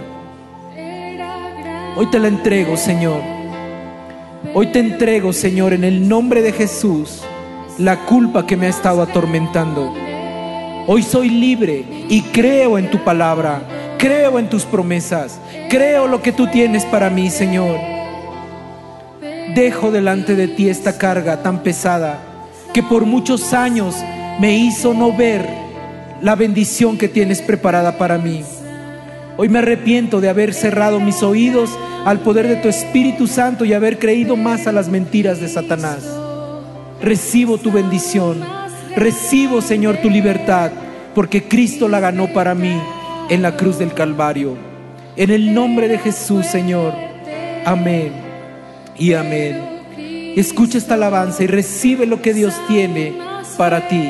Hoy 1.95 2.07
te 2.11 2.19
la 2.19 2.29
entrego, 2.29 2.77
Señor. 2.77 3.21
Hoy 4.55 4.69
te 4.69 4.79
entrego, 4.79 5.33
Señor, 5.35 5.75
en 5.75 5.85
el 5.85 6.09
nombre 6.09 6.41
de 6.41 6.53
Jesús, 6.53 7.23
la 7.77 8.07
culpa 8.07 8.47
que 8.47 8.57
me 8.57 8.67
ha 8.67 8.71
estado 8.71 9.03
atormentando. 9.03 9.95
Hoy 10.87 11.03
soy 11.03 11.29
libre 11.29 11.85
y 12.09 12.23
creo 12.23 12.79
en 12.79 12.91
tu 12.91 13.05
palabra, 13.05 13.61
creo 13.99 14.39
en 14.39 14.49
tus 14.49 14.65
promesas, 14.65 15.39
creo 15.69 16.07
lo 16.07 16.23
que 16.23 16.33
tú 16.33 16.47
tienes 16.47 16.87
para 16.87 17.11
mí, 17.11 17.29
Señor. 17.29 17.79
Dejo 19.55 19.91
delante 19.91 20.35
de 20.35 20.49
ti 20.49 20.71
esta 20.71 20.97
carga 20.97 21.43
tan 21.43 21.63
pesada 21.63 22.21
que 22.73 22.83
por 22.83 23.05
muchos 23.05 23.53
años 23.53 23.95
me 24.39 24.57
hizo 24.57 24.95
no 24.95 25.17
ver 25.17 25.47
la 26.21 26.35
bendición 26.35 26.97
que 26.97 27.09
tienes 27.09 27.43
preparada 27.43 27.99
para 27.99 28.19
mí. 28.19 28.45
Hoy 29.37 29.49
me 29.49 29.59
arrepiento 29.59 30.21
de 30.21 30.29
haber 30.29 30.55
cerrado 30.55 31.01
mis 31.01 31.23
oídos 31.23 31.71
al 32.05 32.21
poder 32.21 32.49
de 32.49 32.57
tu 32.57 32.69
Espíritu 32.69 33.27
Santo 33.27 33.65
y 33.65 33.73
haber 33.73 33.99
creído 33.99 34.37
más 34.37 34.67
a 34.67 34.73
las 34.73 34.89
mentiras 34.89 35.41
de 35.41 35.49
Satanás. 35.49 36.05
Recibo 37.01 37.59
tu 37.59 37.71
bendición. 37.71 38.43
Recibo, 38.97 39.61
Señor, 39.61 39.99
tu 39.99 40.11
libertad, 40.11 40.73
porque 41.15 41.45
Cristo 41.45 41.89
la 41.89 42.01
ganó 42.01 42.33
para 42.33 42.55
mí 42.55 42.81
en 43.29 43.43
la 43.43 43.57
cruz 43.57 43.79
del 43.79 43.93
Calvario. 43.93 44.57
En 45.17 45.31
el 45.31 45.55
nombre 45.55 45.89
de 45.89 45.99
Jesús, 45.99 46.47
Señor. 46.47 46.93
Amén 47.65 48.13
y 48.97 49.13
amén. 49.13 49.79
Escucha 50.37 50.79
esta 50.79 50.95
alabanza 50.95 51.45
y 51.45 51.47
recibe 51.47 52.07
lo 52.07 52.23
que 52.23 52.35
Dios 52.35 52.55
tiene 52.67 53.15
para 53.57 53.89
ti. 53.89 54.09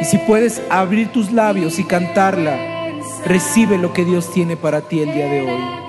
Y 0.00 0.04
si 0.04 0.18
puedes 0.18 0.62
abrir 0.70 1.12
tus 1.12 1.32
labios 1.32 1.78
y 1.78 1.84
cantarla, 1.84 2.74
Recibe 3.24 3.78
lo 3.78 3.94
que 3.94 4.04
Dios 4.04 4.30
tiene 4.32 4.54
para 4.56 4.82
ti 4.82 5.00
el 5.00 5.14
día 5.14 5.26
de 5.26 5.40
hoy. 5.40 5.83